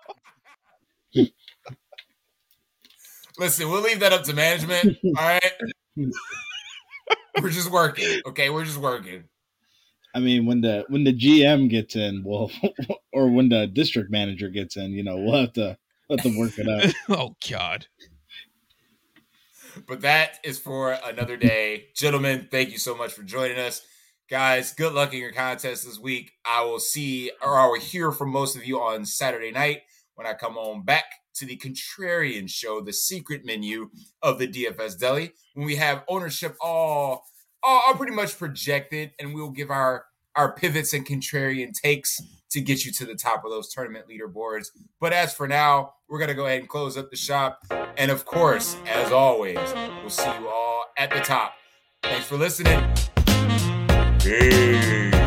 Listen, 3.38 3.70
we'll 3.70 3.82
leave 3.82 3.99
that 3.99 4.12
up 4.12 4.24
to 4.24 4.34
management. 4.34 4.98
All 5.06 5.14
right. 5.14 5.52
We're 7.41 7.49
just 7.49 7.72
working. 7.72 8.22
Okay, 8.26 8.49
we're 8.49 8.66
just 8.66 8.78
working. 8.78 9.24
I 10.14 10.19
mean, 10.19 10.45
when 10.45 10.61
the 10.61 10.86
when 10.90 11.03
the 11.03 11.14
GM 11.14 11.69
gets 11.69 11.95
in, 11.95 12.23
well, 12.26 12.52
or 13.14 13.30
when 13.30 13.49
the 13.49 13.68
district 13.68 14.11
manager 14.11 14.49
gets 14.49 14.76
in, 14.76 14.91
you 14.91 15.03
know, 15.03 15.18
we'll 15.18 15.40
have 15.40 15.53
to 15.53 15.77
let 16.10 16.23
them 16.23 16.38
work 16.38 16.57
it 16.57 16.68
out. 16.68 16.94
oh 17.10 17.36
God. 17.49 17.88
But 19.88 20.02
that 20.02 20.40
is 20.44 20.60
for 20.60 20.91
another 20.91 21.38
day. 21.38 21.88
Gentlemen, 21.95 22.48
thank 22.52 22.72
you 22.72 22.77
so 22.80 22.95
much 22.95 23.14
for 23.14 23.23
joining 23.23 23.60
us. 23.60 23.81
Guys, 24.30 24.73
good 24.73 24.94
luck 24.94 25.14
in 25.14 25.19
your 25.19 25.31
contest 25.31 25.86
this 25.86 25.99
week. 25.99 26.34
I 26.45 26.64
will 26.64 26.80
see 26.80 27.31
or 27.41 27.57
I 27.57 27.68
will 27.68 27.80
hear 27.80 28.11
from 28.11 28.31
most 28.31 28.56
of 28.56 28.65
you 28.65 28.80
on 28.80 29.06
Saturday 29.06 29.52
night 29.52 29.81
when 30.15 30.27
I 30.27 30.34
come 30.34 30.57
on 30.57 30.84
back 30.84 31.06
to 31.36 31.45
the 31.45 31.57
Contrarian 31.57 32.49
Show, 32.49 32.81
the 32.81 32.94
secret 32.94 33.45
menu 33.45 33.90
of 34.22 34.38
the 34.38 34.48
DFS 34.48 34.99
Deli, 34.99 35.31
when 35.53 35.65
we 35.65 35.77
have 35.77 36.03
ownership 36.07 36.57
all, 36.60 37.23
all, 37.64 37.94
pretty 37.95 38.14
much 38.14 38.38
projected, 38.38 39.11
and 39.19 39.34
we'll 39.34 39.52
give 39.52 39.69
our 39.69 40.06
our 40.36 40.53
pivots 40.53 40.94
and 40.94 41.06
contrarian 41.06 41.73
takes 41.73 42.22
to 42.52 42.61
get 42.61 42.86
you 42.86 42.91
to 42.91 43.06
the 43.06 43.15
top 43.15 43.44
of 43.44 43.52
those 43.52 43.73
tournament 43.73 44.06
leaderboards. 44.07 44.68
But 44.99 45.11
as 45.11 45.34
for 45.34 45.48
now, 45.48 45.94
we're 46.07 46.19
gonna 46.19 46.34
go 46.34 46.45
ahead 46.45 46.60
and 46.60 46.69
close 46.69 46.98
up 46.98 47.10
the 47.10 47.18
shop. 47.18 47.60
And 47.98 48.10
of 48.10 48.26
course, 48.26 48.77
as 48.88 49.11
always, 49.11 49.57
we'll 50.02 50.10
see 50.10 50.31
you 50.40 50.48
all 50.48 50.86
at 50.98 51.10
the 51.10 51.19
top. 51.19 51.53
Thanks 52.03 52.26
for 52.27 52.38
listening. 52.38 52.81
Peace. 54.19 55.19